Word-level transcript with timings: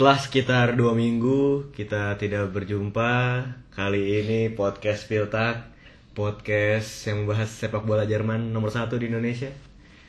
Setelah 0.00 0.16
sekitar 0.16 0.66
dua 0.80 0.96
minggu 0.96 1.68
kita 1.76 2.16
tidak 2.16 2.56
berjumpa. 2.56 3.44
Kali 3.68 4.24
ini 4.24 4.48
podcast 4.48 5.04
Piltak 5.04 5.68
Podcast 6.16 7.04
yang 7.04 7.28
membahas 7.28 7.52
sepak 7.52 7.84
bola 7.84 8.08
Jerman 8.08 8.48
nomor 8.48 8.72
satu 8.72 8.96
di 8.96 9.12
Indonesia. 9.12 9.52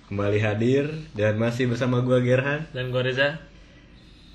Kembali 0.07 0.39
hadir 0.39 0.87
dan 1.11 1.35
masih 1.35 1.67
bersama 1.67 1.99
gua 2.07 2.23
Gerhan. 2.23 2.71
Dan 2.71 2.95
gue 2.95 3.03
Reza. 3.03 3.35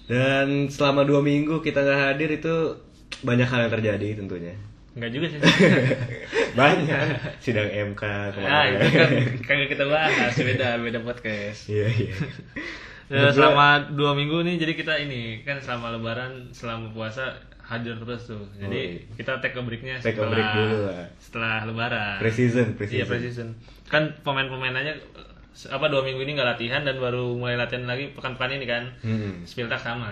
Dan 0.04 0.68
selama 0.68 1.08
dua 1.08 1.24
minggu 1.24 1.64
kita 1.64 1.80
nggak 1.88 2.00
hadir 2.04 2.36
itu 2.36 2.76
banyak 3.24 3.48
hal 3.48 3.64
yang 3.64 3.72
terjadi 3.80 4.08
tentunya. 4.12 4.52
Enggak 4.92 5.10
juga 5.16 5.26
sih. 5.32 5.40
Banyak. 6.60 7.40
Sidang 7.40 7.72
MK 7.96 8.02
ah, 8.04 8.28
kemarin. 8.28 8.72
itu 8.76 8.88
kan 8.92 9.10
kagak 9.40 9.68
kita 9.72 9.84
bahas, 9.88 10.36
beda 10.36 10.84
beda 10.84 11.00
podcast. 11.00 11.64
Iya 11.72 11.88
iya 11.96 12.16
Ya, 13.06 13.30
selama 13.30 13.94
dua 13.94 14.18
minggu 14.18 14.42
nih, 14.42 14.58
jadi 14.58 14.72
kita 14.74 14.94
ini 14.98 15.46
kan 15.46 15.62
selama 15.62 15.94
Lebaran, 15.94 16.50
selama 16.50 16.90
puasa 16.90 17.38
hadir 17.62 17.94
terus 17.98 18.30
tuh. 18.30 18.42
Jadi 18.58 19.02
Oh, 19.02 19.14
kita 19.18 19.38
take 19.42 19.58
a 19.58 19.62
breaknya 19.62 19.94
Take 19.98 20.18
a 20.18 20.26
setelah 20.26 20.30
break 20.34 20.48
dulu 20.54 20.76
lah. 20.86 21.04
setelah 21.18 21.54
Lebaran. 21.66 22.16
Pre-season, 22.18 22.66
Iya 22.78 23.04
pre-season. 23.06 23.48
Kan 23.86 24.10
pemain-pemain 24.22 24.74
aja 24.74 24.94
apa 25.72 25.88
dua 25.88 26.04
minggu 26.04 26.20
ini 26.20 26.36
nggak 26.36 26.50
latihan 26.58 26.82
dan 26.84 27.00
baru 27.00 27.32
mulai 27.32 27.56
latihan 27.56 27.86
lagi 27.86 28.10
pekan-pekan 28.14 28.58
ini 28.58 28.66
kan. 28.66 28.84
Hmm. 29.02 29.42
Spiltak 29.46 29.78
sama. 29.78 30.10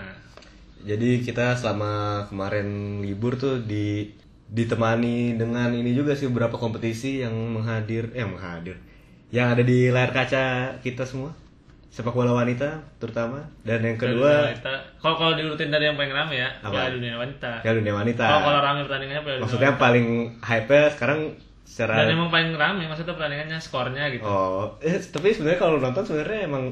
Jadi 0.85 1.19
kita 1.19 1.55
selama 1.57 2.23
kemarin 2.31 2.99
libur 3.01 3.35
tuh 3.35 3.63
di 3.63 4.11
ditemani 4.45 5.35
dengan 5.35 5.73
ini 5.73 5.91
juga 5.97 6.13
sih 6.13 6.29
beberapa 6.29 6.55
kompetisi 6.55 7.25
yang 7.25 7.33
menghadir 7.33 8.13
eh 8.13 8.21
menghadir 8.21 8.77
yang 9.33 9.49
ada 9.49 9.65
di 9.65 9.89
layar 9.89 10.13
kaca 10.13 10.77
kita 10.85 11.01
semua 11.01 11.33
sepak 11.95 12.11
bola 12.11 12.35
wanita 12.35 12.67
terutama 12.97 13.39
dan 13.63 13.79
yang 13.79 13.95
kedua 13.95 14.27
Piala 14.27 14.51
Wanita. 14.51 14.73
kalau 14.99 15.15
kalau 15.15 15.33
diurutin 15.33 15.71
dari 15.71 15.87
yang 15.87 15.95
paling 15.95 16.11
rame 16.11 16.35
ya, 16.35 16.49
Apa? 16.59 16.67
Piala 16.69 16.89
Dunia 16.91 17.15
Wanita. 17.15 17.51
ya 17.61 17.71
dunia 17.71 17.93
wanita 17.95 18.23
Kalau 18.25 18.41
kalau 18.43 18.59
rame 18.59 18.79
pertandingannya 18.83 19.23
Piala 19.23 19.33
Dunia 19.33 19.45
maksudnya 19.47 19.71
paling 19.75 20.07
hype 20.37 20.75
sekarang 20.91 21.19
secara 21.63 22.03
Dan 22.03 22.13
emang 22.13 22.27
paling 22.27 22.51
rame 22.53 22.83
maksudnya 22.83 23.15
pertandingannya 23.15 23.57
skornya 23.57 24.03
gitu. 24.11 24.21
oh 24.21 24.75
eh, 24.79 24.99
tapi 24.99 25.31
sebenarnya 25.31 25.55
kalau 25.57 25.79
nonton 25.79 26.03
sebenarnya 26.03 26.39
emang 26.45 26.63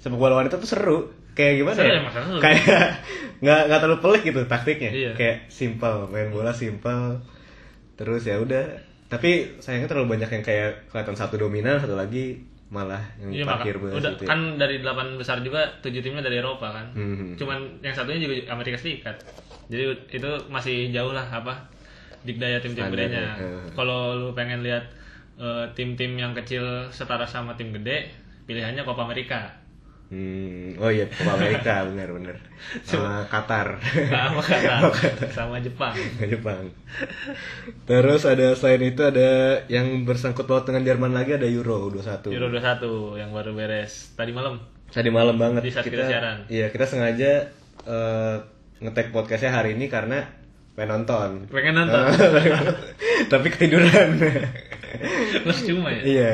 sepak 0.00 0.16
bola 0.16 0.40
wanita 0.40 0.56
tuh 0.56 0.66
seru 0.66 0.98
kayak 1.34 1.60
gimana 1.60 1.76
Seru, 1.76 1.90
ya 1.90 2.00
seru. 2.08 2.38
kayak 2.40 2.64
nggak 3.44 3.60
nggak 3.68 3.80
terlalu 3.84 4.00
pelik 4.00 4.22
gitu 4.24 4.40
taktiknya 4.46 4.90
Iya. 4.90 5.12
kayak 5.12 5.36
simple 5.46 6.08
main 6.08 6.32
bola 6.32 6.50
simple 6.50 7.20
terus 7.94 8.24
ya 8.24 8.40
udah 8.40 8.80
tapi 9.06 9.60
sayangnya 9.60 9.86
terlalu 9.86 10.16
banyak 10.16 10.30
yang 10.30 10.42
kayak 10.42 10.88
kelihatan 10.88 11.14
satu 11.14 11.36
dominan 11.36 11.76
satu 11.76 11.94
lagi 11.94 12.40
malah 12.72 13.02
yang 13.20 13.30
Iya 13.30 13.44
maka 13.44 13.62
parkir 13.62 13.76
banget 13.78 13.94
udah 14.00 14.12
gitu 14.16 14.22
ya. 14.24 14.28
kan 14.32 14.40
dari 14.56 14.76
delapan 14.80 15.06
besar 15.20 15.36
juga 15.44 15.60
tujuh 15.84 16.00
timnya 16.00 16.24
dari 16.24 16.40
Eropa 16.40 16.72
kan. 16.72 16.86
Hmm. 16.96 17.36
Cuman 17.36 17.58
yang 17.84 17.94
satunya 17.94 18.20
juga 18.24 18.34
Amerika 18.50 18.76
Serikat. 18.80 19.16
Jadi 19.68 19.84
itu 20.12 20.30
masih 20.48 20.90
jauh 20.90 21.12
lah 21.12 21.24
apa 21.28 21.52
dikdaya 22.24 22.58
tim-tim 22.60 22.88
gedenya. 22.88 23.36
eh. 23.36 23.64
Kalau 23.76 24.16
lu 24.16 24.28
pengen 24.32 24.64
lihat 24.64 24.84
eh, 25.36 25.64
tim-tim 25.76 26.16
yang 26.16 26.32
kecil 26.32 26.88
setara 26.88 27.28
sama 27.28 27.52
tim 27.54 27.70
gede, 27.72 28.08
pilihannya 28.48 28.82
Copa 28.82 29.04
Amerika. 29.04 29.63
Hmm, 30.12 30.76
oh 30.78 30.92
iya 30.92 31.08
Copa 31.08 31.40
Amerika 31.40 31.80
benar 31.88 32.12
benar 32.12 32.36
sama 32.84 33.24
Qatar 33.24 33.80
Sama 33.80 34.40
Sama 34.44 34.90
Qatar, 34.92 35.30
sama 35.32 35.56
Jepang. 35.64 35.96
Ke 35.96 36.28
Jepang. 36.28 36.68
Terus 37.88 38.22
ada 38.28 38.52
selain 38.52 38.84
itu 38.84 39.00
ada 39.00 39.64
yang 39.72 40.04
bersangkut 40.04 40.44
paut 40.44 40.64
dengan 40.68 40.84
Jerman 40.84 41.16
lagi 41.16 41.36
ada 41.36 41.48
Euro 41.48 41.88
21. 41.88 42.30
Euro 42.36 42.48
21 42.52 43.20
yang 43.20 43.30
baru 43.32 43.56
beres 43.56 44.12
tadi 44.12 44.32
malam. 44.36 44.60
Tadi 44.92 45.10
malam 45.10 45.36
banget 45.40 45.66
Di 45.66 45.72
saat 45.72 45.88
kita 45.88 46.06
siaran. 46.06 46.46
Iya, 46.46 46.70
kita 46.70 46.84
sengaja 46.86 47.50
eh, 47.88 48.36
ngetek 48.84 49.10
podcastnya 49.10 49.56
hari 49.56 49.74
ini 49.74 49.88
karena 49.88 50.28
pengen 50.76 51.02
nonton. 51.02 51.48
Pengen 51.50 51.74
nonton. 51.80 52.12
Tapi 53.32 53.46
ketiduran. 53.50 54.20
Terus 55.42 55.60
cuma 55.66 55.90
ya. 55.90 56.02
iya. 56.04 56.30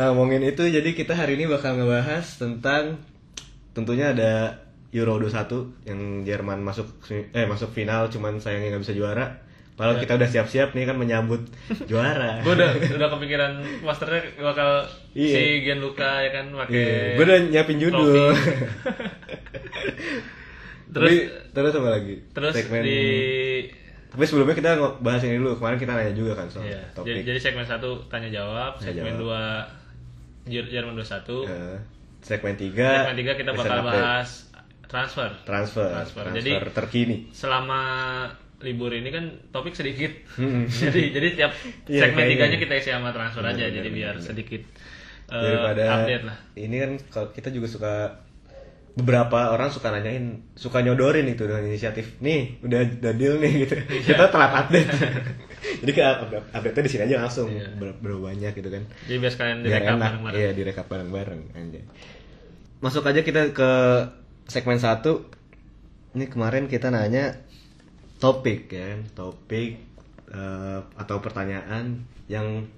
Nah, 0.00 0.06
ngomongin 0.10 0.40
itu 0.42 0.64
jadi 0.64 0.90
kita 0.90 1.12
hari 1.12 1.36
ini 1.36 1.44
bakal 1.44 1.76
ngebahas 1.76 2.24
tentang 2.34 2.96
tentunya 3.70 4.16
ada 4.16 4.56
Euro 4.90 5.20
21 5.20 5.84
yang 5.84 6.00
Jerman 6.24 6.58
masuk 6.58 6.88
eh 7.10 7.44
masuk 7.44 7.68
final 7.68 8.08
cuman 8.08 8.40
sayangnya 8.40 8.72
nggak 8.72 8.82
bisa 8.82 8.96
juara. 8.96 9.44
Padahal 9.76 9.96
kita 9.98 10.12
udah 10.14 10.24
siap-siap 10.26 10.72
nih 10.72 10.84
kan 10.84 10.96
menyambut 10.96 11.44
juara. 11.90 12.40
gue 12.40 12.48
udah 12.50 12.70
udah 12.90 13.08
kepikiran 13.10 13.52
posternya 13.82 14.20
bakal 14.38 14.88
Iya. 15.12 15.36
si 15.36 15.42
Gianluca 15.62 16.10
ya 16.18 16.30
kan 16.30 16.48
pakai 16.50 16.72
Iya, 16.74 16.96
gue 17.12 17.24
udah 17.26 17.38
nyiapin 17.46 17.78
judul. 17.78 18.08
terus 20.90 21.12
Terus- 21.12 21.28
terus 21.52 21.72
apa 21.76 21.88
lagi? 21.90 22.14
terus 22.30 22.54
Segmen- 22.54 22.82
di 22.82 23.00
Tapi 24.10 24.24
sebelumnya 24.24 24.56
kita 24.56 24.70
bahas 24.98 25.22
ini 25.22 25.36
dulu. 25.36 25.54
Kemarin 25.54 25.78
kita 25.78 25.92
nanya 25.92 26.10
juga 26.12 26.34
kan 26.34 26.48
soal 26.48 26.66
iya, 26.66 26.82
topik. 26.90 27.14
jadi, 27.14 27.20
jadi 27.30 27.38
segmen 27.38 27.62
satu 27.62 28.00
tanya 28.08 28.26
jawab 28.28 28.74
segmen 28.76 29.12
jawab. 29.12 29.22
dua 29.22 29.42
Jerman 30.44 30.94
21 30.94 31.44
Eh, 31.44 31.78
segmen 32.20 32.54
3 32.54 32.72
segmen 32.72 33.16
tiga 33.16 33.32
kita 33.34 33.50
bakal 33.50 33.80
bahas 33.82 34.48
transfer 34.84 35.30
transfer. 35.42 35.88
Transfer. 35.88 35.88
Transfer, 35.90 36.24
Jadi- 36.34 36.72
terkini. 36.72 37.16
selama 37.30 37.80
libur 38.60 38.90
ini 38.90 39.08
kan 39.08 39.24
topik 39.48 39.72
sedikit 39.72 40.12
Hmm. 40.34 40.68
jadi 40.84 41.00
jadi 41.10 41.28
tiap 41.34 41.52
Iya, 41.86 42.00
segmen 42.04 42.24
tiganya 42.26 42.56
kita 42.56 42.74
isi 42.74 42.90
sama 42.90 43.08
transfer 43.08 43.40
aja 43.40 43.56
Bener, 43.56 43.72
jadi 43.72 43.88
bener, 43.88 43.96
biar 43.96 44.14
bener. 44.14 44.26
sedikit 44.26 44.62
eh, 45.26 45.40
Daripada 45.40 45.82
update 45.96 46.24
lah 46.24 46.36
Ini 46.54 46.76
kan 46.76 46.90
kalau 47.08 47.28
kita 47.30 47.48
juga 47.48 47.66
suka 47.66 47.92
beberapa 48.90 49.54
orang 49.54 49.70
suka 49.70 49.88
nanyain, 49.88 50.50
suka 50.52 50.82
nyodorin 50.82 51.24
itu 51.24 51.46
dengan 51.46 51.62
inisiatif. 51.62 52.18
Nih, 52.18 52.58
udah 52.60 52.82
udah 52.98 53.12
deal 53.14 53.38
nih 53.38 53.64
gitu. 53.64 53.78
Iya. 53.78 54.02
Kita 54.02 54.24
telat 54.28 54.52
update. 54.52 54.90
Jadi 55.80 55.96
update 55.96 56.46
update-nya 56.52 56.82
di 56.84 56.92
sini 56.92 57.02
aja 57.08 57.16
langsung. 57.24 57.48
Iya. 57.48 57.72
ber- 57.80 57.96
berapa 57.98 58.20
banyak 58.20 58.52
gitu 58.52 58.68
kan. 58.68 58.84
jadi 59.08 59.16
biar 59.16 59.32
direkam 59.64 59.96
enak. 59.96 60.04
bareng-bareng. 60.04 60.38
Iya 60.38 60.50
direkap 60.52 60.86
bareng-bareng 60.92 61.40
anjay. 61.56 61.82
Masuk 62.84 63.08
aja 63.08 63.24
kita 63.24 63.56
ke 63.56 63.70
segmen 64.44 64.76
satu. 64.76 65.24
Ini 66.12 66.28
kemarin 66.28 66.68
kita 66.68 66.92
nanya 66.92 67.40
topik 68.20 68.68
ya 68.68 68.92
kan? 68.92 69.00
Topik 69.16 69.80
eh, 70.28 70.78
atau 71.00 71.16
pertanyaan 71.24 72.04
yang 72.28 72.68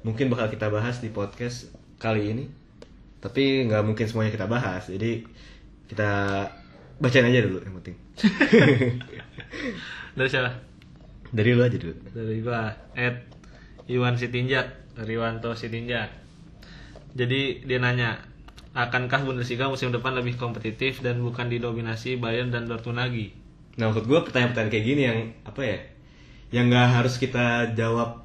mungkin 0.00 0.32
bakal 0.32 0.48
kita 0.48 0.72
bahas 0.72 1.04
di 1.04 1.12
podcast 1.12 1.68
kali 2.00 2.32
ini. 2.32 2.44
Tapi 3.20 3.68
nggak 3.68 3.84
mungkin 3.84 4.08
semuanya 4.08 4.32
kita 4.32 4.48
bahas. 4.48 4.88
Jadi 4.88 5.28
kita 5.92 6.08
bacain 6.96 7.28
aja 7.28 7.44
dulu 7.44 7.60
yang 7.60 7.76
penting. 7.84 7.96
Dari 10.16 10.28
siapa 10.32 10.65
dari 11.36 11.52
lu 11.52 11.60
aja 11.60 11.76
dulu 11.76 11.94
dari 12.16 12.40
gua 12.40 12.72
at 12.96 13.16
Iwan 13.86 14.16
Sitinjak 14.16 14.96
Riwanto 14.96 15.52
Sitinjak 15.52 16.08
jadi 17.12 17.60
dia 17.60 17.78
nanya 17.78 18.24
akankah 18.72 19.28
Bundesliga 19.28 19.68
musim 19.68 19.92
depan 19.92 20.16
lebih 20.16 20.40
kompetitif 20.40 21.04
dan 21.04 21.20
bukan 21.20 21.52
didominasi 21.52 22.16
Bayern 22.16 22.48
dan 22.48 22.64
Dortmund 22.64 23.04
lagi 23.04 23.36
Nah, 23.76 23.92
maksud 23.92 24.08
gue 24.08 24.16
pertanyaan-pertanyaan 24.24 24.72
kayak 24.72 24.86
gini 24.88 25.02
yang 25.04 25.18
apa 25.44 25.60
ya? 25.60 25.78
Yang 26.48 26.64
nggak 26.72 26.88
harus 26.96 27.14
kita 27.20 27.76
jawab 27.76 28.24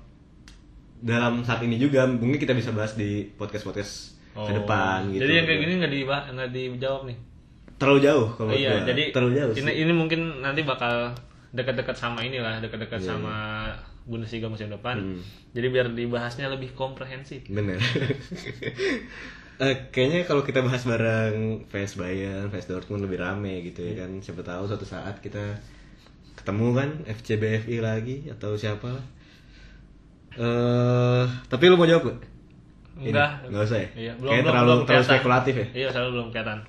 dalam 1.03 1.43
saat 1.43 1.59
ini 1.67 1.75
juga. 1.75 2.07
Mungkin 2.07 2.39
kita 2.39 2.55
bisa 2.55 2.71
bahas 2.71 2.95
di 2.95 3.27
podcast-podcast 3.35 4.15
ke 4.31 4.51
depan 4.55 5.11
gitu. 5.11 5.19
Oh. 5.19 5.23
jadi 5.27 5.33
yang 5.43 5.45
kayak 5.51 5.59
gini 5.59 5.73
nggak 5.83 5.91
di 5.91 5.99
nggak 6.07 6.49
dijawab 6.55 7.01
nih 7.11 7.17
terlalu 7.75 7.99
jauh 7.99 8.27
kalau 8.37 8.51
Oh, 8.53 8.55
iya 8.55 8.79
gua. 8.79 8.87
jadi 8.87 9.03
terlalu 9.11 9.31
jauh 9.35 9.51
ini 9.59 9.91
mungkin 9.91 10.21
nanti 10.39 10.61
bakal 10.63 11.11
dekat-dekat 11.51 11.93
sama 11.93 12.19
inilah 12.21 12.59
dekat-dekat 12.59 12.99
Iya. 12.99 13.07
sama 13.09 13.35
Bundesliga 14.01 14.47
musim 14.47 14.67
depan 14.67 14.97
Hmm. 14.97 15.21
jadi 15.51 15.67
biar 15.67 15.87
dibahasnya 15.89 16.47
lebih 16.47 16.71
komprehensif 16.71 17.43
Bener. 17.45 17.77
Eh, 19.59 19.77
kayaknya 19.87 20.25
kalau 20.25 20.41
kita 20.41 20.57
bahas 20.59 20.81
bareng 20.81 21.61
fans 21.69 21.93
Bayern, 21.93 22.49
fans 22.49 22.65
Dortmund 22.65 23.05
lebih 23.05 23.21
rame 23.21 23.61
gitu 23.61 23.85
ya 23.85 23.93
kan. 23.95 24.17
Siapa 24.17 24.41
tahu 24.41 24.65
suatu 24.65 24.81
saat 24.83 25.21
kita 25.21 25.37
ketemu 26.33 26.67
kan 26.73 26.89
FC 27.05 27.37
BFI 27.37 27.77
lagi 27.77 28.25
atau 28.27 28.57
siapa 28.57 28.89
lah. 28.89 29.05
Eh, 30.33 31.23
tapi 31.45 31.63
lu 31.67 31.75
mau 31.75 31.85
jawab 31.85 32.09
gak? 32.09 32.19
Enggak 32.97 33.29
nggak 33.45 33.63
usah 33.63 33.77
ya? 33.77 33.89
iya, 33.93 34.11
belum, 34.15 34.29
Kayaknya 34.29 34.41
belum, 34.41 34.49
terlalu- 34.49 34.69
belum 34.73 34.87
terlalu 34.87 35.05
spekulatif 35.05 35.53
ya? 35.53 35.67
iya 35.75 35.87
selalu 35.89 36.09
belum 36.11 36.27
kelihatan 36.29 36.59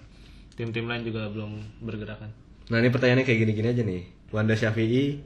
tim-tim 0.53 0.85
lain 0.85 1.03
juga 1.03 1.23
belum 1.27 1.51
bergerakan 1.81 2.31
Nah 2.69 2.77
ini 2.79 2.89
pertanyaannya 2.89 3.25
kayak 3.25 3.41
gini-gini 3.43 3.69
aja 3.69 3.83
nih. 3.83 4.03
Wanda 4.33 4.57
Syafi'i 4.57 5.21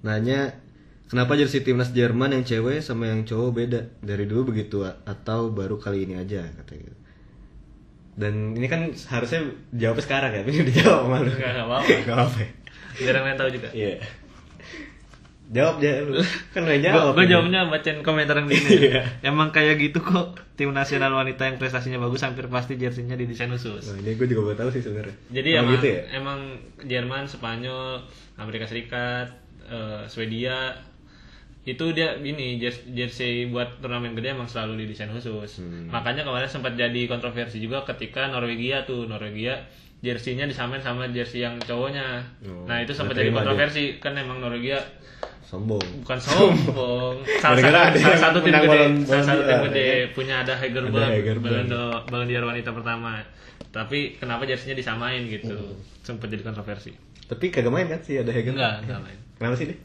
nanya 0.00 0.56
kenapa 1.06 1.36
jersey 1.36 1.60
timnas 1.60 1.92
Jerman 1.92 2.32
yang 2.32 2.44
cewek 2.48 2.80
sama 2.80 3.12
yang 3.12 3.28
cowok 3.28 3.50
beda 3.52 3.80
dari 4.00 4.24
dulu 4.24 4.50
begitu 4.56 4.84
atau 4.84 5.52
baru 5.52 5.76
kali 5.76 6.08
ini 6.08 6.16
aja 6.16 6.48
katanya 6.64 6.88
gitu. 6.88 6.98
Dan 8.18 8.58
ini 8.58 8.66
kan 8.66 8.90
harusnya 8.90 9.46
jawabnya 9.70 10.02
sekarang 10.02 10.30
ya, 10.34 10.40
tapi 10.42 10.50
ini 10.50 10.64
dijawab 10.74 11.02
sama 11.06 11.16
lu. 11.22 11.30
Nggak, 11.30 11.50
nggak 11.54 11.66
apa-apa. 11.70 11.88
Nggak 12.02 12.16
apa-apa. 12.18 12.42
biar 12.98 13.14
yang 13.14 13.26
lain 13.30 13.38
tahu 13.38 13.50
juga 13.54 13.68
Iya. 13.70 13.94
Jawab 15.48 15.80
aja. 15.80 15.90
Kan 16.52 16.68
udah 16.68 16.76
jawab. 16.76 17.12
Gue 17.16 17.24
ini. 17.24 17.32
jawabnya 17.32 17.60
bacain 17.66 18.04
komentar 18.04 18.36
yang 18.36 18.52
di 18.52 18.56
ini. 18.60 18.92
Iya. 18.92 19.02
Emang 19.24 19.48
kayak 19.48 19.80
gitu 19.80 20.04
kok. 20.04 20.36
Tim 20.60 20.76
nasional 20.76 21.08
wanita 21.10 21.48
yang 21.48 21.56
prestasinya 21.56 21.96
bagus 21.96 22.20
hampir 22.20 22.52
pasti 22.52 22.76
jersinya 22.76 23.16
didesain 23.16 23.48
khusus. 23.48 23.88
Nah, 23.88 23.96
ini 23.96 24.12
gue 24.12 24.26
juga 24.28 24.52
baru 24.52 24.56
tahu 24.60 24.70
sih 24.76 24.82
sebenarnya. 24.84 25.16
Jadi 25.32 25.48
Emang 25.48 25.58
emang, 25.58 25.72
gitu 25.72 25.86
ya? 25.88 26.00
emang 26.12 26.38
Jerman, 26.84 27.24
Spanyol, 27.24 27.88
Amerika 28.36 28.68
Serikat, 28.68 29.28
eh, 29.64 30.04
Swedia 30.04 30.76
itu 31.64 31.84
dia 31.92 32.16
gini 32.16 32.56
jes- 32.56 32.88
jersey 32.88 33.48
buat 33.48 33.84
turnamen 33.84 34.16
gede 34.16 34.32
emang 34.32 34.48
selalu 34.48 34.84
didesain 34.84 35.12
khusus. 35.12 35.60
Hmm. 35.60 35.88
Makanya 35.88 36.24
kemarin 36.24 36.48
sempat 36.48 36.72
jadi 36.74 37.04
kontroversi 37.04 37.60
juga 37.60 37.84
ketika 37.84 38.24
Norwegia 38.28 38.84
tuh 38.84 39.04
Norwegia 39.04 39.68
jersinya 40.00 40.48
disamain 40.48 40.80
sama 40.80 41.08
jersey 41.08 41.44
yang 41.44 41.60
cowoknya. 41.60 42.24
Oh, 42.46 42.64
nah 42.64 42.80
itu 42.80 42.92
sempat 42.92 43.16
jadi 43.16 43.28
kontroversi 43.32 44.00
kan 44.00 44.16
emang 44.16 44.40
Norwegia 44.40 44.80
Sombong. 45.48 45.80
bukan 46.04 46.18
sombong 46.18 47.16
salah 47.40 47.56
ada 47.56 47.96
salah 47.96 48.20
satu 48.20 48.38
tim 48.38 48.52
gede 48.52 48.80
salah 49.02 49.24
satu 49.24 49.40
tim 49.40 49.58
gede 49.64 49.80
ya. 49.80 50.06
punya 50.12 50.34
ada 50.40 50.52
Heger 50.52 50.84
Heger 50.84 51.36
balon 51.40 51.64
d'Or- 51.64 52.04
wanita 52.44 52.68
pertama 52.70 53.16
tapi 53.68 54.12
kenapa 54.14 54.44
jersinya 54.44 54.76
disamain 54.76 55.24
gitu 55.24 55.56
Hmm. 55.56 55.80
sempat 56.02 56.28
jadi 56.28 56.40
kontroversi 56.42 56.92
Tapi 57.24 57.48
kagak 57.48 57.68
main 57.68 57.84
kan 57.84 58.00
sih 58.00 58.16
ada 58.16 58.28
Hagen? 58.28 58.52
enggak 58.54 58.80
enggak 58.82 59.00
main 59.02 59.18
Kenapa 59.36 59.54
sih 59.54 59.66
dia? 59.68 59.78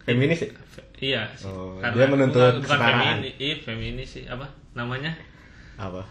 Feminis 0.00 0.40
ya? 0.40 0.50
Fe- 0.64 0.88
iya 1.00 1.22
sih. 1.32 1.46
Oh, 1.46 1.78
Karena 1.78 1.94
dia 1.96 2.06
menuntut 2.08 2.38
bukan, 2.38 2.54
bukan 2.56 2.62
kesetaraan. 2.68 2.98
feminis 3.16 3.34
iya 3.36 3.54
feminis 3.58 4.08
sih 4.10 4.24
apa 4.26 4.46
namanya 4.72 5.10
Apa? 5.76 6.02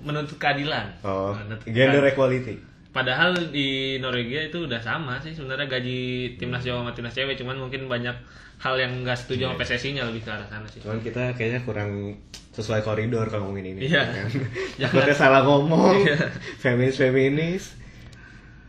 menuntut 0.00 0.36
keadilan 0.36 0.86
oh, 1.02 1.34
Menuntut 1.36 1.66
gender 1.66 1.98
keadilan. 1.98 2.10
equality. 2.10 2.54
Padahal 2.90 3.54
di 3.54 3.98
Norwegia 4.02 4.50
itu 4.50 4.66
udah 4.66 4.82
sama 4.82 5.22
sih 5.22 5.30
sebenarnya 5.30 5.70
gaji 5.70 6.00
timnas 6.36 6.66
cowok 6.66 6.80
sama 6.82 6.90
timnas 6.90 7.14
cewek 7.14 7.38
cuman 7.38 7.56
mungkin 7.56 7.86
banyak 7.86 8.16
hal 8.58 8.74
yang 8.76 9.06
nggak 9.06 9.14
setuju 9.14 9.46
Iya. 9.46 9.48
sama 9.48 9.60
PSSI-nya 9.62 10.02
lebih 10.10 10.22
ke 10.26 10.30
arah 10.34 10.48
sana 10.50 10.66
sih. 10.66 10.82
Cuman 10.82 10.98
kita 11.00 11.32
kayaknya 11.32 11.62
kurang 11.62 12.18
sesuai 12.50 12.82
koridor 12.82 13.30
kalau 13.30 13.46
ngomongin 13.46 13.78
ini. 13.78 13.88
Iya. 13.88 14.02
kan? 14.04 14.26
Jangan. 14.82 15.14
Salah 15.22 15.42
ngomong. 15.46 16.02
Iya. 16.02 16.18
feminis 16.58 16.98
feminis. 16.98 17.64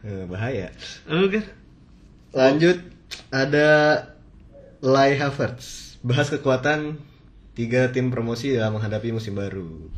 Eh, 0.06 0.26
bahaya. 0.30 0.70
Oke. 1.10 1.42
Lanjut 2.32 2.78
ada 3.34 3.70
Lai 4.80 5.18
Havertz. 5.18 5.98
Bahas 6.02 6.30
kekuatan 6.30 6.98
tiga 7.54 7.92
tim 7.92 8.10
promosi 8.10 8.54
dalam 8.54 8.78
menghadapi 8.78 9.12
musim 9.12 9.34
baru. 9.36 9.92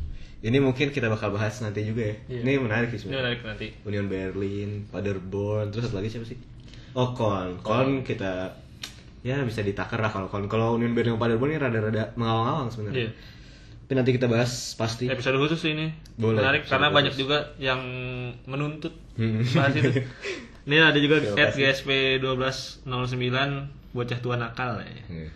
Ini 0.44 0.60
mungkin 0.60 0.92
kita 0.92 1.08
bakal 1.08 1.32
bahas 1.32 1.56
nanti 1.58 1.80
juga 1.82 2.04
ya. 2.04 2.16
Iya. 2.28 2.40
Ini 2.44 2.52
menarik 2.60 2.88
sih 2.90 3.00
sebenarnya. 3.00 3.20
menarik 3.24 3.40
nanti. 3.42 3.66
Union 3.82 4.06
Berlin, 4.06 4.70
Paderborn, 4.86 5.72
terus 5.72 5.88
satu 5.88 5.96
lagi 5.96 6.08
siapa 6.08 6.26
sih? 6.26 6.36
Oh 6.92 7.10
Kon, 7.10 7.58
Kon 7.58 8.04
kita 8.04 8.52
ya 9.20 9.40
bisa 9.40 9.60
ditakar 9.60 9.98
lah 9.98 10.08
kalau 10.08 10.28
Kon. 10.28 10.44
Kalau 10.44 10.76
Union 10.76 10.92
Berlin 10.92 11.16
sama 11.16 11.24
Paderborn 11.24 11.48
ini 11.48 11.58
rada-rada 11.58 12.12
mengawang-awang 12.14 12.68
sebenarnya. 12.68 13.08
Iya. 13.08 13.10
Tapi 13.80 13.92
nanti 13.94 14.10
kita 14.12 14.26
bahas 14.26 14.52
pasti. 14.74 15.08
Episode 15.08 15.36
khusus 15.38 15.60
ini 15.66 15.92
Boleh, 16.14 16.40
menarik 16.40 16.64
karena 16.64 16.88
khusus. 16.88 16.96
banyak 16.98 17.14
juga 17.16 17.38
yang 17.56 17.80
menuntut 18.44 18.92
Hmm. 19.14 19.40
bahas 19.48 19.72
itu. 19.72 19.92
Ini 20.64 20.80
ada 20.80 20.96
juga 20.96 21.20
at. 21.36 21.52
GSP 21.52 22.16
1209 22.18 22.88
bocah 23.92 24.18
tua 24.18 24.34
nakal 24.34 24.80
ya. 24.80 24.88
Iya. 25.06 25.28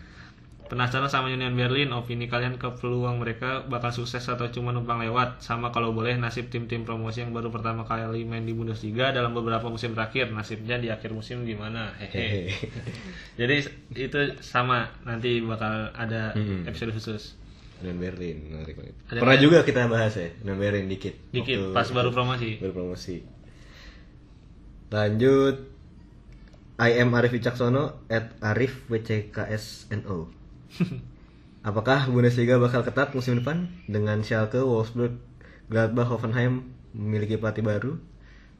Penasaran 0.69 1.09
sama 1.09 1.27
Union 1.27 1.49
Berlin, 1.51 1.89
opini 1.89 2.29
kalian 2.29 2.55
ke 2.55 2.69
peluang 2.71 3.17
mereka 3.17 3.65
bakal 3.65 3.89
sukses 3.89 4.21
atau 4.21 4.45
cuma 4.47 4.69
numpang 4.69 5.01
lewat? 5.01 5.41
Sama 5.41 5.73
kalau 5.73 5.89
boleh 5.89 6.13
nasib 6.13 6.47
tim-tim 6.47 6.85
promosi 6.85 7.19
yang 7.19 7.33
baru 7.33 7.49
pertama 7.49 7.81
kali 7.83 8.21
main 8.21 8.45
di 8.45 8.53
Bundesliga 8.53 9.09
dalam 9.09 9.33
beberapa 9.33 9.65
musim 9.65 9.91
terakhir, 9.91 10.29
nasibnya 10.29 10.77
di 10.77 10.87
akhir 10.87 11.09
musim 11.09 11.41
gimana? 11.41 11.97
Hehe. 11.97 12.53
Hehe. 12.53 12.69
Jadi 13.41 13.55
itu 13.97 14.19
sama 14.39 14.93
nanti 15.01 15.41
bakal 15.41 15.89
ada 15.91 16.37
Hmm. 16.37 16.61
episode 16.63 16.93
khusus. 16.93 17.33
Union 17.81 17.97
Berlin, 17.97 18.37
menarik 18.45 18.77
banget. 18.77 18.95
Ada 19.09 19.19
Pernah 19.19 19.39
juga 19.39 19.57
kita 19.63 19.81
bahas 19.87 20.13
ya, 20.13 20.29
Union 20.39 20.59
Berlin 20.59 20.85
dikit. 20.85 21.17
Dikit 21.33 21.57
Waktu- 21.59 21.73
pas 21.73 21.87
baru 21.89 22.13
promosi. 22.13 22.61
baru 22.61 22.73
promosi. 22.77 23.25
Lanjut 24.89 25.65
I 26.77 26.95
am 26.95 27.09
Arif 27.11 27.33
Wicaksono 27.33 28.05
at 28.07 28.37
Arif 28.39 28.85
WCKSNO. 28.87 30.38
Apakah 31.69 32.07
Bundesliga 32.07 32.55
bakal 32.55 32.87
ketat 32.87 33.11
musim 33.11 33.43
depan 33.43 33.67
dengan 33.85 34.23
Schalke, 34.23 34.63
Wolfsburg, 34.63 35.19
Gladbach, 35.67 36.07
Hoffenheim 36.07 36.71
memiliki 36.95 37.35
pelatih 37.35 37.65
baru? 37.65 37.99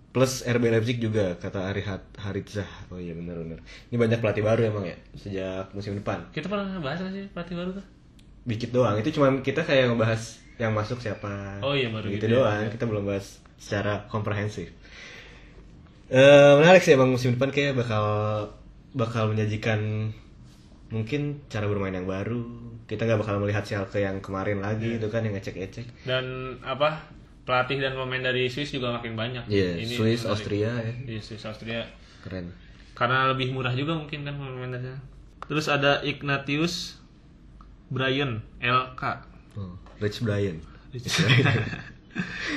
Plus 0.09 0.41
RB 0.41 0.73
Leipzig 0.73 0.97
juga 0.97 1.37
kata 1.37 1.69
Ari 1.69 1.85
Hat- 1.85 2.17
Haritzah. 2.17 2.65
Oh 2.89 2.97
iya 2.97 3.13
benar 3.13 3.37
benar. 3.39 3.61
Ini 3.93 3.95
banyak 3.95 4.19
pelatih 4.19 4.41
baru 4.41 4.61
emang 4.65 4.83
ya 4.89 4.97
sejak 5.13 5.69
musim 5.77 5.93
depan. 5.95 6.25
Kita 6.33 6.49
pernah 6.49 6.81
bahas 6.81 6.99
sih 7.13 7.29
pelatih 7.29 7.55
baru 7.55 7.69
tuh? 7.77 7.85
Dikit 8.49 8.73
doang. 8.73 8.97
Itu 8.97 9.13
cuman 9.13 9.45
kita 9.45 9.61
kayak 9.61 9.93
ngebahas 9.93 10.41
yang 10.57 10.73
masuk 10.73 10.97
siapa. 10.97 11.61
Oh 11.61 11.77
iya, 11.77 11.93
baru 11.93 12.09
gitu, 12.09 12.25
gitu 12.25 12.35
ya. 12.35 12.41
doang. 12.41 12.67
Kita 12.73 12.85
belum 12.89 13.03
bahas 13.05 13.37
secara 13.61 14.09
komprehensif. 14.09 14.73
Eh 16.09 16.53
menarik 16.57 16.81
sih 16.81 16.97
emang 16.97 17.13
musim 17.13 17.37
depan 17.37 17.53
kayak 17.53 17.77
bakal 17.77 18.05
bakal 18.97 19.29
menyajikan 19.29 20.09
mungkin 20.89 21.45
cara 21.47 21.65
bermain 21.65 21.93
yang 21.93 22.05
baru. 22.05 22.41
Kita 22.85 23.05
nggak 23.05 23.21
bakal 23.21 23.37
melihat 23.37 23.61
Schalke 23.61 24.01
yang 24.01 24.17
kemarin 24.19 24.59
lagi 24.59 24.97
itu 24.97 25.07
kan 25.07 25.21
yang 25.21 25.37
ngecek-ngecek. 25.37 26.05
Dan 26.05 26.25
apa 26.61 27.05
pelatih 27.45 27.77
dan 27.77 27.93
pemain 27.93 28.21
dari 28.21 28.49
Swiss 28.49 28.69
juga 28.69 28.93
makin 28.93 29.13
banyak. 29.13 29.45
Iya, 29.45 29.77
Ini 29.77 29.93
Swiss. 29.93 30.25
Austria 30.25 30.73
ya. 30.75 30.93
Iya, 31.05 31.21
Swiss, 31.21 31.45
Austria. 31.45 31.85
Keren. 32.25 32.49
Karena 32.93 33.29
lebih 33.29 33.53
murah 33.53 33.71
juga 33.71 33.93
mungkin 33.93 34.25
kan 34.25 34.33
pemain 34.33 34.69
dari. 34.69 34.89
Terus 35.45 35.65
ada 35.65 36.01
Ignatius 36.01 36.97
Brian 37.89 38.41
LK. 38.61 39.01
Oh, 39.57 39.73
Rich 39.97 40.21
Brian. 40.21 40.61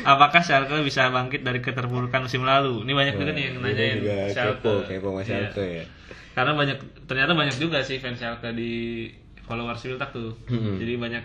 Apakah 0.02 0.40
Schalke 0.42 0.74
bisa 0.82 1.12
bangkit 1.12 1.44
dari 1.44 1.60
keterpurukan 1.60 2.24
musim 2.24 2.42
lalu? 2.42 2.82
Ini 2.82 2.92
banyak 2.92 3.14
juga 3.14 3.32
nih 3.32 3.44
yang 3.52 3.56
nanyain 3.60 3.96
juga 4.00 4.16
Schalke. 4.32 4.64
kepo, 4.64 4.72
kepo 4.88 5.08
sama 5.12 5.20
Iya. 5.20 5.28
Schalke 5.28 5.64
ya. 5.68 5.84
Karena 6.32 6.52
banyak 6.56 6.78
ternyata 7.04 7.32
banyak 7.36 7.56
juga 7.60 7.84
sih 7.84 8.00
fans 8.00 8.16
Schalke 8.16 8.52
di 8.56 9.04
followers 9.44 9.84
Wiltak 9.84 10.10
tuh. 10.16 10.32
Hmm. 10.48 10.80
Jadi 10.80 10.96
banyak 10.96 11.24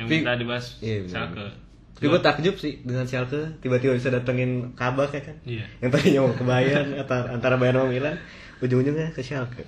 yang 0.00 0.06
minta 0.10 0.34
dibahas 0.34 0.80
iya. 0.82 1.06
Schalke. 1.06 1.46
Tapi 2.00 2.08
gue 2.08 2.20
takjub 2.24 2.56
sih 2.56 2.80
dengan 2.82 3.04
Schalke 3.04 3.60
tiba-tiba 3.60 3.94
bisa 3.94 4.10
datengin 4.10 4.72
Kabak 4.74 5.12
ya 5.14 5.22
kan. 5.22 5.36
Iya. 5.44 5.66
Yang 5.84 5.90
tadinya 5.94 6.20
mau 6.24 6.32
ke 6.34 6.44
Bayern 6.48 6.88
antara, 7.04 7.24
antara 7.30 7.54
Bayern 7.60 7.84
sama 7.84 7.90
Milan, 7.92 8.16
ujung-ujungnya 8.64 9.12
ke 9.12 9.20
Schalke. 9.20 9.62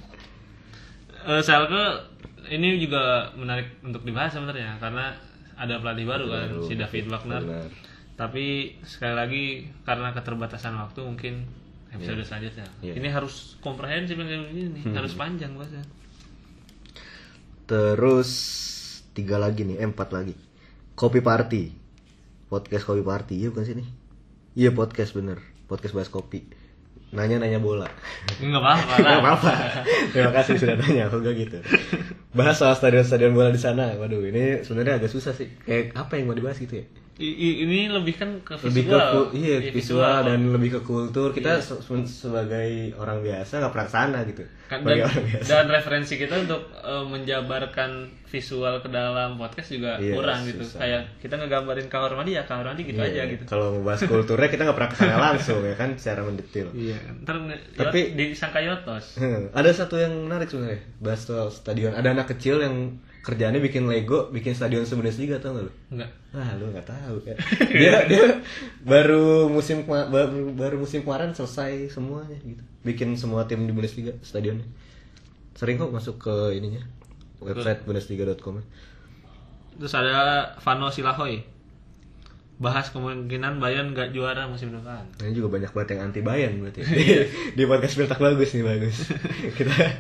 Eh, 1.22 1.42
Schalke 1.44 2.10
ini 2.50 2.82
juga 2.82 3.30
menarik 3.38 3.78
untuk 3.86 4.02
dibahas 4.02 4.34
sebenarnya 4.34 4.80
karena 4.82 5.14
ada 5.54 5.78
pelatih 5.78 6.08
baru 6.08 6.26
kan 6.26 6.48
Baru. 6.58 6.66
si 6.66 6.74
David 6.74 7.06
Wagner. 7.06 7.42
Benar. 7.44 7.68
Tapi 8.18 8.76
sekali 8.82 9.14
lagi 9.14 9.44
karena 9.86 10.10
keterbatasan 10.10 10.74
waktu 10.74 11.00
mungkin 11.06 11.46
episode 11.92 12.24
selanjutnya. 12.24 12.66
Iya. 12.80 12.92
Ini 12.96 13.08
harus 13.12 13.60
komprehensif 13.60 14.16
yang 14.16 14.28
kayak 14.28 14.42
begini, 14.48 14.80
harus 14.96 15.12
panjang 15.12 15.52
bahasnya. 15.54 15.84
Terus 17.68 18.30
tiga 19.12 19.36
lagi 19.36 19.68
nih, 19.68 19.80
eh, 19.80 19.88
empat 19.88 20.08
lagi. 20.12 20.34
Kopi 20.96 21.20
Party. 21.20 21.72
Podcast 22.52 22.84
Kopi 22.84 23.00
Party, 23.00 23.40
iya 23.40 23.48
bukan 23.48 23.64
sini? 23.64 23.84
Iya 24.52 24.76
podcast 24.76 25.16
bener, 25.16 25.40
podcast 25.64 25.96
bahas 25.96 26.12
kopi. 26.12 26.44
Nanya-nanya 27.12 27.60
bola. 27.60 27.88
Enggak 28.40 28.60
apa-apa 28.60 28.94
apa-apa. 29.20 29.52
Terima 30.16 30.32
kasih 30.32 30.56
sudah 30.56 30.76
tanya, 30.80 31.12
aku 31.12 31.20
gak 31.20 31.36
gitu. 31.36 31.60
Bahas 32.32 32.56
soal 32.56 32.72
stadion-stadion 32.72 33.36
bola 33.36 33.52
di 33.52 33.60
sana. 33.60 33.92
Waduh, 34.00 34.24
ini 34.24 34.64
sebenarnya 34.64 34.96
agak 34.96 35.12
susah 35.12 35.36
sih. 35.36 35.48
Kayak 35.68 35.92
apa 35.92 36.16
yang 36.16 36.32
mau 36.32 36.36
dibahas 36.36 36.56
gitu 36.56 36.80
ya? 36.80 36.84
Ini 37.14 37.86
lebih 37.88 38.16
kan 38.16 38.40
ke 38.40 38.56
visual. 38.56 38.72
lebih 38.72 38.84
ke 38.88 38.98
iya, 39.36 39.56
Iya, 39.60 39.70
visual, 39.70 40.18
dan 40.24 40.40
Pak. 40.40 40.48
lebih 40.50 40.70
ke 40.70 40.80
kultur 40.82 41.28
kita 41.30 41.50
Iya. 41.50 41.62
se- 41.62 41.78
se- 41.78 42.08
sebagai 42.08 42.68
orang 42.96 43.20
biasa 43.20 43.52
nggak 43.58 43.68
pernah 43.70 43.84
ke 43.84 43.92
sana 43.92 44.18
gitu 44.24 44.42
Kan, 44.64 44.80
dan, 44.80 44.96
orang 45.02 45.24
biasa 45.28 45.44
dan 45.46 45.64
referensi 45.68 46.14
kita 46.16 46.34
untuk 46.40 46.62
eh, 46.72 47.04
menjabarkan 47.04 47.90
visual 48.24 48.74
ke 48.78 48.88
dalam 48.88 49.36
podcast 49.36 49.68
juga 49.70 49.92
Iya, 49.98 50.14
kurang 50.14 50.40
gitu. 50.42 50.64
susah. 50.64 50.78
Kayak 50.80 51.02
kita 51.20 51.34
ngegambarin 51.36 51.86
Kamar 51.86 52.12
Mandi 52.14 52.32
ya 52.32 52.42
Kamar 52.42 52.64
Mandi 52.66 52.82
gitu 52.82 52.96
Iya, 52.98 53.12
aja 53.12 53.22
gitu. 53.28 53.44
kalau 53.44 53.66
membahas 53.74 54.00
kulturnya 54.02 54.48
kita 54.48 54.62
nggak 54.62 54.76
pernah 54.78 54.90
ke 54.90 54.96
sana 54.96 55.16
langsung 55.28 55.60
ya 55.60 55.74
kan 55.74 55.90
secara 55.94 56.20
mendetail 56.22 56.68
Iya. 56.72 56.96
Ntar 57.22 57.36
Tapi- 57.76 58.08
disangka 58.14 58.58
Yotos. 58.58 59.20
Ada 59.52 59.70
satu 59.76 59.94
yang 59.96 60.16
menarik 60.22 60.48
sebenarnya 60.48 60.80
bahas 60.98 61.20
soal 61.20 61.48
stadion 61.48 61.92
ada 61.92 62.08
anak 62.10 62.24
kecil 62.30 62.56
yang 62.58 62.96
kerjaannya 63.22 63.62
bikin 63.62 63.86
Lego 63.86 64.28
bikin 64.34 64.52
stadion 64.52 64.82
Bundesliga 64.82 65.38
tau 65.38 65.54
nggak 65.54 65.64
lu 65.66 65.72
Enggak. 65.94 66.10
Wah 66.34 66.50
lu 66.58 66.74
nggak 66.74 66.86
tahu 66.90 67.16
kan 67.22 67.36
dia 67.80 68.02
dia 68.10 68.42
baru 68.82 69.46
musim 69.46 69.86
baru, 69.86 70.50
baru 70.52 70.76
musim 70.82 71.06
kemarin 71.06 71.30
selesai 71.30 71.94
semuanya 71.94 72.34
gitu 72.42 72.62
bikin 72.82 73.14
semua 73.14 73.46
tim 73.46 73.62
di 73.62 73.70
Bundesliga 73.70 74.10
stadionnya 74.26 74.66
sering 75.54 75.78
kok 75.78 75.94
masuk 75.94 76.18
ke 76.18 76.58
ininya 76.58 76.82
website 77.38 77.86
bundesliga.com 77.86 78.62
Terus 79.72 79.94
ada 79.96 80.52
Vano 80.60 80.92
Silahoy. 80.92 81.42
bahas 82.62 82.94
kemungkinan 82.94 83.58
Bayern 83.58 83.90
nggak 83.90 84.14
juara 84.14 84.46
musim 84.46 84.70
depan. 84.70 85.02
Nah, 85.18 85.26
Ini 85.26 85.34
juga 85.34 85.58
banyak 85.58 85.74
banget 85.74 85.98
yang 85.98 86.00
anti 86.06 86.22
Bayern 86.22 86.62
berarti. 86.62 86.86
di 87.58 87.62
podcast 87.66 87.98
Piltak 87.98 88.22
bagus 88.22 88.54
nih 88.54 88.62
bagus. 88.62 88.96
kita 89.58 89.98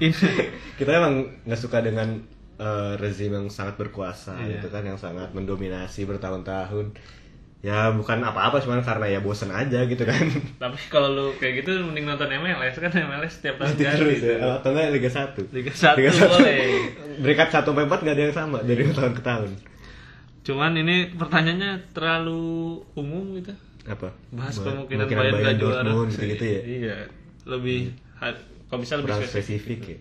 kita 0.78 0.90
emang 0.94 1.26
nggak 1.42 1.58
suka 1.58 1.82
dengan 1.82 2.22
eh, 2.54 2.92
rezim 2.96 3.30
yang 3.30 3.46
sangat 3.46 3.76
berkuasa 3.76 4.36
Iya. 4.36 4.56
gitu 4.56 4.68
kan 4.68 4.82
yang 4.82 4.96
sangat 4.96 5.30
mendominasi 5.30 6.04
bertahun-tahun. 6.04 6.92
Ya 7.62 7.88
bukan 7.88 8.18
apa-apa 8.20 8.58
cuman 8.58 8.82
karena 8.82 9.06
ya 9.08 9.20
bosen 9.20 9.46
aja 9.48 9.86
gitu 9.86 10.02
kan. 10.02 10.18
Tapi 10.62 10.78
kalau 10.88 11.08
lu 11.08 11.26
kayak 11.36 11.62
gitu 11.62 11.78
mending 11.80 12.04
nonton 12.04 12.26
MLS 12.28 12.74
kan 12.76 12.90
MLS 12.90 13.38
setiap 13.38 13.54
tahun 13.56 13.70
ganti. 13.72 13.86
terus 13.96 14.18
tuh. 14.18 14.34
ya. 14.34 14.58
Atau 14.58 14.70
enggak 14.72 14.90
Liga 14.90 15.06
1. 15.06 15.54
Liga 15.54 15.72
1 15.72 15.94
boleh. 16.26 16.58
Berikat 17.22 17.48
1 17.48 17.62
sampai 17.62 17.86
4 17.86 18.02
nggak 18.02 18.14
ada 18.14 18.24
yang 18.24 18.34
sama 18.34 18.58
dari 18.60 18.82
tahun 18.84 19.14
ke 19.14 19.22
tahun. 19.22 19.50
Cuman 20.42 20.74
ini 20.74 20.96
pertanyaannya 21.14 21.94
terlalu 21.94 22.42
umum 22.92 23.38
gitu. 23.38 23.54
Apa? 23.86 24.10
Bahas 24.30 24.58
Ba- 24.58 24.66
kemungkinan 24.66 25.06
Bayern 25.06 25.34
nggak 25.36 25.56
juara. 25.56 25.86
Dortmund 25.86 26.10
gitu-gitu 26.10 26.42
ya. 26.44 26.60
Iya. 26.66 26.96
Lebih 27.46 27.78
ha- 28.18 28.42
kalau 28.66 28.82
bisa 28.82 28.98
lebih 28.98 29.14
spesifik. 29.14 29.30
spesifik 29.30 29.80
ya. 29.86 29.98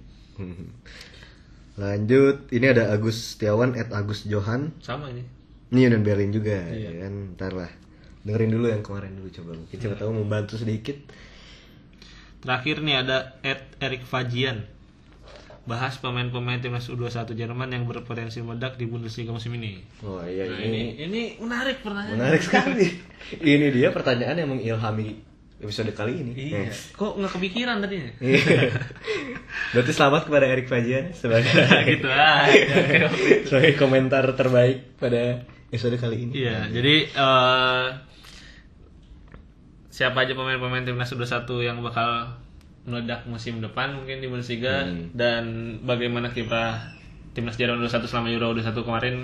Lanjut, 1.81 2.45
ini 2.53 2.65
ada 2.69 2.93
Agus 2.93 3.33
Setiawan 3.33 3.73
at 3.73 3.89
Agus 3.89 4.21
Johan. 4.23 4.69
Sama 4.77 5.09
ini. 5.09 5.25
Ini 5.73 5.89
Union 5.89 6.05
Berlin 6.05 6.29
juga, 6.29 6.61
Iya. 6.61 6.93
ya 6.93 7.09
kan? 7.09 7.13
Ntar 7.33 7.51
lah. 7.57 7.71
Dengerin 8.21 8.53
dulu 8.53 8.69
yang 8.69 8.85
kemarin 8.85 9.17
dulu 9.17 9.33
coba. 9.33 9.57
Mungkin 9.57 9.77
siapa 9.81 9.97
tahu 9.97 10.11
membantu 10.13 10.61
sedikit. 10.61 10.93
Terakhir 12.37 12.85
nih 12.85 13.01
ada 13.01 13.33
Ed 13.41 13.81
Erik 13.81 14.05
Fajian. 14.05 14.69
Bahas 15.61 15.97
pemain-pemain 15.97 16.57
timnas 16.57 16.85
U21 16.85 17.33
Jerman 17.33 17.69
yang 17.69 17.85
berpotensi 17.85 18.41
meledak 18.41 18.77
di 18.77 18.85
Bundesliga 18.85 19.29
musim 19.29 19.53
ini. 19.57 19.81
Oh 20.01 20.21
iya 20.21 20.45
Nah, 20.45 20.57
ini, 20.57 20.97
ini 20.97 21.01
ini 21.01 21.21
menarik 21.37 21.81
pertanyaan. 21.81 22.17
menarik 22.17 22.41
sekali. 22.41 22.85
ini 23.41 23.69
dia 23.69 23.89
pertanyaan 23.89 24.37
yang 24.37 24.49
mengilhami 24.49 25.21
episode 25.61 25.93
kali 25.93 26.25
ini. 26.25 26.33
Iya. 26.33 26.67
Eh. 26.67 26.73
Kok 26.97 27.21
nggak 27.21 27.33
kepikiran 27.37 27.77
tadinya? 27.79 28.11
Iya. 28.17 28.73
Berarti 29.71 29.91
selamat 29.93 30.21
kepada 30.27 30.45
Erik 30.49 30.67
Fajian 30.67 31.13
sebagai 31.13 31.53
gitu 31.93 32.09
sebagai 33.47 33.73
komentar 33.77 34.25
terbaik 34.33 34.97
pada 34.97 35.45
episode 35.69 35.95
kali 35.95 36.27
ini. 36.27 36.33
Iya, 36.43 36.67
jadi 36.67 36.95
eh, 37.07 37.85
siapa 39.87 40.25
aja 40.25 40.33
pemain-pemain 40.33 40.83
timnas 40.83 41.11
U21 41.11 41.47
yang 41.61 41.77
bakal 41.79 42.35
meledak 42.81 43.29
musim 43.29 43.61
depan 43.61 43.93
mungkin 43.93 44.19
di 44.19 44.27
Bundesliga 44.27 44.89
Hmm. 44.89 45.13
dan 45.13 45.43
bagaimana 45.85 46.33
kiprah 46.33 46.97
timnas 47.31 47.55
Jerman 47.55 47.85
U21 47.85 48.09
selama 48.09 48.27
Euro 48.33 48.57
U21 48.57 48.73
kemarin 48.81 49.15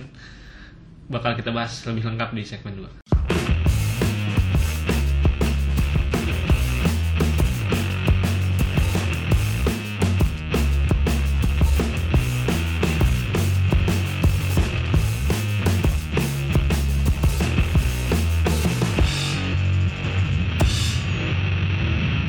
bakal 1.10 1.34
kita 1.34 1.50
bahas 1.50 1.82
lebih 1.88 2.06
lengkap 2.06 2.30
di 2.36 2.44
segmen 2.46 2.78
2. 2.78 3.37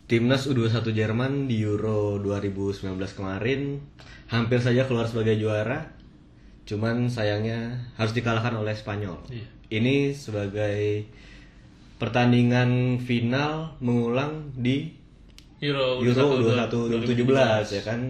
Timnas 0.08 0.48
U21 0.48 0.96
Jerman 0.96 1.52
di 1.52 1.60
Euro 1.60 2.16
2019 2.16 2.96
kemarin 3.12 3.76
hampir 4.32 4.56
saja 4.64 4.88
keluar 4.88 5.04
sebagai 5.04 5.36
juara. 5.36 5.92
Cuman 6.64 7.12
sayangnya 7.12 7.76
harus 8.00 8.16
dikalahkan 8.16 8.56
oleh 8.56 8.72
Spanyol. 8.72 9.20
Iya. 9.28 9.46
Ini 9.68 10.16
sebagai 10.16 11.04
pertandingan 12.00 13.04
final 13.04 13.76
mengulang 13.84 14.56
di 14.56 14.96
Euro, 15.60 16.00
Euro 16.00 16.40
21 16.40 17.04
2017 17.04 17.76
ya 17.76 17.82
kan. 17.84 18.00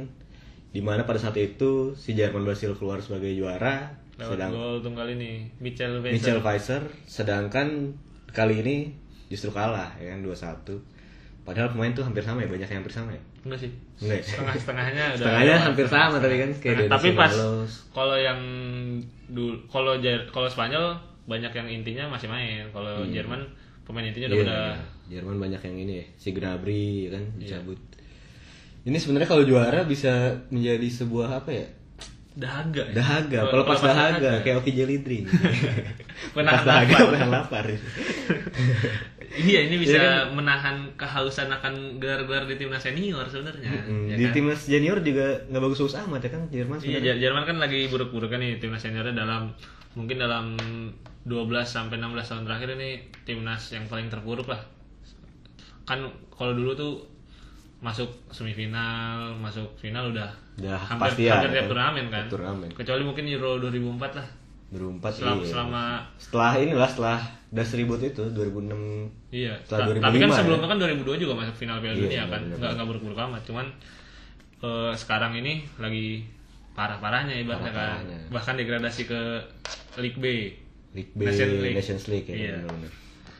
Di 0.71 0.78
mana 0.78 1.02
pada 1.02 1.19
saat 1.19 1.35
itu 1.35 1.99
si 1.99 2.14
Jerman 2.14 2.47
berhasil 2.47 2.78
keluar 2.78 3.02
sebagai 3.02 3.35
juara, 3.35 3.99
Lewat 4.23 4.38
sedang 4.38 4.50
gol 4.55 4.78
tunggal 4.87 5.11
ini 5.19 5.50
Michel 5.59 5.99
Weiser. 5.99 6.14
Michel 6.14 6.40
Weiser, 6.47 6.83
sedangkan 7.11 7.99
kali 8.31 8.62
ini 8.62 8.76
justru 9.26 9.50
kalah 9.50 9.99
ya 9.99 10.14
kan 10.14 10.23
2-1. 10.23 10.98
Padahal 11.49 11.73
pemain 11.73 11.97
tuh 11.97 12.05
hampir 12.05 12.21
sama 12.21 12.45
ya, 12.45 12.49
banyak 12.52 12.69
yang 12.69 12.81
hampir 12.85 12.93
sama 12.93 13.11
ya. 13.17 13.23
Enggak 13.49 13.59
sih. 13.64 13.71
Enggak 14.05 14.17
ya? 14.21 14.25
Setengah-setengahnya 14.28 15.05
udah 15.09 15.17
Setengahnya 15.25 15.57
hampir 15.64 15.87
sama 15.88 16.17
tapi 16.21 16.35
kan 16.37 16.50
kayak 16.61 16.76
Denis 16.76 16.93
tapi 16.93 17.09
pas 17.17 17.33
kalau 17.97 18.17
yang 18.21 18.40
dulu 19.33 19.57
kalau 19.73 19.97
kalau 20.28 20.49
Spanyol 20.52 20.93
banyak 21.25 21.52
yang 21.57 21.69
intinya 21.73 22.05
masih 22.12 22.28
main. 22.28 22.69
Kalau 22.69 23.00
Jerman 23.09 23.40
pemain 23.88 24.05
intinya 24.05 24.28
udah 24.28 24.37
Iya, 24.37 24.45
pada 24.45 24.59
iya. 24.61 24.76
Jerman 25.17 25.37
banyak 25.40 25.61
yang 25.64 25.76
ini 25.88 25.93
ya, 26.05 26.07
si 26.21 26.28
Gnabry 26.37 27.09
ya 27.09 27.17
kan 27.17 27.25
Iya. 27.25 27.40
dicabut. 27.40 27.81
Ini 28.85 28.97
sebenarnya 29.00 29.28
kalau 29.33 29.45
juara 29.49 29.81
bisa 29.88 30.12
menjadi 30.52 30.85
sebuah 30.85 31.40
apa 31.40 31.50
ya? 31.52 31.67
dahaga. 32.38 32.87
ya? 32.87 33.02
Dahaga, 33.02 33.40
kalau 33.50 33.64
pas 33.67 33.81
dahaga 33.83 34.33
kayak 34.47 34.62
Oki. 34.62 34.71
Menahan 36.38 36.55
pas 36.55 36.62
dahaga 36.62 36.95
lapar. 36.95 37.09
menahan 37.11 37.31
lapar. 37.35 37.64
Iya, 39.38 39.61
ini 39.64 39.76
bisa 39.78 39.95
Iya 39.95 40.02
kan? 40.26 40.35
menahan 40.35 40.76
kehausan 40.95 41.47
akan 41.49 41.73
gelar-gelar 41.97 42.45
di 42.45 42.57
timnas 42.57 42.83
senior 42.83 43.23
sebenarnya. 43.25 43.71
Mm, 43.80 44.04
ya 44.04 44.14
di 44.14 44.25
kan? 44.25 44.33
timnas 44.35 44.61
junior 44.64 44.99
juga 44.99 45.26
nggak 45.47 45.62
bagus-bagus 45.62 45.95
amat 46.00 46.21
ya 46.21 46.30
kan 46.30 46.42
Jerman 46.49 46.75
Iya, 46.75 46.83
sebenarnya. 46.83 47.04
Jer- 47.09 47.21
Jerman 47.23 47.45
kan 47.45 47.57
lagi 47.57 47.80
buruk-buruknya 47.87 48.38
nih 48.38 48.52
timnas 48.57 48.83
seniornya 48.83 49.14
dalam 49.14 49.54
mungkin 49.95 50.16
dalam 50.16 50.59
12 51.23 51.38
sampai 51.64 51.97
16 51.97 52.26
tahun 52.26 52.45
terakhir 52.45 52.68
ini 52.75 52.90
timnas 53.23 53.62
yang 53.71 53.87
paling 53.87 54.09
terpuruk 54.09 54.47
lah. 54.47 54.59
Kan 55.85 56.04
kalau 56.28 56.52
dulu 56.52 56.73
tuh 56.73 56.92
masuk 57.78 58.11
semifinal, 58.28 59.38
masuk 59.38 59.71
final 59.76 60.11
udah 60.11 60.28
Udah 60.59 60.75
hampir 60.76 61.14
pasti 61.14 61.23
ya, 61.25 61.38
hampir 61.38 61.50
tiap 61.52 61.62
kan? 61.62 61.71
turnamen 61.71 62.07
kan. 62.09 62.25
Tiap 62.25 62.35
turnamen. 62.35 62.68
Kecuali 62.75 63.02
mungkin 63.04 63.25
Euro 63.28 63.50
2004 63.61 64.18
lah. 64.18 64.26
Berempat 64.69 65.13
Selama, 65.15 65.41
iya. 65.41 65.49
selama 65.49 65.83
setelah 66.21 66.53
inilah 66.55 66.85
setelah 66.87 67.19
das 67.49 67.73
ribut 67.73 67.97
itu 67.99 68.21
2006 68.21 68.69
iya. 69.31 69.57
Setelah 69.65 69.97
Ta- 69.97 70.05
Tapi 70.05 70.17
kan 70.19 70.29
2005 70.29 70.37
sebelumnya 70.37 70.61
ya? 70.61 70.69
kan 70.69 70.79
2002 70.79 71.23
juga 71.25 71.33
masuk 71.35 71.55
final 71.57 71.77
Piala 71.79 71.95
Iya, 71.95 72.03
Dunia 72.03 72.19
kan. 72.19 72.29
benar-benar. 72.29 72.59
Nggak 72.59 72.71
nggak 72.77 72.87
buruk-buruk 72.87 73.19
amat, 73.23 73.43
cuman 73.43 73.67
eh, 74.59 74.93
sekarang 74.95 75.33
ini 75.35 75.53
lagi 75.77 76.09
parah-parahnya 76.71 77.35
ibaratnya 77.39 77.71
kan. 77.71 78.05
Parah-parahnya. 78.05 78.19
Bahkan 78.29 78.55
degradasi 78.57 79.03
ke 79.05 79.21
League 79.97 80.19
B. 80.19 80.27
League 80.91 81.13
B 81.13 81.21
Nation 81.23 81.49
League. 81.59 81.75
Nations 81.75 82.05
League 82.07 82.27
ya 82.27 82.37
Iya. 82.37 82.55
benar-benar. 82.61 82.93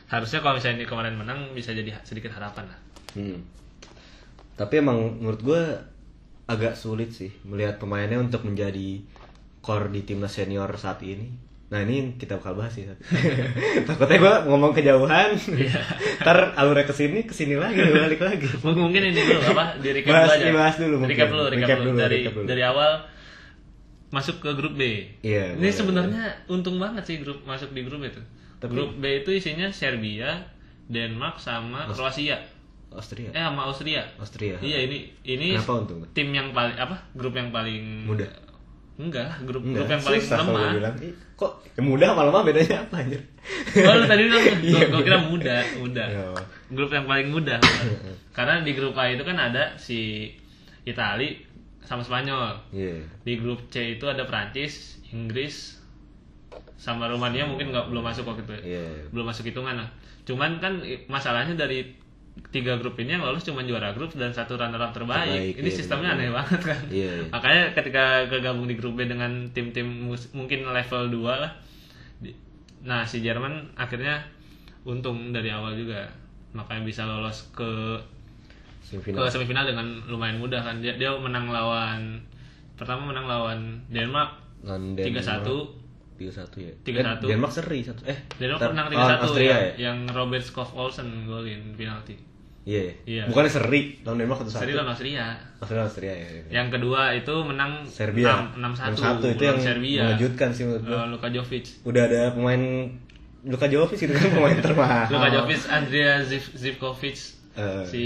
Harusnya 0.07 0.39
kalau 0.39 0.53
misalnya 0.55 0.75
ini 0.75 0.87
kemarin 0.87 1.13
menang 1.13 1.53
bisa 1.53 1.69
jadi 1.69 1.93
sedikit 2.01 2.31
harapan 2.31 2.65
lah. 2.65 2.79
Hmm. 3.13 3.37
Tapi 4.55 4.73
emang 4.75 4.97
menurut 5.15 5.39
gue 5.39 5.61
agak 6.45 6.73
sulit 6.73 7.09
sih 7.09 7.29
melihat 7.43 7.77
pemainnya 7.77 8.17
untuk 8.17 8.41
menjadi 8.41 9.05
core 9.69 9.87
di 9.87 10.01
timnas 10.01 10.33
senior 10.33 10.73
saat 10.73 10.97
ini. 11.03 11.29
Nah 11.69 11.79
ini 11.79 12.17
kita 12.17 12.41
bakal 12.41 12.57
bahas 12.57 12.73
sih. 12.73 12.89
Takutnya 13.87 14.17
gue 14.17 14.35
ngomong 14.47 14.73
kejauhan, 14.73 15.37
Iya. 15.37 15.77
ntar 16.21 16.57
alurnya 16.57 16.81
ke 16.81 16.95
sini, 16.95 17.21
ke 17.21 17.31
sini 17.31 17.53
lagi, 17.53 17.77
balik 17.77 18.17
lagi. 18.19 18.49
Mungkin 18.65 19.01
ini 19.05 19.21
dulu 19.21 19.53
apa? 19.53 19.77
Di 19.77 19.93
recap 19.93 20.09
Bahas- 20.11 20.33
dulu 20.35 20.57
aja. 20.57 20.73
dulu 20.75 20.95
mungkin. 20.97 21.13
Recap 21.13 21.27
dulu, 21.29 21.43
recap, 21.45 21.61
Recap 21.61 21.77
dulu. 21.77 21.87
dulu, 21.87 21.99
Dari 21.99 22.15
recap 22.17 22.33
dulu. 22.33 22.45
dari 22.47 22.63
awal 22.63 22.91
masuk 24.09 24.41
ke 24.41 24.49
grup 24.55 24.73
B. 24.73 24.81
Iya, 25.21 25.53
Ini 25.53 25.69
sebenarnya 25.69 26.23
untung 26.47 26.81
banget 26.81 27.05
sih 27.05 27.21
grup 27.21 27.45
masuk 27.45 27.69
di 27.69 27.85
grup 27.85 28.01
itu. 28.01 28.17
Tapi- 28.57 28.73
grup 28.73 28.97
B 28.97 29.21
itu 29.21 29.29
isinya 29.31 29.69
Serbia, 29.69 30.49
Denmark 30.83 31.37
sama 31.37 31.85
Kroasia. 31.85 32.41
Austria. 32.89 33.29
Eh 33.29 33.37
sama 33.37 33.69
Austria. 33.69 34.01
Austria. 34.17 34.57
Iya 34.57 34.81
ini 34.81 35.13
ini 35.23 35.53
Kenapa 35.53 35.77
untung? 35.77 36.01
tim 36.09 36.33
yang 36.33 36.49
paling 36.49 36.73
apa? 36.73 36.97
Grup 37.13 37.37
yang 37.37 37.53
paling 37.53 38.09
Muda. 38.09 38.25
Enggak, 38.99 39.31
grup 39.47 39.63
Enggak, 39.63 39.79
grup 39.79 39.89
yang 39.89 40.03
paling 40.03 40.19
susah 40.19 40.37
kalau 40.37 40.51
lemah. 40.51 40.71
bilang. 40.75 40.95
Kok 41.33 41.51
yang 41.79 41.85
mudah 41.87 42.07
sama 42.11 42.23
lemah 42.27 42.41
bedanya 42.43 42.77
apa 42.83 42.95
anjir? 42.99 43.21
Oh, 43.79 43.93
lu 43.95 44.03
tadi 44.03 44.21
bilang 44.27 44.43
Iya, 44.67 44.81
gua, 44.91 44.99
kira 44.99 45.17
muda, 45.23 45.55
muda. 45.79 46.03
Iya. 46.03 46.23
Grup 46.69 46.91
yang 46.91 47.05
paling 47.07 47.27
mudah. 47.31 47.59
Karena 48.35 48.59
di 48.59 48.71
grup 48.75 48.93
A 48.93 49.07
itu 49.07 49.23
kan 49.23 49.39
ada 49.39 49.71
si 49.79 50.27
Itali 50.83 51.39
sama 51.79 52.03
Spanyol. 52.03 52.59
Iya. 52.75 52.99
Di 53.23 53.39
grup 53.39 53.71
C 53.71 53.95
itu 53.95 54.03
ada 54.03 54.27
Prancis, 54.27 54.99
Inggris, 55.09 55.79
sama 56.75 57.07
Rumania 57.07 57.47
mungkin 57.47 57.71
nggak 57.71 57.87
belum 57.87 58.03
masuk 58.03 58.27
waktu 58.27 58.43
itu. 58.43 58.53
ya. 58.59 58.83
Iya. 58.83 58.83
Belum 59.09 59.25
masuk 59.25 59.47
hitungan 59.47 59.79
lah. 59.79 59.89
Cuman 60.27 60.59
kan 60.59 60.83
masalahnya 61.07 61.55
dari 61.55 61.87
tiga 62.49 62.79
grup 62.79 62.95
ini 62.97 63.19
yang 63.19 63.23
lolos 63.23 63.43
cuma 63.43 63.61
juara 63.61 63.91
grup 63.91 64.09
dan 64.15 64.31
satu 64.31 64.55
runner 64.55 64.79
up 64.79 64.95
terbaik. 64.95 65.27
Terbaik, 65.27 65.55
ini 65.59 65.69
iya, 65.69 65.75
sistemnya 65.75 66.11
benar. 66.15 66.23
aneh 66.23 66.29
banget 66.31 66.61
kan. 66.63 66.81
Iya, 66.87 67.11
iya. 67.19 67.25
Makanya 67.29 67.63
ketika 67.75 68.05
kegabung 68.31 68.65
di 68.65 68.75
grup 68.79 68.95
B 68.95 69.05
dengan 69.05 69.31
tim-tim 69.51 70.09
mungkin 70.33 70.59
level 70.65 71.03
2 71.11 71.43
lah. 71.43 71.51
Nah, 72.79 73.03
si 73.03 73.19
Jerman 73.19 73.75
akhirnya 73.75 74.23
untung 74.87 75.35
dari 75.35 75.51
awal 75.51 75.75
juga. 75.75 76.07
Makanya 76.55 76.81
bisa 76.87 77.03
lolos 77.05 77.51
ke 77.53 77.99
Semifinal. 78.81 79.21
ke 79.21 79.29
semifinal 79.29 79.63
dengan 79.69 79.85
lumayan 80.09 80.41
mudah 80.41 80.63
kan. 80.63 80.81
Dia, 80.81 80.97
dia 80.97 81.13
menang 81.13 81.51
lawan 81.53 82.17
pertama 82.79 83.11
menang 83.11 83.27
lawan 83.27 83.59
Denmark 83.91 84.39
3-1. 84.63 84.97
Denmark. 84.97 85.05
tiga 86.19 86.31
satu 86.35 86.57
ya 86.59 86.71
3-1. 86.83 87.23
Eh, 87.23 87.31
Denmark 87.31 87.53
seri 87.55 87.79
satu 87.79 88.03
eh 88.03 88.19
Denmark 88.35 88.75
menang 88.75 88.87
3-1 88.91 89.23
Austria 89.23 89.47
ya, 89.47 89.55
ya 89.55 89.67
yang 89.91 90.03
Robert 90.11 90.43
Skov 90.43 90.75
Olsen 90.75 91.27
golin 91.27 91.75
penalti. 91.79 92.28
Iya 92.69 92.81
ya? 92.83 92.93
Iya. 93.03 93.23
bukannya 93.25 93.49
seri 93.49 93.81
lawan 93.99 94.17
Denmark 94.19 94.39
satu 94.39 94.51
satu 94.51 94.61
Seri 94.61 94.73
lawan 94.73 94.89
Austria. 94.89 95.25
Austria 95.57 95.81
Austria 95.81 96.13
ya, 96.13 96.27
ya. 96.29 96.41
Yang 96.53 96.67
kedua 96.71 97.01
itu 97.11 97.33
menang 97.41 97.71
Serbia 97.83 98.45
6-1 98.53 99.25
itu 99.27 99.43
yang 99.43 99.57
Serbia. 99.59 100.01
mengejutkan 100.05 100.49
sih 100.51 100.63
menurut 100.63 100.83
gua 100.83 100.93
Eh, 100.95 101.05
Luka 101.09 101.27
Jovic. 101.29 101.65
udah 101.83 102.03
ada 102.03 102.21
pemain 102.31 102.61
Luka 103.41 103.65
Jovic 103.65 103.99
itu 103.99 104.13
kan 104.13 104.29
pemain 104.37 104.59
termahal 104.59 105.09
Luka 105.09 105.27
Jovic, 105.31 105.61
Andrea 105.67 106.13
Ziv- 106.21 106.53
Zivkovic, 106.53 107.17
Eh, 107.51 107.83
si 107.83 108.03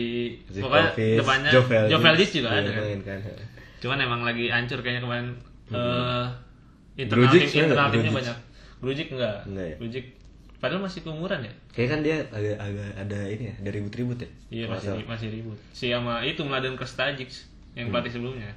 Zivkovic, 0.48 0.64
pokoknya 0.64 1.18
depannya 1.20 1.52
Joveljic. 1.52 1.92
Joveljic 1.92 2.30
juga 2.32 2.50
Iya, 2.50 2.58
ada 2.58 2.70
kan. 2.72 2.82
main 2.82 3.02
kan. 3.04 3.20
Cuman 3.80 3.98
emang 4.00 4.22
lagi 4.24 4.46
hancur 4.48 4.80
kayaknya 4.80 5.02
kemarin 5.02 5.28
eh 5.70 6.26
internal. 6.96 7.26
Grujic 7.26 7.42
tim 7.48 7.60
internal 7.64 7.88
timnya 7.90 8.12
banyak. 8.14 8.38
Grujic 8.80 9.08
enggak. 9.12 9.38
Enggak 9.44 9.66
ya? 9.66 9.76
Grujic 9.78 10.06
padahal 10.64 10.80
masih 10.80 11.04
keumuran 11.04 11.44
ya. 11.44 11.52
Kayak 11.70 11.90
kan 11.92 12.00
dia 12.00 12.18
agak 12.32 12.56
agak 12.56 12.90
ada 12.96 13.20
ini 13.28 13.52
ya, 13.52 13.56
ada 13.60 13.70
ribut-ribut 13.70 14.16
ya. 14.16 14.30
Iya 14.50 14.66
masih 14.72 14.88
salah. 14.90 15.04
masih 15.06 15.28
ribut. 15.30 15.60
Si 15.76 15.92
sama 15.92 16.24
itu 16.24 16.40
Mladen 16.40 16.74
Krstajic 16.74 17.28
yang 17.76 17.92
Hmm. 17.92 17.94
pelatih 17.94 18.12
sebelumnya. 18.14 18.52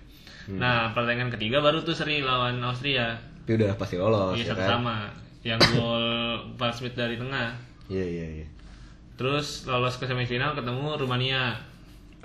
Nah, 0.46 0.94
pertandingan 0.94 1.34
ketiga 1.34 1.58
baru 1.58 1.82
tuh 1.82 1.90
seri 1.90 2.22
lawan 2.22 2.62
Austria. 2.62 3.18
Tapi 3.42 3.58
udah 3.58 3.74
pasti 3.74 3.98
lolos 3.98 4.38
Iya 4.38 4.46
ya 4.46 4.46
kan. 4.46 4.56
sama-sama. 4.78 4.96
Yang 5.42 5.60
gol 5.74 6.06
Paul 6.54 6.70
Smith 6.70 6.94
dari 6.94 7.18
tengah. 7.18 7.50
Iya 7.86 8.06
iya 8.06 8.26
iya. 8.38 8.46
Terus 9.14 9.66
lolos 9.66 9.96
ke 9.96 10.04
semifinal 10.04 10.54
ketemu 10.54 10.94
Rumania. 10.94 11.58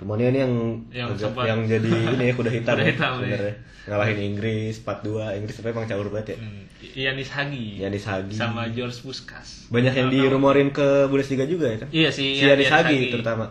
Rumania 0.02 0.28
ini 0.28 0.38
yang 0.40 0.54
Yang 0.90 1.08
agak- 1.08 1.22
sempat- 1.24 1.46
yang 1.46 1.60
jadi 1.64 1.90
ini 2.12 2.24
ya 2.24 2.34
kuda 2.34 2.50
hitam 2.50 2.74
Kuda 2.76 2.82
ya 2.82 2.90
hitam, 2.90 3.12
iya. 3.14 3.20
sebenarnya. 3.24 3.54
Ngalahin 3.82 4.18
Inggris 4.24 4.74
4-2. 4.78 5.38
Inggris 5.38 5.54
tapi 5.56 5.68
emang 5.68 5.86
caur 5.86 6.06
banget 6.08 6.26
ya. 6.28 6.36
Hmm, 6.38 6.62
Yanis 6.94 7.30
Hagi. 7.30 7.66
Yanis 7.78 8.04
Hagi. 8.04 8.30
Sama 8.32 8.62
George 8.68 8.98
Puskas. 8.98 9.66
Banyak 9.68 9.90
yang 9.92 10.08
dirumorin 10.08 10.70
ke 10.70 11.06
Bundesliga 11.06 11.42
juga 11.44 11.66
ya 11.66 11.78
kan? 11.78 11.88
Iya 11.90 12.08
si 12.08 12.24
Si 12.32 12.42
Yanis 12.42 12.66
Yanis 12.66 12.70
Hagi 12.70 12.94
Hagi. 12.96 13.12
terutama. 13.12 13.46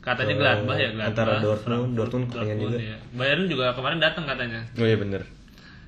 Katanya 0.00 0.32
Ke- 0.32 0.40
Gladbach 0.40 0.76
ya 0.76 0.88
Gladbach. 0.90 1.08
antara 1.12 1.32
Dortmund, 1.38 1.92
Dortmund 1.92 2.24
pengen 2.30 2.56
juga. 2.58 2.76
Ya. 2.76 2.96
Bayern 3.10 3.44
juga 3.46 3.72
kemarin 3.72 3.96
datang 3.98 4.24
katanya. 4.24 4.60
Oh 4.74 4.84
iya 4.84 4.96
bener. 4.96 5.22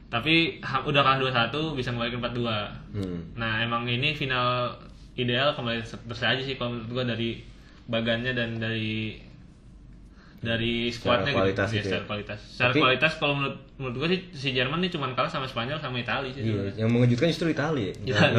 Tapi 0.08 0.60
ha- 0.60 0.84
udah 0.84 1.00
kalah 1.00 1.18
2-1 1.18 1.72
bisa 1.72 1.88
membalikan 1.90 2.20
4-2. 2.22 2.44
Hmm. 2.92 3.20
Nah, 3.34 3.60
emang 3.60 3.84
ini 3.84 4.12
final 4.12 4.68
ideal 5.14 5.52
kembali 5.52 5.80
terus 5.80 6.20
aja 6.22 6.36
sih 6.38 6.54
kalau 6.54 6.72
menurut 6.74 6.88
gua 6.90 7.04
dari 7.06 7.40
bagannya 7.82 8.32
dan 8.32 8.56
dari 8.56 9.16
dari 10.42 10.90
Secara 10.90 11.22
squadnya 11.22 11.32
kualitas 11.32 11.66
gitu. 11.66 11.72
Iya, 11.72 11.78
gitu 11.78 11.86
ya. 11.86 11.92
secara 11.92 12.04
kualitas. 12.04 12.38
Secara 12.42 12.66
Tapi- 12.68 12.82
kualitas 12.82 13.12
kalau 13.16 13.34
menurut 13.34 13.56
menurut 13.78 13.94
gua 13.96 14.08
sih 14.10 14.20
si 14.30 14.48
Jerman 14.50 14.78
nih 14.78 14.90
cuma 14.90 15.06
kalah 15.10 15.26
sama 15.26 15.46
Spanyol 15.46 15.78
sama 15.78 15.96
Italia 15.96 16.30
sih. 16.30 16.42
Iya, 16.42 16.62
yang 16.76 16.90
mengejutkan 16.90 17.30
justru 17.30 17.46
Italia. 17.48 17.88
ya. 17.88 17.94
Nggak 17.94 18.10
Italia. 18.10 18.34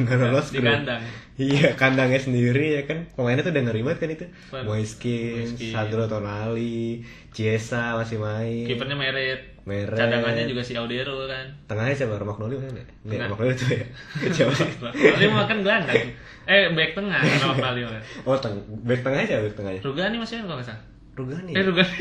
nggak 0.00 0.18
lolos 0.18 0.46
Di 0.48 0.58
grup. 0.58 0.72
kandang. 0.72 1.02
Iya, 1.32 1.68
kandangnya 1.76 2.20
sendiri 2.20 2.66
ya 2.72 2.82
kan. 2.84 2.98
Pemainnya 3.12 3.40
tuh 3.40 3.52
udah 3.52 3.62
ngeri 3.64 3.80
banget 3.82 3.98
kan 4.00 4.10
itu. 4.10 4.26
Moiskin. 4.64 5.46
Sandro 5.68 6.04
Tonali, 6.04 7.04
Chiesa 7.30 7.96
masih 7.96 8.16
main. 8.16 8.64
Kipernya 8.64 8.96
Meret. 8.96 9.40
Meret. 9.62 9.94
Cadangannya 9.94 10.44
juga 10.44 10.60
si 10.60 10.74
Audero 10.74 11.24
kan. 11.24 11.46
Tengahnya 11.68 11.94
siapa? 11.94 12.18
Romagnoli 12.18 12.58
kan 12.58 12.72
ya? 12.72 12.72
Enggak, 12.74 12.88
Tengah. 13.06 13.26
Romagnoli 13.28 13.54
itu 13.54 13.64
ya. 13.70 13.84
Siapa 14.34 14.52
sih? 14.52 14.68
Lalu 14.82 15.30
makan 15.30 15.56
gelandang. 15.62 16.04
Eh, 16.42 16.66
back 16.74 16.90
tengah 16.92 17.20
kan. 17.22 18.02
Oh, 18.26 18.34
teng 18.34 18.58
back 18.82 19.00
tengahnya 19.00 19.26
siapa 19.28 19.42
back 19.46 19.54
tengahnya? 19.54 19.80
Rugani 19.80 20.16
masih 20.18 20.42
kan 20.42 20.50
kalau 20.50 20.58
nggak 20.58 20.68
salah. 20.68 20.82
Rugani. 21.12 21.52
Eh, 21.52 21.62
Rugani. 21.64 21.94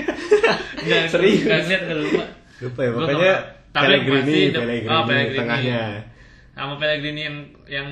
Enggak, 0.81 1.03
Serius? 1.13 1.43
Enggak 1.43 1.61
lihat 1.67 1.81
enggak 1.87 1.97
lupa. 1.99 2.23
Lupa 2.61 2.79
ya, 2.85 3.35
tapi 3.71 3.85
Pellegrini, 3.87 4.51
Pellegrini, 4.51 4.91
oh, 4.91 5.03
Pellegrini. 5.07 5.39
tengahnya. 5.39 5.81
Sama 6.51 6.75
Pellegrini 6.75 7.21
yang 7.23 7.37
yang 7.67 7.87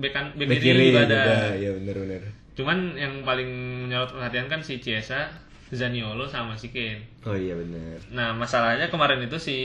bek 0.00 0.12
kan 0.16 0.32
bek 0.34 0.48
kiri 0.58 0.90
juga 0.90 1.04
ada. 1.04 1.52
ya 1.54 1.70
bener-bener. 1.76 2.22
Cuman 2.56 2.96
yang 2.98 3.22
paling 3.22 3.48
menyorot 3.86 4.10
perhatian 4.16 4.48
kan 4.50 4.64
si 4.64 4.80
Chiesa, 4.82 5.28
Zaniolo 5.70 6.26
sama 6.26 6.56
si 6.56 6.72
Kane. 6.72 7.04
Oh 7.28 7.36
iya 7.36 7.54
bener. 7.54 8.00
Nah, 8.10 8.32
masalahnya 8.34 8.88
kemarin 8.88 9.22
itu 9.22 9.38
si 9.38 9.56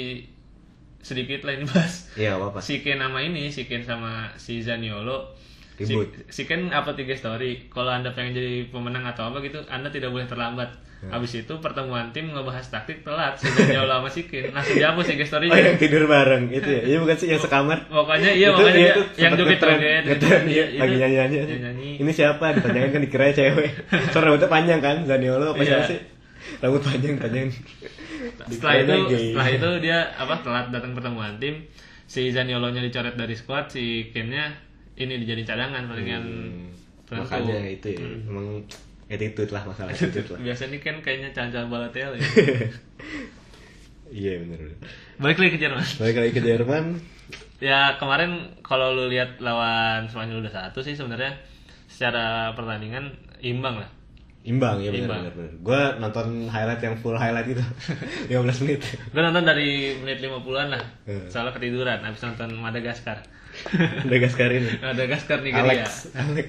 sedikit 1.02 1.48
lain 1.48 1.66
bahas. 1.66 2.12
Iya 2.20 2.36
apa-apa. 2.38 2.60
Si 2.60 2.84
Kane 2.84 3.02
sama 3.02 3.24
ini, 3.24 3.50
si 3.50 3.66
Kane 3.66 3.88
sama 3.88 4.36
si 4.36 4.60
Zaniolo 4.62 5.34
Ribut. 5.76 6.10
si 6.28 6.44
Ken 6.44 6.68
upload 6.68 6.96
tiga 6.96 7.14
story 7.14 7.66
kalau 7.68 7.90
anda 7.90 8.10
pengen 8.10 8.34
jadi 8.34 8.68
pemenang 8.68 9.04
atau 9.06 9.28
apa 9.28 9.42
gitu 9.42 9.58
anda 9.66 9.88
tidak 9.88 10.10
boleh 10.10 10.26
terlambat 10.26 10.70
Ya. 11.04 11.12
habis 11.12 11.36
itu 11.36 11.52
pertemuan 11.60 12.08
tim 12.10 12.32
ngebahas 12.32 12.64
taktik 12.64 13.04
telat 13.04 13.36
si 13.36 13.44
Daniel 13.50 13.92
sama 13.92 14.08
si 14.08 14.24
Ken 14.24 14.48
langsung 14.50 14.72
dihapus 14.74 15.04
tiga 15.06 15.26
story 15.26 15.46
Oh 15.46 15.58
yang 15.58 15.76
tidur 15.76 16.08
bareng 16.08 16.48
itu 16.48 16.64
ya? 16.64 16.82
Iya 16.82 16.98
bukan 16.98 17.16
sih 17.18 17.28
yang 17.28 17.42
sekamar? 17.42 17.76
pokoknya 17.86 18.32
iya 18.32 18.48
Itu- 18.48 18.56
pokoknya 18.56 18.72
iya, 18.72 18.80
dia- 18.80 18.96
tuh 18.96 19.06
yang 19.18 19.32
joget 19.34 19.60
joget 19.60 20.04
ngetren, 20.06 20.44
iya, 20.48 20.66
iya, 20.66 20.80
lagi 20.80 20.88
itu. 20.90 21.02
nyanyi 21.02 21.16
nyanyi. 21.18 21.38
Dia 21.44 21.60
nyanyi 21.60 21.90
Ini 22.00 22.12
siapa? 22.14 22.46
Ditanyain 22.54 22.90
kan 22.90 23.02
dikira 23.02 23.26
cewek. 23.30 23.70
Soalnya 24.08 24.24
rambutnya 24.24 24.48
panjang 24.48 24.80
kan, 24.80 24.96
Zaniolo 25.04 25.46
apa 25.50 25.60
Iya. 25.60 25.68
siapa 25.68 25.84
sih? 25.86 26.00
Rambut 26.62 26.82
panjang 26.82 27.14
panjang. 27.18 27.48
setelah 28.46 28.74
itu 28.78 28.94
gay. 29.06 29.24
setelah 29.28 29.50
itu 29.50 29.70
dia 29.82 29.98
apa 30.14 30.34
telat 30.40 30.66
datang 30.70 30.92
pertemuan 30.94 31.36
tim 31.36 31.68
si 32.06 32.30
Zaniolo 32.30 32.70
nya 32.70 32.80
dicoret 32.80 33.14
dari 33.14 33.34
squad 33.34 33.68
si 33.68 33.84
Ken 34.10 34.30
nya 34.30 34.56
ini 34.96 35.14
dijadiin 35.18 35.44
cadangan 35.44 35.84
palingan 35.84 36.22
Hmm, 36.22 36.70
penentu. 37.04 37.26
makanya 37.28 37.58
itu 37.68 37.88
ya, 37.90 38.00
emang 38.24 38.48
attitude 39.06 39.50
lah 39.50 39.64
masalah 39.64 39.90
attitude 39.90 40.28
lah. 40.28 40.40
biasa 40.46 40.64
nih 40.68 40.80
kan 40.80 40.96
kayaknya 41.00 41.30
cancal 41.32 41.66
balatel 41.66 42.12
ya 42.12 42.22
Iya 44.14 44.38
bener 44.40 44.58
bener. 44.60 44.78
balik 45.18 45.38
lagi 45.40 45.52
ke 45.52 45.60
Jerman 45.60 45.82
Balik 45.98 46.18
lagi 46.20 46.32
ke 46.32 46.42
Jerman, 46.44 46.86
Ya 47.64 47.96
kemarin 47.96 48.32
kalau 48.60 48.92
lu 48.92 49.08
lihat 49.08 49.40
lawan 49.40 50.06
Spanyol 50.06 50.44
udah 50.44 50.52
satu 50.52 50.80
sih 50.80 50.94
sebenarnya 50.94 51.32
secara 51.88 52.52
pertandingan 52.52 53.08
imbang 53.40 53.80
lah. 53.80 53.90
imbang 54.44 54.76
ya 54.78 54.92
bener. 54.92 55.32
bener. 55.32 55.50
Gua 55.64 55.96
nonton 55.98 56.46
highlight 56.46 56.78
yang 56.78 56.94
full 56.94 57.16
highlight 57.16 57.48
itu 57.48 57.64
15 58.28 58.36
menit. 58.62 58.84
Gue 59.08 59.24
nonton 59.24 59.42
dari 59.42 59.96
menit 59.96 60.20
50-an 60.20 60.68
lah. 60.70 60.84
Hmm. 61.08 61.24
Soalnya 61.26 61.56
ketiduran 61.56 62.04
habis 62.04 62.20
nonton 62.20 62.52
Madagaskar. 62.54 63.24
Madagaskar 64.06 64.50
ini. 64.52 64.70
Madagaskar 64.80 65.40
Nigeria. 65.42 65.64
Alex, 65.64 66.14
Alex. 66.14 66.48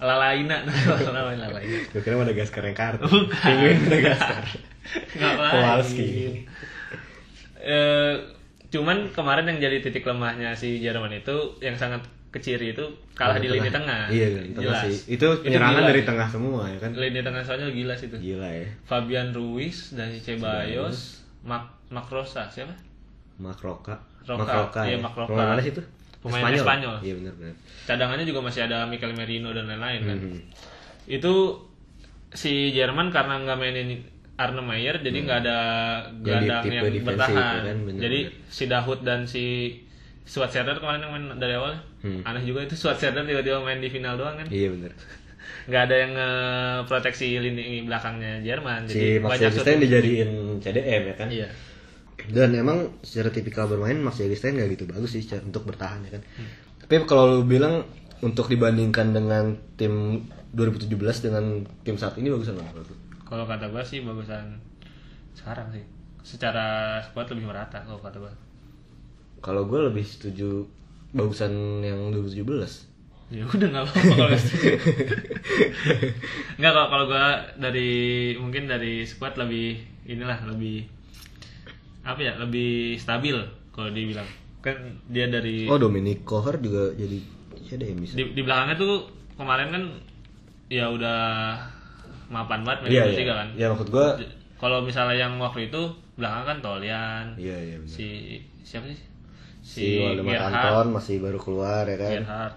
Lalaina, 0.00 0.56
Lalaina, 1.06 1.46
Lalaina. 1.48 1.78
Gue 1.92 2.00
kira 2.02 2.16
Madagaskar 2.18 2.62
yang 2.66 2.76
kartu. 2.76 3.06
Bukan. 3.06 3.30
Penguin 3.30 3.78
Madagaskar. 3.86 4.44
Ngapain? 5.18 5.52
Kowalski. 5.52 6.08
Eh, 7.64 8.14
cuman 8.68 9.08
kemarin 9.14 9.48
yang 9.48 9.58
jadi 9.70 9.80
titik 9.80 10.04
lemahnya 10.04 10.52
si 10.52 10.82
Jerman 10.82 11.14
itu 11.14 11.56
yang 11.64 11.78
sangat 11.78 12.04
keciri 12.34 12.74
itu 12.74 12.82
kalah 13.14 13.38
di 13.38 13.46
lini 13.46 13.70
tengah. 13.70 14.10
Iya, 14.10 14.42
tengah 14.50 14.82
Jelas. 14.82 14.82
sih. 14.90 15.14
Itu 15.14 15.38
penyerangan 15.46 15.86
dari 15.86 16.02
sih. 16.02 16.08
tengah 16.10 16.26
semua 16.26 16.66
ya 16.66 16.78
kan. 16.82 16.90
Lini 16.98 17.22
tengah 17.22 17.46
soalnya 17.46 17.70
gila 17.70 17.94
sih 17.94 18.10
itu. 18.10 18.16
Gila 18.18 18.50
ya. 18.50 18.66
Fabian 18.90 19.30
Ruiz 19.30 19.94
dari 19.94 20.18
Ceballos, 20.18 21.22
Mak 21.46 21.94
Makrosa 21.94 22.50
siapa? 22.50 22.74
Makroka. 23.38 24.02
Roka. 24.26 24.42
Makroka. 24.42 24.80
Iya, 24.82 24.98
ya. 24.98 24.98
Makroka. 24.98 25.38
Mana 25.38 25.62
sih 25.62 25.70
itu? 25.70 25.82
Pemain 26.24 26.48
Espanyol. 26.50 26.96
Iya 26.98 27.14
benar 27.16 27.34
benar. 27.34 27.54
Cadangannya 27.84 28.24
juga 28.24 28.40
masih 28.40 28.60
ada 28.62 28.84
Mikel 28.84 29.12
Merino 29.12 29.50
dan 29.50 29.64
lain-lain 29.66 30.00
kan. 30.02 30.18
Mhm. 30.18 30.38
Itu 31.06 31.60
si 32.30 32.52
Jerman 32.70 33.08
karena 33.08 33.38
nggak 33.38 33.54
mainin 33.54 34.00
Arne 34.34 34.58
Meyer 34.60 34.98
jadi 34.98 35.14
nggak 35.20 35.38
ada 35.38 35.58
Jadi 36.02 36.24
gelandang 36.24 36.64
yang 36.66 37.06
bertahan. 37.06 37.30
ya 37.30 37.62
kan, 37.62 37.78
jadi 37.94 38.18
si 38.48 38.64
Dahut 38.66 39.00
dan 39.00 39.22
si 39.24 39.44
Schwarzenegger 40.24 40.80
kemarin 40.80 41.00
yang 41.00 41.12
main 41.12 41.36
dari 41.36 41.54
awal 41.54 41.76
Hmm. 42.00 42.20
aneh 42.22 42.42
juga 42.42 42.60
itu 42.62 42.74
Schwarzenegger 42.74 43.22
tiba-tiba 43.22 43.60
main 43.60 43.78
di 43.78 43.86
final 43.86 44.16
doang 44.16 44.34
kan 44.34 44.48
Iya 44.48 44.72
benar. 44.72 44.90
nggak 45.64 45.82
ada 45.82 45.96
yang 45.96 46.12
eh, 46.14 46.78
proteksi 46.82 47.38
lini 47.38 47.62
belakangnya 47.82 48.42
Jerman 48.42 48.84
Si 48.84 48.92
jadi 48.92 49.08
Max 49.18 49.30
banyak 49.30 49.50
shoot- 49.54 49.78
dijadiin 49.78 50.30
CDM 50.58 51.02
ya 51.04 51.14
kan. 51.14 51.28
iya 51.30 51.48
Dan 52.30 52.56
emang 52.56 53.00
secara 53.04 53.28
tipikal 53.28 53.68
bermain 53.68 54.00
Max 54.00 54.20
Jagistein 54.20 54.56
gak 54.56 54.72
gitu 54.72 54.84
bagus 54.88 55.12
sih 55.12 55.24
untuk 55.44 55.68
bertahan 55.68 56.00
ya 56.08 56.10
kan. 56.16 56.22
Tapi 56.84 56.92
kalau 57.04 57.40
lu 57.40 57.44
bilang 57.44 57.84
untuk 58.24 58.48
dibandingkan 58.48 59.12
dengan 59.12 59.56
tim 59.76 60.24
2017 60.56 60.88
dengan 61.28 61.66
tim 61.82 61.96
saat 61.98 62.16
ini 62.16 62.32
bagusan 62.32 62.56
mana 62.56 62.70
menurut 62.72 62.88
lu? 62.94 62.96
Kalau 63.24 63.44
kata 63.44 63.68
gua 63.68 63.82
sih 63.82 64.00
bagusan 64.00 64.56
sekarang 65.34 65.68
sih. 65.74 65.84
Secara 66.24 67.00
squad 67.04 67.28
lebih 67.34 67.50
merata 67.50 67.84
kalau 67.84 68.00
kata 68.00 68.16
gua. 68.22 68.32
Kalau 69.44 69.68
gue 69.68 69.76
lebih 69.92 70.08
setuju 70.08 70.64
bagusan 71.12 71.84
yang 71.84 72.08
2017. 72.16 72.48
Ya 73.32 73.44
udah 73.44 73.68
nggak 73.68 73.84
apa-apa 73.84 74.12
kalau 74.14 74.28
nggak 74.32 74.40
setuju. 74.40 74.68
Nggak 76.60 76.72
kalau 76.72 76.88
kalau 76.92 77.04
gua 77.08 77.26
dari 77.56 77.90
mungkin 78.36 78.70
dari 78.70 79.02
squad 79.04 79.36
lebih 79.40 79.80
inilah 80.06 80.38
lebih 80.48 80.86
apa 82.04 82.20
ya 82.20 82.32
lebih 82.36 82.70
stabil 82.94 83.34
kalau 83.70 83.88
dibilang 83.88 84.28
kan 84.60 84.76
dia 85.06 85.26
dari 85.26 85.64
Oh 85.66 85.76
Dominic 85.76 86.22
Kohar 86.22 86.56
juga 86.58 86.92
jadi 86.94 87.18
CDM 87.60 87.98
bisa. 87.98 88.14
di, 88.14 88.30
di 88.30 88.40
belakangnya 88.40 88.76
tuh 88.76 89.08
kemarin 89.34 89.68
kan 89.68 89.82
ya 90.68 90.88
udah 90.88 91.20
mapan 92.26 92.60
banget 92.62 92.78
main 92.82 92.90
Iya 92.90 93.04
iya. 93.10 93.24
kan. 93.26 93.46
Ya 93.54 93.66
maksud 93.68 93.88
gue. 93.88 94.06
Kalau 94.56 94.80
misalnya 94.80 95.16
yang 95.18 95.36
waktu 95.36 95.68
itu 95.68 95.80
belakang 96.14 96.44
kan 96.46 96.58
Tolian, 96.60 97.26
Iya 97.36 97.56
iya 97.58 97.76
benar. 97.76 97.90
si 97.90 98.06
siapa 98.62 98.88
sih 98.88 99.00
si, 99.60 99.80
Si 99.84 99.86
Waldemar. 99.98 100.40
Anton 100.40 100.86
masih 100.94 101.20
baru 101.20 101.36
keluar 101.36 101.84
ya 101.84 101.96
kan 101.98 102.10
Gerhard. 102.14 102.54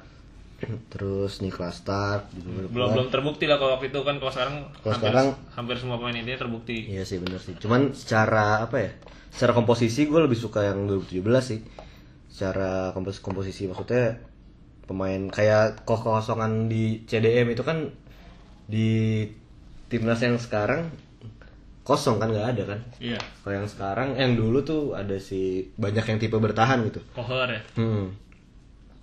terus 0.92 1.40
Niklas 1.40 1.78
Stark 1.78 2.32
juga 2.32 2.48
baru 2.48 2.66
belum 2.66 2.70
keluar 2.72 2.94
belum 2.96 3.08
terbukti 3.12 3.46
lah 3.46 3.58
kalau 3.58 3.72
waktu 3.76 3.88
itu 3.88 4.00
kan 4.02 4.16
kalau 4.18 4.32
sekarang 4.32 4.56
Kalau 4.74 4.94
hampir, 4.94 5.04
sekarang- 5.04 5.32
hampir 5.52 5.76
semua 5.78 5.96
pemain 5.98 6.16
ini 6.16 6.34
terbukti 6.34 6.78
Iya 6.88 7.04
sih 7.04 7.18
bener 7.18 7.38
sih. 7.38 7.54
Cuman 7.58 7.92
secara 7.92 8.62
apa 8.62 8.78
ya? 8.80 8.92
Secara 9.32 9.54
komposisi 9.54 10.06
gue 10.06 10.20
lebih 10.20 10.38
suka 10.38 10.66
yang 10.66 10.88
2017 10.88 11.24
sih. 11.44 11.60
Secara 12.28 12.92
kompos 12.94 13.20
komposisi 13.20 13.66
maksudnya 13.66 14.20
pemain 14.88 15.28
kayak 15.28 15.84
kekosongan 15.84 16.72
di 16.72 17.04
CDM 17.04 17.52
itu 17.52 17.64
kan 17.64 17.92
di 18.68 19.24
timnas 19.88 20.20
yang 20.20 20.36
sekarang 20.40 20.92
kosong 21.84 22.20
kan 22.20 22.28
nggak 22.32 22.48
ada 22.56 22.64
kan. 22.76 22.80
iya 23.00 23.20
Kalau 23.44 23.54
yang 23.64 23.68
sekarang 23.68 24.10
yang 24.20 24.36
dulu 24.36 24.60
tuh 24.62 24.92
ada 24.92 25.16
si 25.20 25.72
banyak 25.80 26.04
yang 26.04 26.20
tipe 26.20 26.36
bertahan 26.36 26.84
gitu. 26.84 27.00
Kohler 27.16 27.56
ya 27.56 27.62
Hmm. 27.80 28.12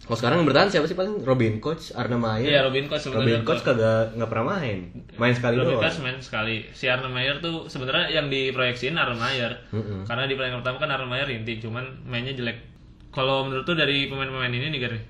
Kalau 0.05 0.17
sekarang 0.17 0.37
yang 0.39 0.49
bertahan 0.49 0.69
siapa 0.69 0.85
sih 0.85 0.93
paling 0.93 1.25
Robin 1.25 1.57
Coach, 1.59 1.91
Arna 1.93 2.15
Maya. 2.15 2.45
Iya, 2.45 2.61
Robin 2.63 2.85
Koch 2.85 3.01
Robin 3.09 3.25
sebenarnya 3.25 3.41
Coach 3.41 3.63
kagak 3.63 4.13
nggak 4.13 4.29
pernah 4.29 4.47
main. 4.53 4.79
Main 5.17 5.33
sekali 5.33 5.55
Robin 5.57 5.75
doang. 5.75 5.83
Koch 5.83 5.97
main 5.99 6.19
sekali 6.19 6.57
si 6.71 6.85
Arne 6.87 7.09
Meyer 7.09 7.41
tuh 7.41 7.65
sebenarnya 7.67 8.13
yang 8.13 8.29
diproyeksiin 8.29 8.93
Arne 8.95 9.17
Meyer 9.17 9.53
Mm-mm. 9.71 10.05
karena 10.05 10.29
di 10.29 10.37
pertandingan 10.37 10.61
pertama 10.61 10.77
kan 10.79 10.91
Arne 10.93 11.09
Meyer 11.09 11.29
inti 11.31 11.57
cuman 11.59 11.85
mainnya 12.05 12.31
jelek 12.31 12.61
kalau 13.09 13.49
menurut 13.49 13.65
tuh 13.65 13.73
dari 13.73 14.05
pemain-pemain 14.07 14.51
ini 14.51 14.69
nih 14.71 14.81
Gary 14.81 15.01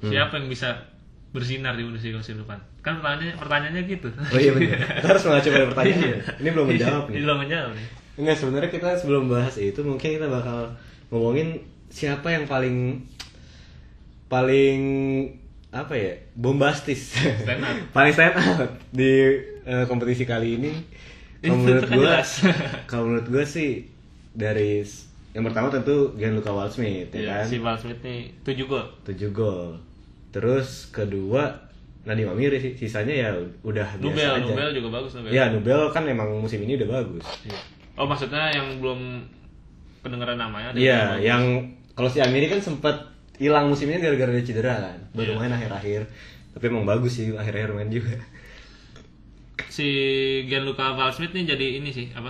Hmm. 0.00 0.10
siapa 0.10 0.34
yang 0.34 0.48
bisa 0.48 0.88
bersinar 1.30 1.78
di 1.78 1.86
Bundesliga 1.86 2.18
musim 2.18 2.34
depan 2.36 2.58
kan 2.80 2.98
pertanyaannya 2.98 3.38
pertanyaannya 3.38 3.82
gitu 3.86 4.08
Oh 4.10 4.34
iya 4.36 4.50
benar. 4.50 4.78
Harus 5.06 5.22
mengacu 5.22 5.48
pada 5.48 5.66
pertanyaannya. 5.70 6.16
Ini 6.42 6.48
belum 6.50 6.66
menjawab 6.66 7.02
nih. 7.06 7.14
Ini 7.14 7.22
belum 7.22 7.38
menjawab 7.38 7.70
nih 7.72 7.86
Enggak 8.12 8.36
sebenarnya 8.36 8.70
kita 8.70 8.88
sebelum 8.98 9.30
bahas 9.30 9.54
itu 9.56 9.80
mungkin 9.80 10.08
kita 10.12 10.26
bakal 10.26 10.74
ngomongin 11.08 11.62
siapa 11.86 12.28
yang 12.28 12.44
paling 12.44 13.06
paling 14.32 14.80
apa 15.68 15.92
ya 15.92 16.12
bombastis. 16.32 17.12
Stand 17.20 17.60
out. 17.60 17.76
paling 17.96 18.12
stand 18.16 18.32
out 18.40 18.72
di 18.88 19.12
eh, 19.68 19.84
kompetisi 19.84 20.24
kali 20.24 20.56
ini. 20.56 20.72
Kalau 21.44 21.60
menurut 21.60 21.84
jelas. 21.92 22.28
kalau 22.90 23.12
menurut 23.12 23.28
gua 23.28 23.44
sih 23.44 23.84
dari 24.32 24.80
yang 25.32 25.44
pertama 25.48 25.68
tentu 25.68 26.16
Gianluca 26.16 26.52
Waldschmidt 26.52 27.12
ya 27.12 27.20
Iya, 27.20 27.36
kan? 27.40 27.44
si 27.48 27.56
Val 27.60 27.76
Smith 27.76 28.00
nih 28.04 28.32
7 28.44 28.68
gol. 28.68 28.84
7 29.04 29.32
gol. 29.32 29.76
Terus 30.32 30.88
kedua 30.92 31.52
Nadiem 32.04 32.28
Amiri 32.28 32.58
sih 32.60 32.72
sisanya 32.76 33.12
ya 33.12 33.30
udah 33.64 33.96
biasa 33.96 34.00
Nubel 34.00 34.32
aja. 34.32 34.44
Nubel 34.48 34.70
juga 34.76 34.88
bagus 35.00 35.10
Nubel. 35.16 35.30
Ya 35.32 35.44
Nubel 35.52 35.80
kan 35.92 36.04
emang 36.08 36.28
musim 36.36 36.60
ini 36.64 36.76
udah 36.80 36.88
bagus. 37.00 37.24
Iya. 37.44 37.60
oh 38.00 38.08
maksudnya 38.08 38.48
yang 38.48 38.80
belum 38.80 39.20
kedengeran 40.00 40.40
namanya 40.40 40.72
ada 40.72 40.78
Iya, 40.80 41.20
yang 41.20 41.20
yang 41.20 41.42
kalau 41.92 42.08
si 42.08 42.24
Amiri 42.24 42.48
kan 42.48 42.60
sempat 42.60 43.11
hilang 43.36 43.66
musim 43.66 43.86
ini 43.86 43.98
gara-gara 43.98 44.28
dia 44.30 44.42
cedera 44.42 44.74
kan. 44.82 44.98
Baru 45.12 45.32
Iya. 45.32 45.38
main 45.38 45.52
akhir-akhir. 45.52 46.02
Tapi 46.52 46.64
emang 46.66 46.84
bagus 46.84 47.12
sih 47.14 47.30
akhir-akhir 47.30 47.72
main 47.72 47.88
juga. 47.88 48.12
si 49.68 49.88
Gianluca 50.46 50.92
Val 50.92 51.08
Smith 51.08 51.32
nih 51.32 51.44
jadi 51.46 51.66
ini 51.78 51.88
sih 51.88 52.12
apa 52.12 52.28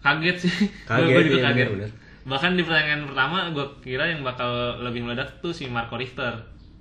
kaget 0.00 0.36
sih 0.40 0.54
Kaget, 0.82 1.10
gue 1.10 1.22
juga 1.24 1.38
iya, 1.38 1.46
kaget 1.46 1.66
bener, 1.68 1.74
bener. 1.76 1.90
bahkan 2.24 2.52
di 2.54 2.62
pertandingan 2.62 3.02
pertama 3.06 3.38
gue 3.48 3.66
kira 3.80 4.04
yang 4.08 4.22
bakal 4.22 4.50
lebih 4.80 5.04
meledak 5.04 5.38
tuh 5.38 5.50
si 5.50 5.66
Marco 5.66 5.94
Richter 5.94 6.34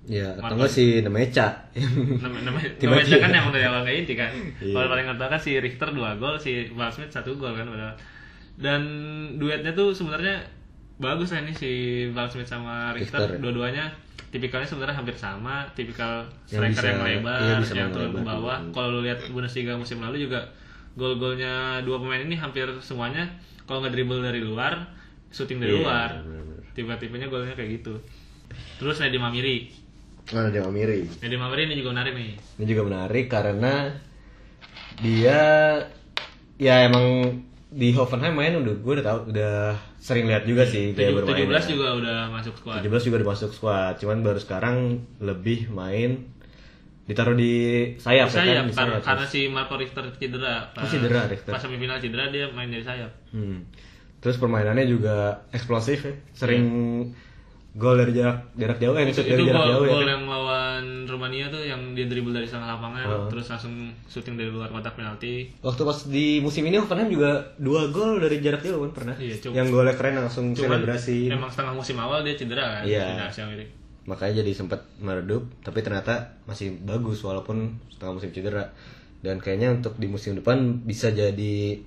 Ya, 0.08 0.32
atau 0.34 0.56
enggak 0.56 0.72
si 0.72 1.04
Tiba-tiba. 2.80 2.88
namanya 2.88 3.20
kan 3.26 3.32
emang 3.36 3.52
dari 3.52 3.66
awal 3.68 3.80
nggak 3.84 3.98
inti 4.00 4.14
kan 4.16 4.32
Iya. 4.58 4.72
kalau 4.72 4.86
pertandingan 4.88 5.14
pertama 5.14 5.30
kan 5.30 5.42
si 5.44 5.52
Richter 5.56 5.90
2 5.92 6.18
gol 6.18 6.36
si 6.38 6.52
Val 6.72 6.90
Smith 6.90 7.12
1 7.12 7.28
gol 7.36 7.54
kan 7.54 7.68
padahal 7.68 7.94
dan 8.58 8.82
duetnya 9.36 9.72
tuh 9.72 9.92
sebenarnya 9.92 10.40
bagus 10.98 11.30
lah 11.30 11.42
ini 11.42 11.54
si 11.54 11.72
Val 12.10 12.26
Smith 12.28 12.46
sama 12.46 12.90
Richter, 12.92 13.22
Richter. 13.22 13.38
dua-duanya 13.38 13.86
tipikalnya 14.28 14.66
sebenarnya 14.66 14.98
hampir 14.98 15.14
sama 15.14 15.64
tipikal 15.72 16.26
Yang 16.46 16.74
striker 16.74 16.74
bisa- 16.74 16.90
yang 16.90 17.02
lebar 17.02 17.40
iya, 17.40 17.56
bisa 17.58 17.74
yang 17.76 17.90
turun 17.90 18.12
ke 18.12 18.22
bawah. 18.22 18.58
Kalau 18.70 18.88
lu 18.92 19.00
lihat 19.02 19.20
Bundesliga 19.28 19.74
musim 19.74 19.98
lalu 19.98 20.24
juga 20.24 20.42
gol-golnya 20.94 21.80
dua 21.82 21.98
pemain 21.98 22.20
ini 22.20 22.34
hampir 22.34 22.66
semuanya 22.80 23.24
kalau 23.64 23.80
nggak 23.80 23.94
dribble 23.94 24.20
dari 24.20 24.42
luar 24.42 24.74
shooting 25.30 25.58
dari 25.58 25.74
Iya, 25.74 25.80
luar. 25.80 26.10
tipe-tipenya 26.74 27.28
golnya 27.28 27.54
kayak 27.54 27.78
gitu. 27.78 27.94
Terus 28.78 28.98
Neddy 28.98 29.18
Mamiri 29.18 29.58
Nah, 30.28 30.44
Nadiem 30.44 30.68
Amiri. 30.68 31.08
Neddy 31.24 31.38
Mamiri 31.38 31.62
ini 31.66 31.76
juga 31.78 31.96
menarik 31.96 32.12
nih. 32.12 32.36
Ini 32.60 32.66
juga 32.68 32.84
menarik 32.84 33.26
karena 33.28 33.96
dia 34.98 35.40
ya 36.58 36.76
emang 36.84 37.38
di 37.68 37.92
Hoffenheim 37.92 38.32
main 38.32 38.56
udah 38.56 38.76
gue 38.80 38.94
udah 38.96 39.06
tahu 39.06 39.20
udah 39.36 39.76
sering 40.00 40.24
lihat 40.24 40.48
juga 40.48 40.64
sih 40.64 40.96
dia 40.96 41.12
bermain. 41.12 41.36
17 41.36 41.52
ya. 41.52 41.60
juga 41.76 41.88
udah 42.00 42.18
masuk 42.32 42.54
squad 42.56 42.80
17 42.80 43.08
juga 43.12 43.18
dimasuk 43.20 43.52
squad, 43.52 43.94
cuman 44.00 44.24
baru 44.24 44.40
sekarang 44.40 44.78
lebih 45.20 45.68
main 45.68 46.32
ditaruh 47.08 47.36
di 47.36 47.56
sayap, 48.00 48.28
ya 48.28 48.36
sayap, 48.36 48.56
kan? 48.64 48.66
Di 48.68 48.76
karena, 48.76 48.96
sayap. 49.00 49.04
karena 49.04 49.26
si 49.28 49.40
Marco 49.48 49.76
Richter 49.76 50.04
cedera 50.16 50.72
Oh, 50.76 50.88
cedera, 50.88 51.28
Richter. 51.28 51.52
pas 51.52 51.60
semifinal 51.60 52.00
cedera 52.00 52.28
dia 52.28 52.48
main 52.52 52.68
dari 52.68 52.84
sayap 52.84 53.12
Hmm. 53.32 53.68
Terus 54.18 54.42
permainannya 54.42 54.90
juga 54.90 55.46
eksplosif 55.54 56.02
ya. 56.04 56.14
Sering 56.34 56.66
gol 57.78 57.94
dari 57.96 58.10
jarak 58.12 58.38
jarak 58.54 58.78
jauh, 58.78 58.92
eh 58.92 59.06
itu, 59.06 59.14
shoot 59.16 59.30
dari 59.30 59.46
jarak 59.46 59.54
gol, 59.56 59.70
jauh 59.72 59.84
ya. 59.84 59.92
gol 59.94 60.08
yang 60.08 60.24
melawan 60.24 60.84
Rumania 61.08 61.46
tuh 61.48 61.62
yang 61.62 61.94
dia 61.94 62.06
dribble 62.06 62.34
dari 62.34 62.44
setengah 62.44 62.74
lapangan 62.74 63.06
Oh. 63.06 63.26
terus 63.28 63.46
langsung 63.48 63.74
syuting 64.04 64.34
dari 64.34 64.50
luar 64.50 64.68
kotak 64.68 64.94
penalti 64.94 65.46
Waktu 65.60 65.82
pas 65.82 66.00
di 66.04 66.38
musim 66.40 66.62
ini 66.64 66.76
Hoffenheim 66.76 67.08
juga 67.08 67.30
dua 67.56 67.88
gol 67.88 68.18
dari 68.18 68.38
jarak 68.40 68.60
jauh 68.60 68.82
kan 68.82 68.92
pernah. 68.94 69.16
Iya, 69.16 69.38
cuma- 69.40 69.56
yang 69.56 69.68
golnya 69.68 69.94
keren 69.94 70.18
langsung 70.18 70.52
cuman 70.52 70.82
selebrasi. 70.82 71.30
emang 71.30 71.48
setengah 71.48 71.74
musim 71.74 71.96
awal 71.96 72.22
dia 72.22 72.34
cedera 72.34 72.66
kan 72.74 72.84
Iya. 72.84 73.24
Asia 73.24 73.46
Amerika. 73.46 73.70
Makanya 74.04 74.34
jadi 74.40 74.52
sempat 74.54 74.82
meredup, 74.98 75.46
tapi 75.60 75.80
ternyata 75.80 76.16
masih 76.44 76.82
bagus 76.82 77.22
walaupun 77.22 77.58
setengah 77.88 78.14
musim 78.14 78.32
cedera. 78.32 78.66
Dan 79.20 79.38
kayaknya 79.38 79.74
untuk 79.74 79.94
di 79.96 80.06
musim 80.06 80.34
depan 80.34 80.58
bisa 80.82 81.10
jadi 81.10 81.78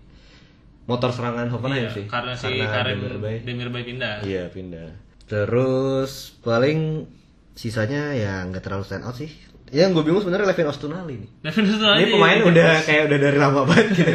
motor 0.85 1.09
serangan 1.09 1.47
Hoffenheim 1.49 1.83
Iya, 1.83 1.91
sih. 1.93 2.05
karena 2.07 2.33
si 2.33 2.47
Karim 2.59 2.99
Demirbay. 3.01 3.37
Demirbay 3.41 3.83
pindah 3.85 4.15
Iya 4.23 4.47
pindah. 4.49 5.10
Terus 5.31 6.13
paling 6.43 7.07
sisanya 7.55 8.11
ya 8.13 8.43
nggak 8.43 8.61
terlalu 8.61 8.83
stand 8.83 9.07
out 9.07 9.15
sih. 9.15 9.31
Yang 9.71 9.95
gue 9.95 10.05
bingung 10.05 10.19
sebenarnya 10.21 10.51
Levin 10.51 10.67
Ostunali 10.67 11.15
nih. 11.17 11.31
Levin 11.47 11.63
Ini 11.63 11.71
Ostunali 11.71 12.03
pemain 12.11 12.37
iya. 12.37 12.45
udah 12.45 12.71
kayak 12.83 13.03
udah 13.07 13.19
dari 13.21 13.39
lama 13.39 13.61
banget 13.63 13.87
gitu. 13.95 14.13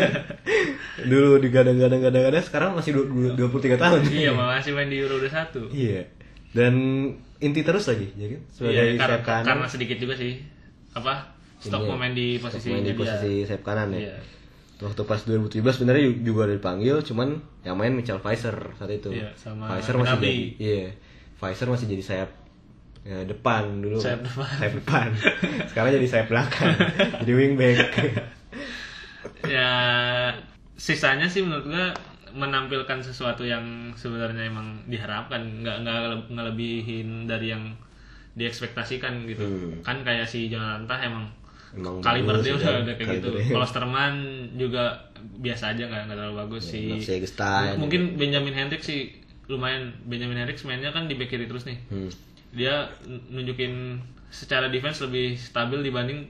Dulu 1.11 1.39
digadang-gadang 1.39 2.01
gadang-gadang 2.01 2.43
sekarang 2.43 2.69
masih 2.73 2.91
du- 2.93 3.07
du- 3.31 3.47
23 3.47 3.75
tahun. 3.77 3.99
iya 4.09 4.31
masih 4.31 4.71
main 4.71 4.87
di 4.87 4.97
Euro 4.97 5.15
21 5.17 5.71
Iya. 5.71 6.01
Dan 6.51 6.73
inti 7.37 7.61
terus 7.61 7.83
lagi, 7.85 8.11
ya 8.13 8.27
kan? 8.29 8.41
Sebagai 8.49 8.75
Iya, 8.75 8.83
karena, 8.95 9.07
sayap 9.11 9.23
kanan. 9.23 9.45
karena 9.45 9.65
sedikit 9.67 9.97
juga 9.99 10.13
sih 10.15 10.33
apa 10.91 11.13
stok 11.59 11.81
Iya. 11.81 11.89
pemain 11.89 12.13
di 12.13 12.27
posisi 12.37 12.67
Main 12.69 12.79
di 12.81 12.91
dia. 12.91 12.97
posisi 12.97 13.33
sayap 13.43 13.63
kanan 13.63 13.87
ya. 13.91 13.99
Iya. 14.01 14.15
Waktu 14.77 15.01
pas 15.03 15.19
2017 15.21 15.63
sebenarnya 15.73 16.03
juga 16.19 16.39
udah 16.45 16.57
dipanggil, 16.57 16.95
cuman 17.01 17.27
yang 17.61 17.75
main 17.75 17.91
Michael 17.91 18.19
Pfizer 18.19 18.75
saat 18.75 18.91
itu. 18.91 19.07
Iya, 19.09 19.31
sama 19.35 19.71
Pfizer 19.71 19.95
masih 19.95 20.15
jadi, 20.17 20.35
iya. 20.57 20.87
Pfizer 21.35 21.67
masih 21.67 21.87
jadi 21.87 22.03
sayap 22.03 22.29
ya, 23.03 23.21
depan 23.23 23.83
dulu. 23.83 23.99
Sayap 23.99 24.23
depan. 24.23 24.49
Sayap 24.55 24.73
depan. 24.79 25.07
Sekarang 25.69 25.89
jadi 25.91 26.07
sayap 26.07 26.27
belakang. 26.27 26.75
jadi 27.21 27.31
wingback. 27.31 27.77
ya 29.55 29.71
sisanya 30.75 31.25
sih 31.25 31.41
menurut 31.45 31.65
gua 31.69 31.85
menampilkan 32.35 32.99
sesuatu 32.99 33.47
yang 33.47 33.63
sebenarnya 33.95 34.51
emang 34.51 34.83
diharapkan 34.91 35.39
nggak 35.63 35.87
nggak 35.87 35.99
ngelebihin 36.35 37.23
dari 37.25 37.55
yang 37.55 37.71
diekspektasikan 38.35 39.23
gitu 39.23 39.47
Hmm. 39.47 39.79
kan 39.79 40.03
kayak 40.03 40.27
si 40.27 40.51
Jonathan 40.51 40.99
emang 40.99 41.25
Emang 41.75 41.99
kaliber 41.99 42.39
dia 42.39 42.55
udah, 42.55 42.83
udah 42.83 42.95
kayak 42.95 43.19
gitu 43.19 43.31
kalau 43.51 43.67
Sterman 43.67 44.15
juga 44.55 44.95
biasa 45.39 45.75
aja 45.75 45.87
nggak 45.87 46.01
nggak 46.07 46.17
terlalu 46.19 46.35
bagus 46.43 46.63
Ya, 46.71 46.99
si 46.99 47.23
mungkin 47.79 48.15
Benjamin 48.15 48.55
Hendricks 48.55 48.87
sih 48.87 49.11
lumayan 49.47 49.93
Benjamin 50.03 50.37
Hendricks 50.37 50.63
mainnya 50.63 50.89
kan 50.89 51.05
di 51.05 51.13
back 51.13 51.29
kiri 51.29 51.45
terus 51.45 51.63
nih 51.63 51.77
Hmm. 51.87 52.09
dia 52.51 52.87
nunjukin 53.05 53.99
secara 54.27 54.67
defense 54.67 54.99
lebih 55.01 55.35
stabil 55.35 55.79
dibanding 55.81 56.25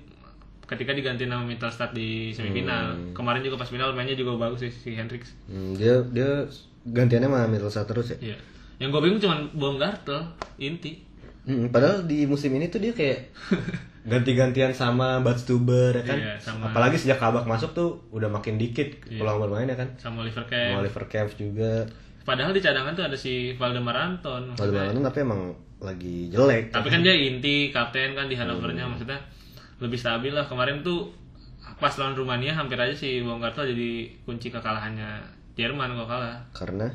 ketika 0.64 0.92
diganti 0.92 1.24
nama 1.24 1.42
Mittelstadt 1.42 1.94
di 1.94 2.32
semifinal. 2.32 2.98
Kemarin 3.14 3.40
juga 3.40 3.56
pas 3.56 3.70
final 3.70 3.94
mainnya 3.94 4.14
juga 4.14 4.34
bagus 4.36 4.60
sih 4.60 4.72
si 4.72 4.90
Hendricks. 4.92 5.38
Hmm, 5.46 5.74
dia 5.74 6.02
dia 6.08 6.50
gantiannya 6.84 7.28
sama 7.28 7.46
Middlesat 7.46 7.86
terus 7.86 8.10
ya. 8.12 8.18
Iya. 8.24 8.38
Yang 8.78 8.90
gue 8.90 9.02
bingung 9.04 9.22
cuma 9.22 9.36
Baumgartel 9.54 10.26
inti. 10.58 11.06
Hmm, 11.44 11.70
padahal 11.70 12.04
di 12.04 12.26
musim 12.26 12.50
ini 12.52 12.66
tuh 12.68 12.82
dia 12.82 12.92
kayak 12.92 13.30
ganti-gantian 14.04 14.70
sama 14.72 15.18
Batstuber 15.20 15.94
ya 15.94 16.04
kan. 16.04 16.18
Iya, 16.18 16.34
sama- 16.40 16.70
Apalagi 16.70 16.98
sejak 16.98 17.18
Kabak 17.18 17.46
masuk 17.46 17.72
tuh 17.72 17.90
udah 18.10 18.28
makin 18.28 18.58
dikit 18.58 19.06
Iya. 19.06 19.18
peluang 19.18 19.42
bermainnya 19.42 19.74
kan. 19.76 19.90
sama 19.96 20.22
Oliver 20.22 20.42
Sama 20.42 20.50
Kahn. 20.52 20.82
Oliver 20.82 21.04
Kempf 21.06 21.34
juga. 21.36 21.86
Padahal 22.26 22.52
di 22.52 22.62
cadangan 22.62 22.98
tuh 22.98 23.06
ada 23.06 23.14
si 23.14 23.54
Valdemar 23.54 23.94
Anton. 23.94 24.58
Kalau 24.58 24.74
Balon 24.74 25.06
tapi 25.06 25.22
emang 25.22 25.54
lagi 25.78 26.28
jelek. 26.34 26.74
Tapi 26.74 26.88
kan 26.90 27.06
dia 27.06 27.14
inti, 27.14 27.70
kapten 27.70 28.18
kan 28.18 28.26
di 28.26 28.34
Hmm. 28.34 28.50
Hanovernya 28.50 28.90
maksudnya 28.90 29.22
lebih 29.78 30.00
stabil 30.02 30.34
lah. 30.34 30.50
Kemarin 30.50 30.82
tuh 30.82 31.14
pas 31.78 31.94
lawan 32.02 32.18
Rumania 32.18 32.58
hampir 32.58 32.82
aja 32.82 32.98
si 32.98 33.22
Baumgartel 33.22 33.72
jadi 33.78 34.10
kunci 34.26 34.50
kekalahannya 34.50 35.22
Jerman 35.54 35.94
kalau 35.94 36.08
kalah. 36.10 36.42
Karena 36.52 36.90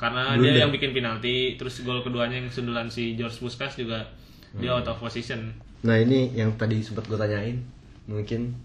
karena 0.00 0.36
Blunder. 0.36 0.56
dia 0.56 0.60
yang 0.64 0.72
bikin 0.72 0.96
penalti 0.96 1.54
terus 1.60 1.84
gol 1.84 2.00
keduanya 2.00 2.40
yang 2.40 2.48
sundulan 2.48 2.88
si 2.88 3.12
George 3.12 3.36
Puskas 3.44 3.76
juga 3.76 4.08
dia 4.56 4.72
out 4.72 4.88
of 4.88 4.96
position 4.96 5.52
Nah 5.84 6.00
ini 6.00 6.32
yang 6.32 6.56
tadi 6.56 6.80
sempat 6.80 7.04
gue 7.04 7.16
tanyain 7.20 7.60
mungkin 8.08 8.56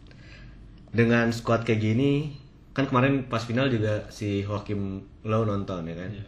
dengan 0.96 1.30
squad 1.36 1.68
kayak 1.68 1.84
gini 1.84 2.32
kan 2.76 2.84
kemarin 2.84 3.26
pas 3.26 3.40
final 3.40 3.66
juga 3.68 4.04
si 4.10 4.44
Joachim 4.44 5.00
Low 5.24 5.44
nonton 5.44 5.86
ya 5.86 5.96
kan. 5.96 6.12
Iya. 6.12 6.26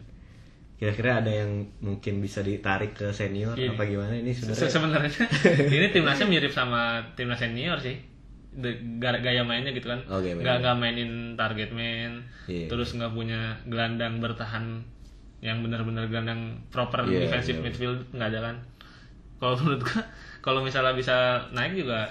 Kira-kira 0.74 1.18
ada 1.18 1.28
yang 1.28 1.50
mungkin 1.78 2.18
bisa 2.18 2.40
ditarik 2.40 2.94
ke 2.94 3.10
senior 3.10 3.52
Iya. 3.52 3.74
apa 3.74 3.82
gimana 3.84 4.14
ini 4.14 4.30
Se- 4.30 4.46
sebenarnya? 4.64 4.70
sebenarnya 4.70 5.24
ini 5.76 5.86
timnasnya 5.88 6.26
mirip 6.26 6.48
sama 6.48 6.82
timnas 7.12 7.36
senior 7.36 7.76
sih 7.76 7.98
gaya 8.98 9.42
mainnya 9.42 9.70
gitu 9.70 9.86
kan 9.86 10.00
mainnya. 10.02 10.34
nggak 10.34 10.56
nggak 10.60 10.76
mainin 10.76 11.10
target 11.34 11.70
man 11.70 12.22
Iya. 12.46 12.66
terus 12.66 12.90
nggak 12.92 13.12
punya 13.12 13.38
gelandang 13.64 14.18
bertahan 14.18 14.82
yang 15.38 15.60
benar-benar 15.60 16.06
gelandang 16.06 16.56
proper 16.68 17.04
Iya, 17.04 17.26
defensive 17.26 17.58
iya. 17.58 17.64
midfield 17.64 18.00
nggak 18.10 18.28
ada 18.32 18.40
kan 18.44 18.56
kalau 19.36 19.54
menurut 19.56 19.82
gua 19.82 20.02
kalau 20.40 20.60
misalnya 20.62 20.94
bisa 20.94 21.14
naik 21.52 21.74
juga 21.76 22.06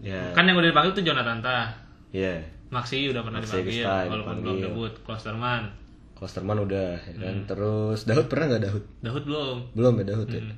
Ya. 0.00 0.32
kan 0.32 0.44
yang 0.44 0.56
udah 0.56 0.68
dipanggil 0.68 0.92
tuh 0.92 1.04
Jonathan 1.04 1.40
Tah 1.40 1.72
Iya. 2.10 2.40
Maxi 2.72 3.08
udah 3.10 3.22
pernah 3.24 3.40
Maxi 3.42 3.60
dipanggil 3.60 3.84
Gestein 3.84 4.08
walaupun 4.12 4.36
belum 4.44 4.56
debut 4.60 4.92
Klosterman 5.04 5.62
Klosterman 6.14 6.58
udah 6.62 6.94
ya 6.94 7.14
kan. 7.18 7.34
Hmm. 7.42 7.46
Terus 7.50 7.98
Daud 8.06 8.26
pernah 8.30 8.46
nggak 8.54 8.62
Daud? 8.70 8.84
Daud 9.02 9.24
belum 9.26 9.56
Belum 9.74 9.92
ya 10.00 10.04
Daud 10.14 10.28
ya. 10.30 10.40
Hmm. 10.40 10.56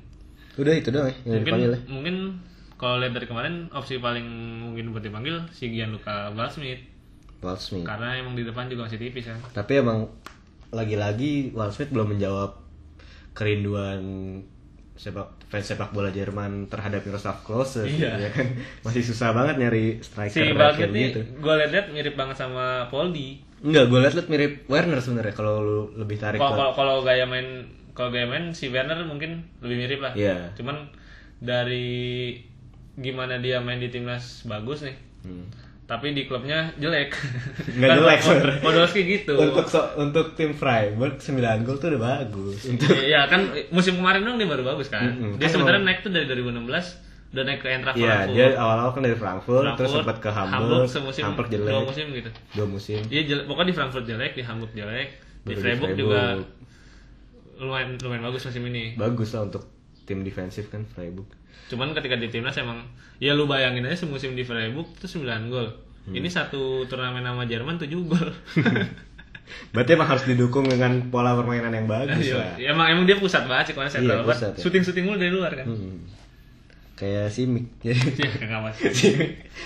Udah 0.57 0.73
itu 0.73 0.89
doang 0.89 1.07
ya 1.09 1.13
yang 1.13 1.25
mungkin 1.25 1.43
dipanggil 1.45 1.71
ya. 1.73 1.79
mungkin 1.89 2.15
kalau 2.77 2.95
lihat 3.01 3.13
dari 3.17 3.25
kemarin 3.25 3.53
opsi 3.73 3.97
paling 3.97 4.25
mungkin 4.61 4.93
buat 4.93 5.01
dipanggil 5.01 5.35
si 5.49 5.73
Gianluca 5.73 6.29
Valsmith 6.33 6.81
Walsmith. 7.41 7.85
karena 7.85 8.17
emang 8.17 8.33
di 8.33 8.41
depan 8.45 8.65
juga 8.69 8.89
masih 8.89 8.97
tipis 9.01 9.29
kan 9.29 9.37
Tapi 9.53 9.81
emang 9.81 10.09
lagi-lagi 10.73 11.53
Walsmith 11.53 11.93
belum 11.93 12.17
menjawab 12.17 12.57
kerinduan 13.37 14.01
sepak 14.97 15.29
fans 15.45 15.63
sepak 15.63 15.89
bola 15.89 16.09
Jerman 16.09 16.65
terhadap 16.65 17.01
Miroslav 17.01 17.39
Klose 17.39 17.85
Iya. 17.85 18.17
ya 18.17 18.29
kan 18.29 18.47
masih 18.85 19.01
susah 19.01 19.29
banget 19.29 19.55
nyari 19.59 19.85
si 19.95 20.09
striker 20.09 20.51
Valsmith 20.51 20.75
kayak 20.75 20.91
nih 20.91 21.05
gitu. 21.07 21.21
gue 21.37 21.53
lihat 21.63 21.87
mirip 21.87 22.15
banget 22.15 22.35
sama 22.35 22.65
Poldi 22.87 23.45
Enggak, 23.57 23.87
gue 23.87 23.99
liat-liat 23.99 24.27
mirip 24.27 24.53
Werner 24.67 24.97
sebenarnya 24.97 25.33
kalau 25.33 25.55
lu 25.59 25.79
lebih 25.95 26.17
tarik 26.17 26.37
kalau 26.37 26.73
kalau- 26.73 27.01
gaya 27.01 27.23
main 27.23 27.65
kalau 27.91 28.09
gaya 28.09 28.25
main 28.25 28.49
si 28.51 28.67
Werner 28.67 28.97
mungkin 29.03 29.45
lebih 29.61 29.77
mirip 29.79 29.99
lah 29.99 30.13
Iya. 30.13 30.53
cuman 30.53 30.89
dari 31.37 32.33
gimana 32.95 33.37
dia 33.37 33.57
main 33.57 33.77
di 33.77 33.87
timnas 33.87 34.41
bagus 34.43 34.81
nih 34.81 34.97
Hmm. 35.19 35.43
Tapi 35.87 36.11
di 36.11 36.23
klubnya 36.23 36.67
jelek 36.75 37.15
Nggak 37.71 37.89
jelek, 37.95 38.17
Pod- 38.17 38.27
sebenarnya. 38.27 38.59
Podolski 38.59 39.01
gitu 39.03 39.33
Untuk 39.35 39.65
so- 39.65 39.95
untuk 39.95 40.35
tim 40.35 40.51
Freiburg 40.51 41.15
9 41.15 41.31
gol 41.63 41.77
tuh 41.77 41.87
udah 41.89 42.01
bagus. 42.03 42.59
Untuk 42.65 42.91
Iya 42.91 43.23
kan 43.25 43.41
musim 43.69 43.95
kemarin 43.95 44.21
dong 44.21 44.35
dia 44.35 44.45
baru 44.45 44.67
bagus 44.67 44.87
kan. 44.87 45.07
Mm-mm. 45.07 45.35
Dia 45.35 45.47
Kan 45.47 45.51
sebenarnya 45.53 45.81
naik 45.81 45.99
tuh 46.01 46.11
dari 46.11 46.27
2016 46.27 47.07
udah 47.27 47.43
naik 47.43 47.59
ke 47.59 47.67
Eintracht 47.69 47.95
Iya, 47.95 48.07
Frankfurt. 48.21 48.35
dia 48.35 48.47
awal-awal 48.53 48.89
kan 48.89 49.01
dari 49.01 49.17
Frankfurt, 49.17 49.63
terus 49.69 49.75
Frankfurt, 49.89 49.99
sempat 50.01 50.17
ke 50.17 50.29
Hamburg, 50.29 50.87
semusim 50.87 51.23
Hamburg 51.23 51.47
jelek, 51.49 51.67
dua 51.69 51.81
musim 51.81 52.05
gitu. 52.09 52.29
dua 52.53 52.67
musim. 52.67 52.99
Iya 53.05 53.21
jelek, 53.25 53.45
pokoknya 53.45 53.67
di 53.67 53.75
Frankfurt 53.75 54.05
jelek, 54.05 54.31
di 54.33 54.43
Hamburg 54.43 54.71
jelek, 54.73 55.07
di 55.07 55.19
Baru 55.45 55.47
di 55.47 55.55
Freiburg 55.57 55.89
Freiburg. 55.89 55.95
juga 55.97 56.21
lumayan 57.57 57.89
lumayan 57.97 58.23
bagus 58.23 58.41
musim 58.43 58.63
ini. 58.65 58.93
Bagus 58.93 59.33
lah 59.33 59.43
untuk 59.43 59.63
tim 60.03 60.21
defensif 60.21 60.67
kan 60.67 60.83
Freiburg. 60.85 61.27
Cuman 61.67 61.91
ketika 61.91 62.15
di 62.15 62.27
timnas 62.27 62.55
emang 62.55 62.85
ya 63.17 63.33
lu 63.33 63.43
bayangin 63.43 63.83
aja 63.83 63.97
semusim 63.99 64.33
di 64.33 64.41
Freiburg 64.41 64.87
tuh 64.95 65.09
9 65.09 65.25
gol. 65.47 65.67
Hmm. 66.05 66.13
Ini 66.13 66.27
satu 66.27 66.85
turnamen 66.85 67.19
sama 67.19 67.43
Jerman 67.43 67.75
7 67.75 67.89
gol. 68.03 68.27
Berarti 69.73 69.91
emang 69.93 70.07
harus 70.07 70.23
didukung 70.23 70.63
dengan 70.63 71.07
pola 71.07 71.31
permainan 71.33 71.71
yang 71.71 71.87
bagus 71.87 72.19
lah. 72.29 72.55
Iya, 72.55 72.71
emang 72.71 72.87
emang 72.89 73.03
dia 73.03 73.15
pusat 73.15 73.47
banget 73.47 73.71
sih 73.71 73.73
kalau 73.73 73.87
Iya, 73.87 73.93
sentral 73.93 74.23
pusat 74.23 74.51
ya. 74.53 74.59
Shooting-shooting 74.59 75.03
mulu 75.03 75.17
dari 75.17 75.31
luar 75.31 75.51
kan. 75.55 75.67
Hmm. 75.67 76.03
Kayak 76.93 77.29
Simic. 77.29 77.65
Jadi 77.79 77.99
Iya, 78.19 78.29
enggak 78.41 78.61
mas. 78.63 78.75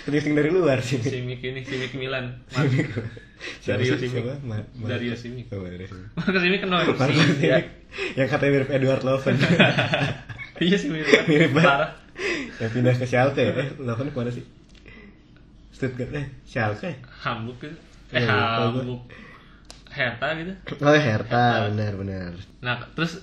shooting 0.03 0.33
dari 0.33 0.49
luar 0.49 0.81
sih. 0.81 0.99
Simic 0.99 1.39
ini, 1.39 1.61
Simic 1.63 1.93
Milan. 1.95 2.45
Siapa 3.57 3.79
Dario? 3.79 3.97
Simic. 3.97 4.21
Ma- 4.45 4.61
Ma- 4.77 4.89
Dario 4.89 5.15
Simic. 5.17 5.49
Oh, 5.49 5.65
Dario 5.65 5.87
Simic. 5.87 6.09
Simic 6.29 6.59
kenal 6.61 6.85
Marco. 6.85 7.01
Simic. 7.01 7.65
Yang 8.13 8.27
katanya 8.29 8.51
mirip 8.53 8.69
Edward 8.69 9.01
Loven. 9.01 9.35
Iya 10.61 10.77
sih 10.77 10.89
mirip. 10.93 11.09
mirip 11.25 11.51
banget. 11.51 11.65
Parah. 11.67 11.91
Yang 12.61 12.71
pindah 12.77 12.93
ke 12.93 13.05
Schalke 13.05 13.41
ya. 13.41 13.53
Eh, 13.57 13.69
Loven 13.81 14.07
ke 14.07 14.17
mana 14.17 14.29
sih? 14.29 14.45
Stuttgart 15.73 16.13
eh 16.13 16.25
Schalke. 16.45 16.85
ya? 16.85 16.95
Hamburg 17.25 17.57
gitu. 17.57 17.77
Eh, 18.13 18.21
Iya, 18.21 18.29
gua. 18.29 18.69
Hamburg. 18.69 19.01
Hertha 19.91 20.27
gitu. 20.37 20.53
Oh 20.79 20.93
Hertha, 20.93 21.67
benar 21.67 21.93
benar. 21.99 22.31
Nah, 22.63 22.79
terus 22.95 23.19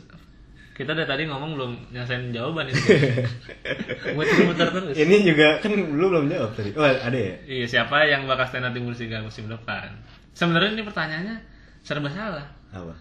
kita 0.77 0.93
dari 0.93 1.09
tadi 1.09 1.23
ngomong 1.25 1.57
belum 1.57 1.73
nyelesain 1.91 2.29
jawaban 2.31 2.69
ini. 2.69 2.77
Muter-muter 4.17 4.69
terus. 4.71 4.95
Ini 4.95 5.17
juga 5.25 5.59
kan 5.59 5.73
lu 5.73 6.07
belum 6.13 6.29
jawab 6.29 6.53
tadi. 6.55 6.71
Oh 6.77 6.85
ada 6.85 7.15
ya? 7.15 7.35
Iya, 7.49 7.67
siapa 7.67 8.05
yang 8.05 8.29
bakal 8.29 8.47
stand 8.47 8.69
out 8.69 8.75
di 8.77 8.85
Bundesliga 8.85 9.19
musim 9.19 9.49
depan? 9.49 9.91
Sebenarnya 10.37 10.77
ini 10.77 10.85
pertanyaannya 10.85 11.37
serba 11.83 12.11
salah. 12.13 12.47
Apa? 12.71 12.95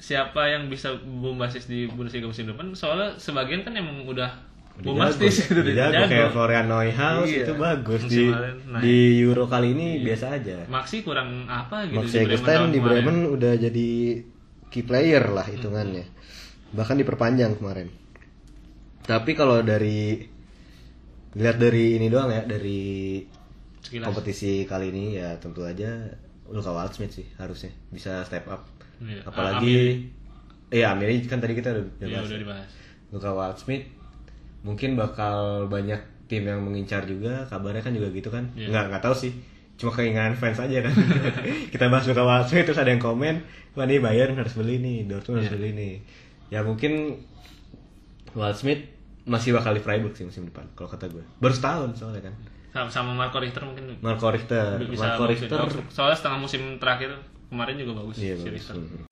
Siapa 0.00 0.48
yang 0.48 0.66
bisa 0.66 0.96
bombastis 0.98 1.64
di 1.64 1.84
Bundesliga 1.86 2.24
musim 2.24 2.48
depan? 2.48 2.72
Soalnya 2.72 3.14
sebagian 3.14 3.60
kan 3.60 3.76
emang 3.76 4.00
udah, 4.02 4.32
bombastis 4.80 5.44
jago. 5.44 5.60
gitu, 5.60 5.70
Udah 5.70 5.92
jago. 5.92 6.08
kayak 6.08 6.28
Florian 6.30 6.66
Neuhaus 6.66 7.28
Iya. 7.28 7.44
itu 7.44 7.52
bagus 7.54 8.00
Musim 8.00 8.10
di 8.10 8.24
naik. 8.66 8.80
di 8.80 8.96
Euro 9.20 9.44
kali 9.44 9.68
ini 9.70 10.00
biasa 10.00 10.26
aja. 10.32 10.64
Maxi 10.66 11.04
kurang 11.04 11.44
apa 11.44 11.84
gitu 11.84 12.00
Max 12.00 12.08
di 12.08 12.24
Bremen 12.24 12.40
di 12.66 12.80
kemarin. 12.80 12.82
Bremen 13.04 13.16
udah 13.28 13.52
jadi 13.54 13.88
key 14.66 14.82
player 14.82 15.24
lah 15.26 15.44
hitungannya. 15.44 16.08
Bahkan 16.72 16.96
diperpanjang 16.96 17.52
kemarin. 17.54 17.92
Tapi 19.02 19.30
kalau 19.34 19.60
dari 19.60 20.16
lihat 21.32 21.56
dari 21.56 21.94
ini 21.94 22.08
doang 22.08 22.30
ya 22.30 22.42
dari 22.42 23.20
Sekilas. 23.80 24.06
kompetisi 24.06 24.64
kali 24.64 24.88
ini 24.88 25.14
ya 25.14 25.36
tentu 25.36 25.60
aja 25.60 26.08
Luka 26.46 26.70
Waldsmith 26.70 27.12
sih 27.12 27.26
harusnya 27.36 27.68
bisa 27.88 28.24
step 28.24 28.48
up. 28.48 28.64
Iya. 29.00 29.20
Apalagi 29.22 29.76
Iya, 30.70 30.94
Amiri 30.94 31.18
kan 31.24 31.38
tadi 31.38 31.52
kita 31.52 31.72
udah, 31.72 31.82
udah 31.82 32.06
Ya 32.06 32.16
bahas. 32.16 32.28
udah 32.28 32.38
dibahas. 32.38 32.70
Luka 33.10 33.30
Waldsmith 33.30 33.84
mungkin 34.60 34.94
bakal 34.94 35.66
banyak 35.66 35.98
tim 36.24 36.44
yang 36.44 36.60
mengincar 36.60 37.02
juga 37.02 37.42
kabarnya 37.44 37.80
kan 37.80 37.90
juga 37.90 38.06
gitu 38.08 38.28
kan 38.28 38.46
Iya. 38.54 38.70
nggak 38.70 38.84
nggak 38.86 39.02
tahu 39.02 39.16
sih 39.16 39.32
cuma 39.74 39.90
keinginan 39.90 40.30
fans 40.32 40.60
aja 40.60 40.78
kan 40.80 40.92
kita 41.72 41.88
bahas 41.88 42.04
Luka 42.04 42.22
Waldsmith 42.22 42.62
terus 42.64 42.76
ada 42.76 42.86
yang 42.86 43.00
komen 43.00 43.40
wah 43.72 43.82
nih 43.82 43.98
Bayern 43.98 44.36
harus 44.36 44.52
beli 44.52 44.78
nih 44.78 45.08
Dortmund 45.08 45.40
harus 45.40 45.48
Iya. 45.48 45.56
beli 45.56 45.70
nih 45.72 45.92
ya 46.48 46.60
mungkin 46.60 47.18
Waldsmith 48.32 48.84
masih 49.24 49.50
bakal 49.52 49.72
di 49.72 49.80
Freiburg 49.80 50.12
sih 50.12 50.22
musim 50.22 50.44
depan 50.44 50.64
kalau 50.72 50.86
kata 50.86 51.08
gue 51.08 51.24
baru 51.38 51.50
setahun 51.50 51.90
soalnya 51.94 52.22
kan 52.22 52.34
Sama, 52.70 52.86
sama 52.88 53.10
Marco 53.12 53.42
Richter 53.42 53.62
mungkin 53.64 53.98
Marco 53.98 54.30
Richter 54.30 54.78
bisa 54.84 55.02
Marco 55.10 55.26
Richter. 55.26 55.58
Soalnya 55.90 56.14
setengah 56.14 56.38
musim 56.38 56.78
terakhir 56.78 57.10
kemarin 57.50 57.82
juga 57.82 57.92
bagus 57.98 58.16
iya 58.22 58.38
si 58.38 58.46
bagus 58.46 58.54
Richter. 58.54 58.78
Hmm. 58.78 59.02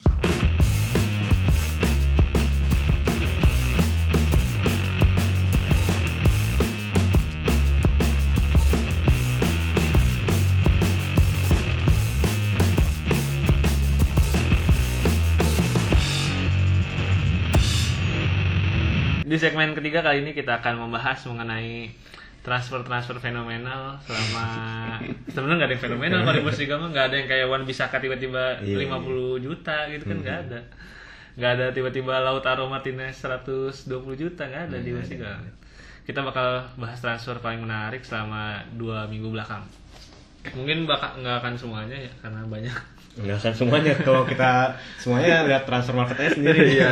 Di 19.29 19.37
segmen 19.37 19.77
ketiga 19.77 20.01
kali 20.01 20.24
ini 20.24 20.33
kita 20.33 20.64
akan 20.64 20.88
membahas 20.88 21.20
mengenai 21.29 21.92
transfer-transfer 22.42 23.18
fenomenal 23.18 23.98
selama 24.07 24.46
sebenarnya 25.35 25.57
nggak 25.59 25.68
ada 25.68 25.74
yang 25.74 25.85
fenomenal. 25.85 26.18
Kalau 26.24 26.37
di 26.37 26.42
Bundesliga 26.46 26.74
mah 26.79 26.88
nggak 26.90 27.07
ada 27.11 27.16
yang 27.18 27.29
kayak 27.29 27.46
Wan 27.51 27.62
Bisaka 27.66 27.96
tiba-tiba 27.98 28.62
Iya, 28.62 28.77
50 28.88 29.44
juta 29.44 29.77
gitu 29.90 30.05
kan 30.07 30.18
nggak 30.22 30.38
ada. 30.48 30.61
Nggak 31.38 31.51
ada 31.55 31.66
tiba-tiba 31.70 32.14
Lautaro 32.22 32.66
Martinez 32.66 33.18
120 33.20 33.87
juta 34.14 34.42
nggak 34.46 34.62
ada 34.70 34.77
di 34.79 34.90
Bundesliga 34.94 35.38
kita 36.09 36.24
bakal 36.24 36.64
bahas 36.81 36.96
transfer 37.05 37.37
paling 37.37 37.61
menarik 37.61 38.01
selama 38.01 38.64
dua 38.81 39.05
minggu 39.12 39.29
belakang. 39.29 39.61
Mungkin 40.57 40.88
bakal 40.88 41.20
nggak 41.20 41.44
akan 41.44 41.53
semuanya 41.53 42.01
ya 42.01 42.09
karena 42.24 42.40
banyak 42.48 42.72
Enggak 43.18 43.38
kan 43.40 43.52
semuanya. 43.52 43.92
Kalau 43.98 44.22
kita 44.22 44.50
semuanya 44.96 45.42
lihat 45.44 45.62
transfer 45.64 45.90
marketnya 45.92 46.31
sendiri. 46.31 46.78
Iya. 46.78 46.90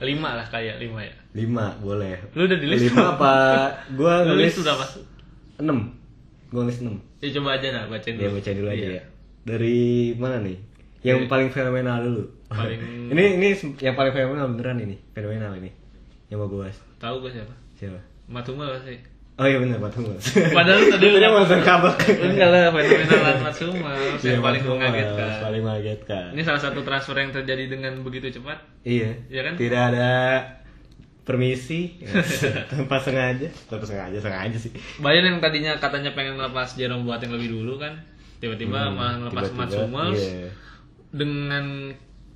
lima 0.00 0.34
lah 0.34 0.46
kayak 0.46 0.76
lima 0.78 1.00
ya. 1.00 1.14
Lima 1.34 1.76
boleh. 1.78 2.16
Lu 2.32 2.44
udah 2.44 2.56
di 2.56 2.66
list 2.66 2.88
lima 2.88 3.14
apa? 3.14 3.34
Gua 3.92 4.24
Lu 4.24 4.32
nulis 4.32 4.48
list 4.48 4.60
berapa? 4.60 4.84
enam. 5.58 5.78
Gua 6.48 6.64
nulis 6.64 6.80
enam. 6.80 6.96
Ya 7.20 7.28
coba 7.32 7.48
aja 7.54 7.66
dah 7.70 7.84
bacain 7.86 8.14
ya 8.14 8.26
dulu. 8.26 8.36
baca 8.36 8.50
dulu 8.50 8.68
aja 8.68 8.76
Iya. 8.78 8.88
ya. 8.94 9.02
Dari 9.44 9.78
mana 10.14 10.36
nih? 10.40 10.56
Yang 11.02 11.18
Dari- 11.20 11.28
paling 11.28 11.48
fenomenal 11.50 11.96
dulu. 12.00 12.22
Paling- 12.46 12.80
ini 13.12 13.24
ini 13.36 13.48
yang 13.78 13.94
paling 13.94 14.12
fenomenal 14.12 14.46
beneran 14.50 14.78
ini. 14.78 14.96
Fenomenal 15.12 15.52
ini. 15.56 15.70
Yang 16.26 16.38
mau 16.38 16.48
gue 16.48 16.60
bahas. 16.60 16.76
Tahu 16.96 17.14
gue 17.20 17.30
siapa? 17.30 17.54
siapa? 17.74 18.00
Matunggal 18.24 18.80
sih. 18.80 18.96
Oh 19.34 19.46
iya 19.50 19.58
benar 19.58 19.82
Mats 19.82 19.98
Hummels. 19.98 20.26
Padahal 20.30 20.78
tadi 20.94 21.06
Tadi 21.18 21.26
mau 21.26 21.42
kabak. 21.42 21.96
Enggak 22.06 22.48
lah, 22.54 22.70
fenomena 22.70 23.42
Hummels 23.58 24.22
Iya, 24.22 24.38
yang 24.38 24.42
paling 24.46 24.62
mengagetkan. 24.62 25.28
Paling 25.42 25.62
mengagetkan. 25.66 26.26
Ini 26.38 26.42
salah 26.46 26.62
satu 26.62 26.86
transfer 26.86 27.18
yang 27.18 27.34
terjadi 27.34 27.66
dengan 27.66 27.98
begitu 28.06 28.30
cepat. 28.30 28.62
Iya. 28.86 29.10
Iya 29.26 29.40
kan? 29.42 29.54
Tidak 29.58 29.82
ada 29.90 30.10
permisi 31.24 31.98
tanpa 32.70 33.00
sengaja, 33.00 33.48
tanpa 33.66 33.82
sengaja 33.82 34.18
sengaja 34.20 34.58
sih. 34.60 34.70
Bayern 35.00 35.26
yang 35.26 35.38
tadinya 35.42 35.72
katanya 35.80 36.14
pengen 36.14 36.36
ngelepas 36.36 36.78
Jerome 36.78 37.02
Boateng 37.02 37.32
lebih 37.32 37.48
dulu 37.48 37.80
kan, 37.80 37.96
tiba-tiba 38.38 38.92
malah 38.92 39.18
Hmm, 39.18 39.32
Tiba-tiba, 39.32 39.56
Mats 39.56 39.74
Hummels 39.74 40.20
Iya. 40.20 40.48
dengan 41.10 41.64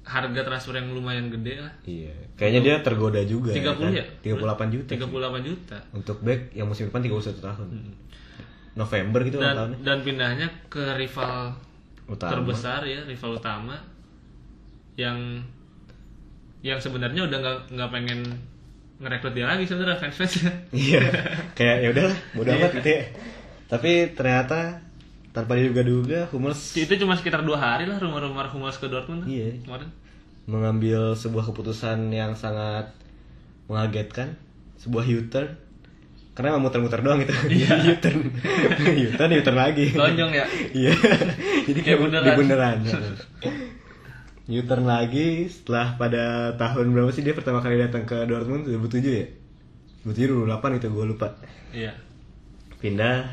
harga 0.08 0.40
transfer 0.40 0.72
yang 0.72 0.88
lumayan 0.88 1.28
gede 1.28 1.60
lah. 1.60 1.72
Iya. 1.84 2.16
Kayaknya 2.34 2.60
dia 2.62 2.74
tergoda 2.80 3.20
juga. 3.22 3.52
30 3.52 3.76
kan? 3.76 3.92
ya? 3.92 4.04
38 4.24 4.72
juta. 4.72 4.88
sih. 4.88 4.96
38 4.96 5.44
juta. 5.44 5.78
Untuk 5.92 6.16
back 6.20 6.40
yang 6.50 6.66
musim 6.66 6.88
depan 6.88 7.00
31 7.02 7.38
tahun. 7.38 7.68
November 8.72 9.20
gitu 9.22 9.36
Dan 9.36 9.52
tahunnya. 9.54 9.78
dan 9.82 9.98
pindahnya 10.00 10.46
ke 10.66 10.84
rival 10.94 11.50
Utama. 12.06 12.30
terbesar 12.32 12.80
ya, 12.82 13.04
rival 13.04 13.36
utama 13.36 13.76
yang 14.94 15.42
yang 16.58 16.78
sebenarnya 16.78 17.22
udah 17.22 17.38
nggak 17.38 17.58
nggak 17.70 17.90
pengen 17.92 18.20
ngerekrut 18.98 19.30
dia 19.30 19.46
lagi 19.46 19.62
sebenarnya 19.62 19.98
fans 19.98 20.16
fansnya. 20.16 20.50
Iya. 20.72 21.00
Kayak 21.58 21.76
ya 21.76 21.88
udahlah, 21.92 22.16
bodo 22.32 22.48
Iya. 22.48 22.56
amat 22.56 22.70
gitu 22.74 22.88
ya. 22.88 23.02
Tapi 23.68 23.90
ternyata 24.12 24.58
tanpa 25.30 25.54
diduga-duga 25.54 26.26
Hummels 26.28 26.72
Itu 26.72 26.96
cuma 26.96 27.12
sekitar 27.12 27.40
dua 27.40 27.56
hari 27.56 27.84
lah 27.84 27.96
rumor-rumor 27.96 28.48
Hummels 28.48 28.76
ke 28.76 28.86
Dortmund 28.86 29.24
Iya. 29.24 29.60
kemarin. 29.60 29.88
mengambil 30.44 31.12
sebuah 31.12 31.44
keputusan 31.44 32.08
yang 32.08 32.32
sangat 32.32 32.88
mengagetkan, 33.66 34.32
sebuah 34.76 35.04
U-turn. 35.04 35.52
Karena 36.32 36.54
emang 36.54 36.64
muter-muter 36.64 36.98
doang 36.98 37.18
itu. 37.18 37.34
Iya. 37.46 37.76
U-turn. 37.92 38.32
U-turn, 39.04 39.30
U-turn 39.30 39.58
lagi. 39.58 39.92
Lonjong 39.92 40.32
ya. 40.32 40.46
Iya. 40.72 40.94
Jadi 41.68 41.78
Kayak 41.78 41.84
kayak 41.84 42.00
beneran. 42.00 42.24
di 42.24 42.32
beneran. 42.32 42.78
U-turn 44.48 44.84
lagi 44.84 45.44
setelah 45.46 46.00
pada 46.00 46.24
tahun 46.56 46.96
berapa 46.96 47.12
sih 47.12 47.20
dia 47.20 47.36
pertama 47.36 47.60
kali 47.60 47.76
datang 47.76 48.08
ke 48.08 48.24
Dortmund 48.24 48.64
2007 48.64 49.04
ya? 49.04 49.26
2007 50.08 50.48
2008 50.48 50.78
itu 50.80 50.86
gue 50.88 51.04
lupa. 51.04 51.28
Iya. 51.68 51.92
Pindah 52.80 53.28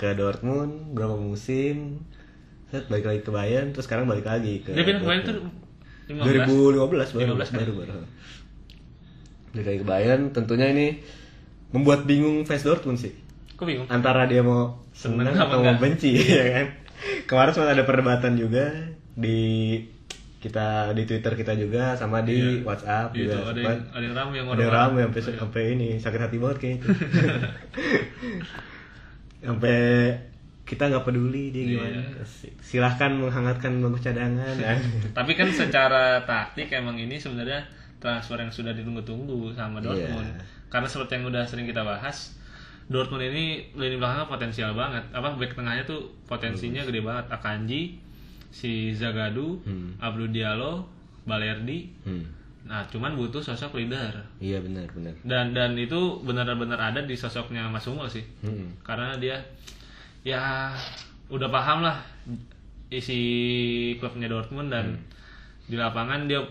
ke 0.00 0.16
Dortmund 0.16 0.96
berapa 0.96 1.12
musim? 1.12 2.00
Set 2.66 2.88
balik 2.88 3.04
lagi 3.04 3.20
ke 3.20 3.28
Bayern 3.28 3.70
terus 3.70 3.84
sekarang 3.84 4.08
balik 4.08 4.24
lagi 4.24 4.64
ke 4.64 4.72
Dia 4.72 4.80
pindah 4.80 5.02
ke 5.02 5.06
Bayern 5.06 5.22
tuh 5.22 5.34
Dortmund. 5.36 5.56
15. 6.08 6.48
2015 6.48 7.14
baru 7.14 7.34
15 7.36 7.52
baru 7.52 7.72
baru. 7.76 7.92
Balik 9.52 9.66
lagi 9.66 9.78
ke 9.78 9.86
Bayern 9.86 10.22
tentunya 10.30 10.66
ini 10.66 10.86
membuat 11.70 12.02
bingung 12.02 12.42
fans 12.42 12.64
Dortmund 12.64 12.96
sih. 12.96 13.12
Kok 13.54 13.62
bingung? 13.62 13.86
Antara 13.86 14.24
dia 14.24 14.40
mau 14.40 14.80
senang 14.90 15.30
atau 15.30 15.60
mau 15.60 15.76
benci 15.76 16.16
ya 16.32 16.44
kan. 16.50 16.66
Kemarin 17.26 17.52
sempat 17.52 17.70
ada 17.70 17.84
perdebatan 17.84 18.34
juga 18.34 18.72
di 19.12 19.76
kita 20.40 20.96
di 20.96 21.04
Twitter 21.04 21.36
kita 21.36 21.52
juga 21.52 21.92
sama 21.94 22.24
di 22.24 22.32
Iya. 22.32 22.64
WhatsApp 22.64 23.12
Itu 23.12 23.28
juga. 23.28 23.52
ada 23.52 23.60
yang 23.60 23.78
ada 23.92 24.00
yang 24.00 24.14
ramai 24.16 24.36
yang 24.40 24.48
ada 24.48 24.66
rame 24.66 25.00
sampai 25.04 25.20
sampai 25.36 25.62
ini 25.74 25.88
sakit 26.00 26.16
hati 26.18 26.36
banget 26.40 26.56
kayaknya. 26.58 26.80
sampai 29.40 30.12
kita 30.62 30.86
nggak 30.86 31.02
peduli 31.02 31.50
dia 31.50 31.64
gimana 31.66 31.98
Iya. 31.98 32.22
silahkan 32.62 33.10
menghangatkan 33.10 33.80
bangku 33.80 33.98
cadangan 33.98 34.54
ya. 34.54 34.78
Tapi 35.10 35.32
kan 35.34 35.50
secara 35.50 36.22
taktik 36.22 36.70
emang 36.70 36.94
ini 36.94 37.16
sebenarnya 37.16 37.58
transfer 37.98 38.38
yang 38.38 38.48
sudah 38.48 38.70
ditunggu-tunggu 38.70 39.50
sama 39.50 39.82
Dortmund. 39.82 40.30
Iya. 40.30 40.40
Karena 40.68 40.86
seperti 40.86 41.18
yang 41.18 41.26
udah 41.26 41.42
sering 41.42 41.66
kita 41.66 41.82
bahas, 41.82 42.38
Dortmund 42.86 43.22
ini 43.24 43.44
lini 43.72 43.98
belakangnya 43.98 44.26
potensial 44.26 44.70
banget. 44.72 45.02
Apa 45.10 45.34
back 45.34 45.52
tengahnya 45.52 45.82
tuh 45.82 46.00
potensinya 46.24 46.82
gede 46.82 47.02
banget. 47.02 47.26
Akanji, 47.28 47.98
si 48.48 48.94
Zagadou, 48.94 49.58
Hmm. 49.62 49.98
Abdou 49.98 50.26
Diallo, 50.26 50.86
Balerdi. 51.24 51.90
Hmm. 52.02 52.22
Nah, 52.60 52.84
cuman 52.86 53.16
butuh 53.16 53.40
sosok 53.40 53.76
leader. 53.76 54.12
iya 54.38 54.60
benar 54.60 54.84
benar 54.90 55.16
Dan 55.22 55.52
dan 55.52 55.72
itu 55.74 55.96
benar-benar 56.20 56.76
ada 56.76 57.00
di 57.00 57.14
sosoknya 57.14 57.66
Mas 57.66 57.84
Hummels 57.84 58.12
sih. 58.12 58.24
Hmm. 58.40 58.68
Karena 58.80 59.16
dia 59.16 59.36
ya 60.20 60.70
udah 61.28 61.48
paham 61.48 61.80
lah 61.80 61.96
isi 62.88 63.20
klubnya 63.96 64.26
Dortmund 64.26 64.68
dan 64.68 64.98
di 65.64 65.78
lapangan 65.78 66.26
dia 66.26 66.42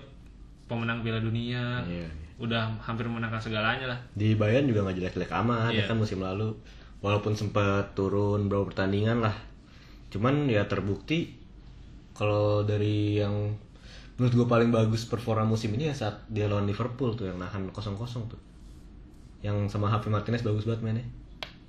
pemenang 0.66 1.04
Piala 1.04 1.20
Dunia 1.20 1.84
Iya. 1.84 2.08
udah 2.40 2.80
hampir 2.80 3.04
menangkan 3.04 3.38
segalanya 3.38 3.92
lah 3.92 4.00
di 4.16 4.32
Bayern 4.34 4.64
juga 4.64 4.88
nggak 4.88 4.96
jelek-jelek 4.96 5.32
amat 5.44 5.76
ya 5.76 5.84
Iya. 5.84 5.86
kan 5.86 6.00
musim 6.00 6.24
lalu 6.24 6.56
walaupun 7.04 7.36
sempat 7.36 7.92
turun 7.92 8.48
beberapa 8.48 8.72
pertandingan 8.72 9.20
lah 9.20 9.36
cuman 10.08 10.48
ya 10.48 10.64
terbukti 10.64 11.36
kalau 12.16 12.64
dari 12.64 13.20
yang 13.20 13.54
menurut 14.20 14.34
gue 14.36 14.48
paling 14.48 14.70
bagus 14.70 15.08
performa 15.08 15.48
musim 15.48 15.72
ini 15.74 15.88
ya 15.88 15.96
saat 15.96 16.28
dia 16.28 16.46
lawan 16.46 16.68
Liverpool 16.68 17.16
tuh 17.16 17.32
yang 17.32 17.40
nahan 17.40 17.72
kosong-kosong 17.72 18.28
tuh 18.28 18.40
yang 19.40 19.56
sama 19.66 19.88
Javi 19.88 20.12
Martinez 20.12 20.44
bagus 20.44 20.68
banget 20.68 20.84
mainnya 20.84 21.06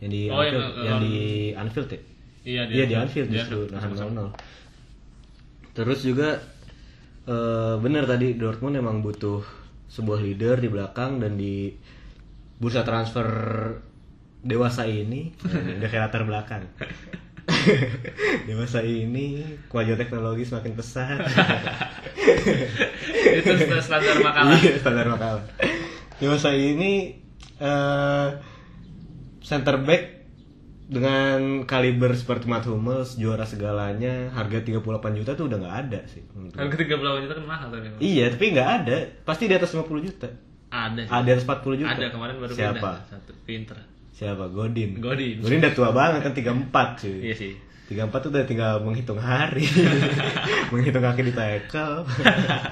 yang 0.03 0.11
di 0.11 0.23
Oh, 0.27 0.43
yang 0.43 0.59
Anfield 0.59 0.67
yang, 0.83 0.99
lawan- 0.99 1.05
di 1.07 1.15
Anfield 1.55 1.89
ya 1.89 2.01
iya 2.43 2.63
Iya 2.67 2.85
di 2.85 2.95
Anfield 2.99 3.29
justru 3.31 3.59
nahan 3.71 3.91
kosong-kosong. 3.95 4.35
0-0. 4.35 5.77
Terus 5.77 6.01
juga 6.03 6.29
eh, 7.25 7.75
benar 7.79 8.05
tadi 8.05 8.35
Dortmund 8.35 8.75
emang 8.75 9.01
butuh 9.01 9.45
sebuah 9.87 10.19
leader 10.19 10.59
di 10.59 10.67
belakang 10.67 11.23
dan 11.23 11.35
di 11.35 11.71
bursa 12.59 12.83
transfer 12.83 13.27
dewasa 14.41 14.89
ini 14.89 15.31
udah 15.79 15.89
kayak 15.89 16.11
latar 16.11 16.23
belakang. 16.27 16.65
dewasa 18.49 18.81
ini 18.81 19.45
kemajuan 19.69 19.99
teknologi 19.99 20.45
semakin 20.47 20.73
pesat. 20.75 21.21
itu 23.39 23.51
standar 23.83 24.17
makalah 24.23 24.57
Iya, 24.59 24.75
standar 24.81 25.07
makalah. 25.09 25.45
Dewasa 26.21 26.55
ini 26.55 27.17
eh 27.61 28.29
center 29.41 29.77
back 29.83 30.21
dengan 30.91 31.63
kaliber 31.71 32.19
seperti 32.19 32.51
Matt 32.51 32.67
Hummels 32.67 33.15
juara 33.15 33.47
segalanya 33.47 34.35
harga 34.35 34.59
38 34.59 34.83
juta 35.23 35.39
tuh 35.39 35.47
udah 35.47 35.59
nggak 35.63 35.77
ada 35.87 36.01
sih 36.11 36.19
harga 36.51 36.77
38 36.83 37.23
juta 37.23 37.35
kan 37.39 37.47
mahal 37.47 37.69
tapi 37.71 37.95
emang. 37.95 38.01
Iya 38.03 38.27
tapi 38.35 38.45
nggak 38.51 38.71
ada 38.83 38.97
pasti 39.23 39.47
di 39.47 39.55
atas 39.55 39.71
50 39.71 39.87
juta 40.03 40.27
ada 40.71 41.01
sih. 41.07 41.11
ada 41.15 41.27
di 41.27 41.33
atas 41.39 41.47
40 41.47 41.81
juta 41.87 41.95
ada 41.95 42.07
kemarin 42.11 42.35
baru 42.43 42.53
siapa 42.59 42.75
pindah 42.75 43.07
satu 43.07 43.33
pinter 43.47 43.79
siapa 44.20 44.52
Godin 44.52 45.00
Godin. 45.00 45.40
Godin 45.40 45.64
udah 45.64 45.72
tua 45.72 45.90
banget 45.90 46.20
kan 46.20 46.33
34 46.37 47.00
cuy 47.00 47.16
iya 47.24 47.33
sih 47.33 47.52
34 47.88 48.06
tuh 48.20 48.30
udah 48.30 48.44
tinggal 48.44 48.72
menghitung 48.85 49.16
hari 49.16 49.64
menghitung 50.70 51.00
kaki 51.00 51.24
di 51.24 51.33
tackle 51.33 52.04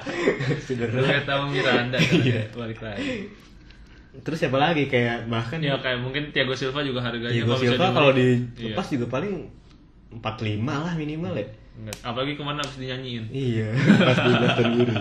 kayak 1.01 1.25
tahu 1.25 1.41
Miranda? 1.49 1.97
Iya. 1.97 2.53
balik 2.53 2.79
lagi 2.79 3.27
terus 4.21 4.37
siapa 4.37 4.57
lagi 4.57 4.85
kayak 4.85 5.25
bahkan 5.25 5.57
ya 5.57 5.77
kayak 5.77 6.01
mungkin 6.01 6.29
Thiago 6.29 6.53
Silva 6.53 6.81
juga 6.81 7.01
harganya 7.01 7.33
bisa 7.35 7.57
Silva 7.57 7.93
kalau 7.93 8.13
Iya. 8.13 8.41
dilepas 8.53 8.85
juga 8.89 9.05
paling 9.07 9.33
45 10.09 10.65
lah 10.65 10.93
minimal 10.93 11.33
ya. 11.33 11.45
Enggak. 11.79 11.97
apalagi 12.01 12.33
ke 12.33 12.43
mana 12.43 12.59
habis 12.59 12.75
dinyanyiin 12.75 13.23
Iya, 13.31 13.69
pas 14.07 14.17
di 14.17 14.31
Boston 14.35 14.67
Guru. 14.75 14.95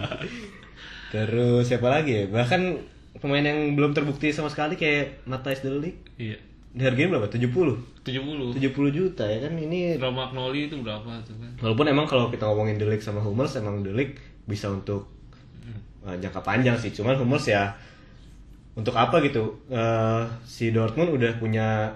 Terus 1.09 1.63
siapa 1.65 1.89
lagi 1.89 2.13
ya? 2.13 2.25
Bahkan 2.29 2.63
pemain 3.15 3.41
yang 3.41 3.73
belum 3.73 3.91
terbukti 3.91 4.29
sama 4.29 4.47
sekali 4.47 4.75
kayak 4.75 5.25
Matthijs 5.25 5.61
de 5.61 5.71
Ligt. 5.73 5.99
iya 6.17 6.37
Harganya 6.71 7.17
berapa? 7.17 7.27
70. 7.27 7.49
70 8.05 8.55
70 8.55 8.61
juta 8.93 9.25
ya 9.25 9.39
kan 9.41 9.53
ini 9.53 9.97
Romagnoli 9.97 10.67
itu 10.67 10.77
berapa 10.79 11.09
tuh 11.23 11.35
kan 11.35 11.51
walaupun 11.59 11.87
emang 11.87 12.05
kalau 12.05 12.29
kita 12.29 12.45
ngomongin 12.45 12.77
de 12.77 12.87
Ligt 12.87 13.03
sama 13.03 13.19
Hummels 13.19 13.53
emang 13.55 13.81
de 13.81 13.91
Ligt 13.91 14.17
bisa 14.45 14.69
untuk 14.69 15.09
uh, 16.01 16.15
jangka 16.15 16.41
panjang 16.41 16.73
sih. 16.75 16.89
Cuman 16.91 17.17
Hummels 17.17 17.45
ya 17.47 17.73
untuk 18.73 18.95
apa 18.95 19.19
gitu? 19.21 19.59
Eh, 19.67 20.23
si 20.41 20.71
Dortmund 20.71 21.11
udah 21.11 21.35
punya 21.35 21.91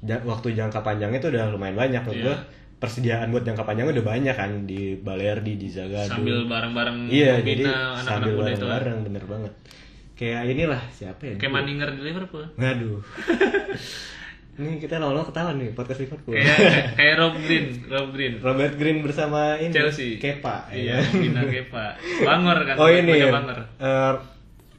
waktu 0.00 0.54
jangka 0.54 0.80
panjangnya 0.80 1.18
itu 1.18 1.28
udah 1.28 1.50
lumayan 1.50 1.74
banyak 1.74 2.00
menurut 2.00 2.16
Iya. 2.16 2.26
gua. 2.26 2.36
Persediaan 2.78 3.28
buat 3.28 3.42
jangka 3.42 3.60
panjangnya 3.60 3.92
udah 3.92 4.06
banyak 4.06 4.32
kan 4.32 4.50
di 4.64 4.96
Balerdi, 4.96 5.58
di 5.58 5.68
Zagadou. 5.68 6.08
sambil 6.08 6.46
bareng-bareng 6.46 7.10
Iya, 7.10 7.36
jadi 7.36 7.60
membina 7.60 7.74
anak-anak 7.92 8.04
sambil 8.06 8.30
kan. 8.30 8.40
bareng-bareng 8.40 8.98
bener 9.04 9.24
banget. 9.26 9.52
Kayak 10.20 10.52
inilah 10.52 10.82
siapa 10.92 11.22
ya? 11.24 11.34
kayak 11.40 11.48
Maninger 11.48 11.88
di 11.96 12.02
Liverpool 12.04 12.44
Ngaduh. 12.60 13.00
Ini 14.60 14.76
kita 14.76 15.00
lama-lama 15.00 15.24
ketahuan 15.24 15.56
nih 15.56 15.72
podcast 15.72 16.04
Liverpool. 16.04 16.36
kayak 16.36 16.92
kayak 16.92 17.14
Rob 17.16 17.32
Green 17.40 17.66
Rob 17.88 18.08
Green 18.12 18.34
Robert 18.36 18.74
Green 18.76 19.00
bersama 19.00 19.56
ini 19.56 19.72
Chelsea 19.72 20.20
Kepa. 20.20 20.68
iya 20.68 21.00
ya. 21.00 21.16
bina 21.16 21.40
Kepa 21.40 21.96
Bangor 22.20 22.58
kan 22.68 22.74
Oh 22.76 22.92
ini. 22.92 23.24
Bangor 23.24 23.64
eh, 23.80 24.14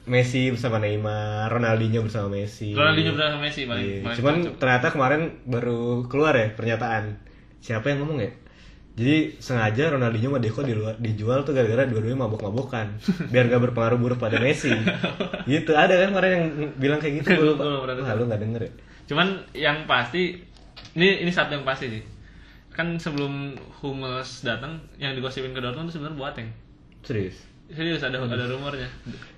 Messi 0.01 0.49
bersama 0.49 0.77
Neymar, 0.77 1.45
Ronaldinho 1.49 2.01
bersama 2.01 2.29
Messi. 2.29 2.73
Ronaldinho 2.73 3.13
bersama 3.13 3.37
Messi 3.41 3.65
paling, 3.65 4.01
Iya. 4.01 4.13
Cuman 4.17 4.35
cocok. 4.45 4.57
ternyata 4.57 4.87
kemarin 4.89 5.21
baru 5.45 6.05
keluar 6.05 6.33
ya 6.33 6.53
pernyataan. 6.53 7.21
Siapa 7.61 7.89
yang 7.89 8.05
ngomong 8.05 8.17
ya? 8.17 8.29
Jadi 9.01 9.41
sengaja 9.41 9.97
Ronaldinho 9.97 10.29
sama 10.29 10.37
Deco 10.37 10.61
di 10.61 10.77
luar, 10.77 10.93
dijual 11.01 11.41
tuh 11.41 11.57
gara-gara 11.57 11.89
dua-duanya 11.89 12.29
mabok-mabokan 12.29 13.01
biar 13.33 13.49
gak 13.49 13.61
berpengaruh 13.65 13.97
buruk 13.97 14.21
pada 14.21 14.37
Messi. 14.37 14.69
gitu 15.49 15.73
ada 15.73 15.97
kan 15.97 16.13
kemarin 16.13 16.31
yang 16.37 16.45
bilang 16.77 16.99
kayak 17.01 17.25
gitu 17.25 17.57
lupa. 17.57 17.81
Wah, 17.81 18.13
lu 18.13 18.29
gak 18.29 18.41
denger 18.45 18.61
ya. 18.69 18.71
Cuman 19.09 19.27
yang 19.57 19.89
pasti 19.89 20.37
ini 20.93 21.25
ini 21.25 21.31
satu 21.33 21.57
yang 21.57 21.65
pasti 21.65 21.89
sih. 21.89 22.03
Kan 22.69 23.01
sebelum 23.01 23.57
Hummels 23.81 24.45
datang 24.45 24.77
yang 25.01 25.17
digosipin 25.17 25.57
ke 25.57 25.59
Dortmund 25.65 25.89
itu 25.89 25.97
sebenarnya 25.97 26.21
Boateng. 26.21 26.47
Serius. 27.01 27.41
Serius 27.73 28.05
ada 28.05 28.21
ada 28.21 28.45
rumornya 28.45 28.85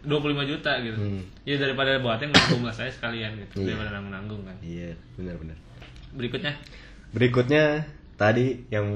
25 0.03 0.51
juta 0.51 0.75
gitu. 0.83 0.99
Hmm. 0.99 1.23
Ya 1.47 1.55
daripada 1.55 1.95
Boateng 2.03 2.35
Hummels 2.51 2.75
saya 2.75 2.91
sekalian 2.91 3.39
gitu. 3.39 3.63
Iya. 3.63 3.73
Daripada 3.79 3.95
nanggung-nanggung 3.95 4.43
kan. 4.43 4.59
Iya, 4.59 4.91
benar-benar. 5.15 5.55
Berikutnya 6.11 6.53
Berikutnya 7.13 7.85
tadi 8.17 8.65
yang 8.73 8.89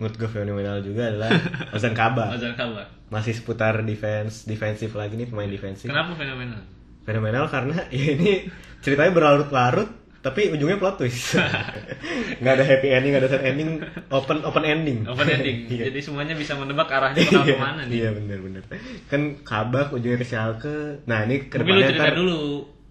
menurut 0.00 0.16
gue 0.16 0.30
fenomenal 0.32 0.80
juga 0.80 1.12
adalah 1.12 1.30
Ozan 1.76 1.92
Kabak. 1.92 2.32
Ozan 2.40 2.56
Kabak. 2.56 2.88
Masih 3.12 3.36
seputar 3.36 3.84
defense, 3.84 4.48
defensif 4.48 4.96
lagi 4.96 5.20
nih 5.20 5.28
pemain 5.28 5.46
defensif. 5.46 5.92
Kenapa 5.92 6.16
fenomenal? 6.16 6.64
Fenomenal 7.04 7.44
karena 7.52 7.76
ya 7.94 8.16
ini 8.16 8.48
ceritanya 8.80 9.12
berlarut-larut 9.12 10.00
tapi 10.20 10.52
ujungnya 10.52 10.76
plot 10.76 11.00
twist. 11.00 11.36
nggak 12.40 12.52
ada 12.60 12.64
happy 12.64 12.88
ending, 12.92 13.12
nggak 13.16 13.24
ada 13.24 13.30
sad 13.32 13.44
ending, 13.44 13.80
open 14.12 14.44
open 14.44 14.64
ending. 14.68 14.98
Open 15.08 15.24
ending. 15.24 15.64
Iya. 15.68 15.88
Jadi 15.92 16.00
semuanya 16.00 16.36
bisa 16.36 16.56
menebak 16.60 16.92
arahnya 16.92 17.24
bakal 17.24 17.44
Iya, 17.44 17.56
ke 17.56 17.60
mana 17.60 17.80
nih. 17.88 17.96
Iya 17.96 18.08
benar-benar. 18.16 18.62
Kan 19.08 19.20
Kabak 19.44 19.96
ujungnya 19.96 20.20
ke 20.20 20.26
Schalke. 20.28 21.04
Nah 21.08 21.24
ini 21.24 21.44
Mungkin 21.48 21.72
lu 21.72 21.82
cerita 21.84 22.04
ntar 22.04 22.16
dulu 22.16 22.40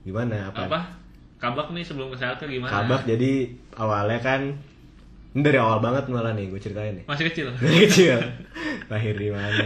gimana 0.05 0.49
apa? 0.49 0.61
apa? 0.65 0.79
Kabak 1.37 1.69
nih 1.69 1.85
sebelum 1.85 2.09
ke 2.13 2.17
Schalke 2.17 2.49
gimana? 2.49 2.73
Kabak 2.73 3.05
jadi 3.05 3.31
awalnya 3.77 4.19
kan 4.25 4.41
ini 5.29 5.41
dari 5.45 5.57
awal 5.61 5.77
banget 5.77 6.09
malah 6.09 6.33
nih 6.33 6.49
gue 6.49 6.57
ceritain 6.57 6.93
nih. 6.97 7.05
Masih 7.05 7.25
kecil. 7.29 7.47
Dari 7.53 7.77
kecil. 7.85 8.17
Lahir 8.89 9.13
di 9.13 9.29
mana? 9.29 9.65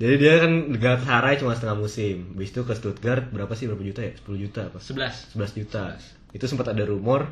Jadi 0.00 0.14
dia 0.16 0.40
kan 0.40 0.52
Galatasaray 0.80 1.36
cuma 1.36 1.52
setengah 1.52 1.76
musim. 1.76 2.32
Habis 2.32 2.50
itu 2.56 2.60
ke 2.64 2.72
Stuttgart 2.72 3.28
berapa 3.34 3.52
sih? 3.52 3.68
Berapa 3.68 3.84
juta 3.84 4.00
ya? 4.00 4.12
10 4.16 4.44
juta 4.48 4.60
apa? 4.70 4.78
11. 4.80 5.36
11 5.36 5.60
juta. 5.60 5.84
Itu 6.32 6.44
sempat 6.46 6.72
ada 6.72 6.86
rumor 6.86 7.28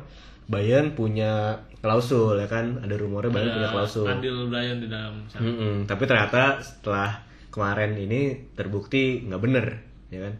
Bayern 0.49 0.97
punya 0.97 1.61
klausul 1.81 2.41
ya 2.41 2.49
kan? 2.49 2.81
Ada 2.81 2.97
rumornya 2.97 3.29
Bayern 3.29 3.53
punya 3.57 3.69
klausul. 3.69 4.05
Andil 4.09 4.49
Brian 4.49 4.81
di 4.81 4.89
dalam 4.89 5.23
sana. 5.29 5.45
Mm-mm, 5.45 5.85
tapi 5.85 6.03
ternyata 6.09 6.57
setelah 6.59 7.21
kemarin 7.53 7.93
ini 7.97 8.49
terbukti 8.57 9.25
nggak 9.29 9.41
bener 9.41 9.65
ya 10.09 10.25
kan? 10.25 10.33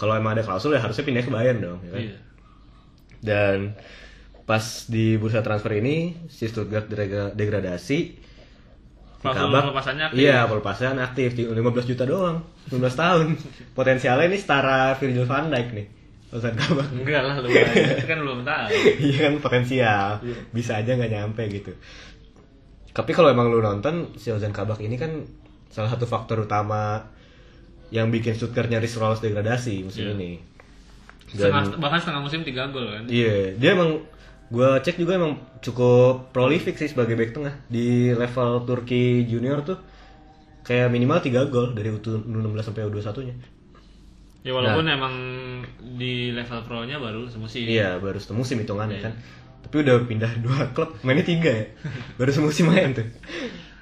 Kalau 0.00 0.16
emang 0.16 0.34
ada 0.34 0.42
klausul 0.42 0.74
ya 0.74 0.80
harusnya 0.80 1.04
pindah 1.04 1.22
ke 1.22 1.30
Bayern 1.30 1.60
dong 1.60 1.78
ya 1.84 1.92
kan? 1.92 2.02
Iya. 2.02 2.16
dan 3.24 3.58
pas 4.46 4.62
di 4.86 5.14
bursa 5.16 5.42
transfer 5.42 5.74
ini 5.74 5.96
si 6.26 6.46
Stuttgart 6.46 6.86
degra- 6.86 7.32
degradasi 7.32 7.98
Kabak- 9.18 9.66
pelepasannya 9.66 10.04
aktif. 10.06 10.18
Iya, 10.22 10.46
pelepasannya 10.46 11.02
aktif 11.02 11.30
di 11.34 11.42
15 11.44 11.58
juta 11.84 12.06
doang. 12.06 12.46
19 12.64 12.94
tahun. 12.94 13.26
Potensialnya 13.74 14.22
ini 14.24 14.38
setara 14.38 14.94
Virgil 14.94 15.26
van 15.26 15.50
Dijk 15.50 15.68
nih. 15.72 15.86
Ozan 16.28 16.54
Kabak. 16.54 16.86
Enggak 16.92 17.22
lah 17.22 17.34
lu 17.36 17.48
itu 17.50 18.06
kan 18.06 18.18
belum 18.18 18.40
tahu. 18.42 18.66
Iya 19.00 19.18
kan 19.20 19.32
potensial. 19.40 20.06
Bisa 20.50 20.78
aja 20.78 20.94
nggak 20.94 21.10
nyampe 21.10 21.42
gitu. 21.48 21.74
Tapi 22.88 23.10
kalau 23.10 23.26
emang 23.28 23.46
lu 23.46 23.58
nonton 23.58 24.14
si 24.14 24.30
Ozan 24.30 24.50
Kabak 24.50 24.78
ini 24.78 24.94
kan 24.94 25.26
salah 25.68 25.90
satu 25.90 26.06
faktor 26.06 26.40
utama 26.40 27.02
yang 27.88 28.08
bikin 28.08 28.30
Stuttgart 28.32 28.66
nyaris 28.66 28.94
lolos 28.94 29.18
degradasi 29.18 29.82
musim 29.82 30.06
Iya. 30.06 30.14
ini. 30.14 30.32
Dan 31.28 31.50
Setengah- 31.50 31.78
bahkan 31.78 31.98
setengah 31.98 32.22
musim 32.22 32.40
3 32.40 32.70
gol 32.70 32.86
kan. 32.86 33.02
Iya, 33.06 33.54
dia 33.54 33.70
emang 33.72 34.06
gua 34.50 34.78
cek 34.78 35.02
juga 35.02 35.18
emang 35.18 35.38
cukup 35.58 36.30
prolific 36.30 36.78
sih 36.78 36.86
sebagai 36.86 37.18
back 37.18 37.34
tengah 37.34 37.54
di 37.66 38.14
level 38.14 38.62
Turki 38.62 39.26
junior 39.26 39.66
tuh 39.66 39.78
kayak 40.66 40.90
minimal 40.90 41.22
3 41.22 41.46
gol 41.50 41.74
dari 41.78 41.94
U16 41.94 42.62
sampai 42.62 42.82
U21 42.90 43.30
nya. 43.30 43.34
Ya 44.46 44.54
walaupun 44.54 44.86
emang 44.86 45.14
di 45.98 46.30
level 46.30 46.62
pro-nya 46.62 47.02
baru 47.02 47.26
semusim. 47.26 47.66
Iya, 47.66 47.98
baru 47.98 48.18
semusim 48.18 48.62
hitungannya 48.62 49.02
kan. 49.02 49.14
Tapi 49.66 49.82
udah 49.82 50.06
pindah 50.06 50.30
dua 50.46 50.70
klub, 50.70 50.94
mainnya 51.02 51.26
tiga 51.26 51.50
ya. 51.50 51.66
baru 52.18 52.30
semusim 52.30 52.70
main 52.70 52.94
tuh. 52.94 53.06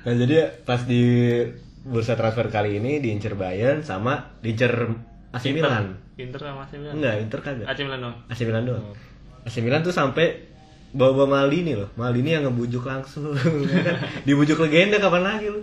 Nah, 0.05 0.13
jadi 0.17 0.65
pas 0.65 0.85
di 0.85 1.05
bursa 1.85 2.17
transfer 2.17 2.49
kali 2.49 2.81
ini 2.81 3.01
diincer 3.01 3.37
Bayern 3.37 3.85
sama 3.85 4.37
diincer 4.41 4.73
AC. 5.37 5.53
Milan. 5.53 6.01
Inter 6.17 6.41
sama 6.41 6.65
AC 6.65 6.81
Milan. 6.81 6.95
Enggak, 6.97 7.15
Inter 7.21 7.41
kagak. 7.45 7.67
AC 7.69 7.79
Milan 7.85 8.01
dong. 8.01 8.17
AC 8.31 8.41
Milan 8.47 8.65
doang. 8.65 8.85
AC 9.45 9.55
Milan 9.61 9.81
tuh 9.85 9.93
sampai 9.93 10.54
bawa-bawa 10.95 11.27
Maldini 11.43 11.75
loh. 11.75 11.91
Maldini 11.95 12.31
yang 12.31 12.47
ngebujuk 12.47 12.83
langsung. 12.83 13.35
Dibujuk 14.27 14.57
legenda 14.61 14.97
kapan 14.97 15.23
lagi 15.27 15.51
lu? 15.51 15.61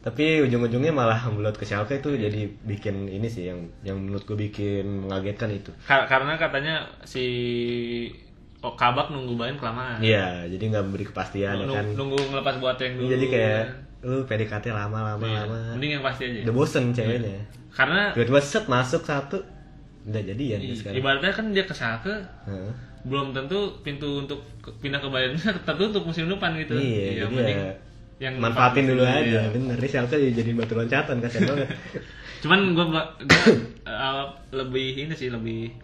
Tapi 0.00 0.40
ujung-ujungnya 0.40 0.92
malah 0.92 1.16
belot 1.28 1.54
ke 1.54 1.64
Schalke 1.64 1.96
itu 1.96 2.12
jadi 2.12 2.44
bikin 2.60 3.08
ini 3.08 3.24
sih 3.24 3.48
yang 3.48 3.56
yang 3.80 3.96
menurut 3.96 4.24
gue 4.24 4.36
bikin 4.38 4.84
mengagetkan 5.04 5.48
itu. 5.48 5.72
Ka- 5.80 6.04
karena 6.04 6.36
katanya 6.36 6.84
si 7.02 7.24
oh, 8.60 8.72
Kabak 8.72 9.08
nunggu 9.08 9.32
Bayern 9.34 9.56
kelamaan. 9.56 10.00
Iya, 10.00 10.44
jadi 10.46 10.60
nggak 10.60 10.84
memberi 10.84 11.04
kepastian 11.04 11.56
ya 11.56 11.64
Nung- 11.64 11.72
kan. 11.72 11.84
Nunggu 11.96 12.16
ngelepas 12.20 12.56
Boateng 12.56 12.96
dulu. 12.96 13.08
Jadi 13.08 13.26
kayak 13.28 13.64
lu 14.04 14.28
PDKT 14.28 14.66
lama-lama 14.70 15.24
Iya. 15.24 15.40
lama. 15.44 15.58
Mending 15.72 15.92
yang 15.96 16.04
pasti 16.04 16.22
aja. 16.28 16.40
Udah 16.44 16.54
bosen 16.54 16.84
ceweknya. 16.92 17.40
Karena 17.72 18.12
Tiba-tiba 18.12 18.40
set 18.40 18.64
masuk 18.68 19.02
satu. 19.02 19.40
Udah 20.04 20.20
jadian 20.20 20.60
ya 20.60 20.76
sekarang. 20.76 21.00
ibaratnya 21.00 21.32
kan 21.32 21.46
dia 21.48 21.64
ke 21.64 21.72
Schalke 21.72 22.12
Heeh. 22.44 22.72
Belum 23.04 23.30
tentu 23.30 23.78
pintu 23.80 24.24
untuk 24.24 24.40
pindah 24.80 24.96
ke 24.96 25.08
Bayern 25.08 25.36
tertutup 25.68 26.02
musim 26.02 26.24
depan 26.26 26.56
gitu. 26.56 26.74
Iya, 26.74 27.24
jadi 27.24 27.30
mending 27.30 27.60
ya 27.60 27.74
yang 28.22 28.34
manfaatin 28.38 28.86
dulu 28.86 29.02
aja. 29.02 29.50
Bener, 29.50 29.74
ini 29.74 29.88
Schalke 29.88 30.16
jadi 30.16 30.50
batu 30.52 30.72
loncatan 30.72 31.18
kasihan 31.18 31.44
banget. 31.52 31.68
Cuman 32.40 32.60
gue 32.72 32.86
lebih 34.52 34.88
ini 34.98 35.12
sih 35.12 35.28
lebih 35.28 35.74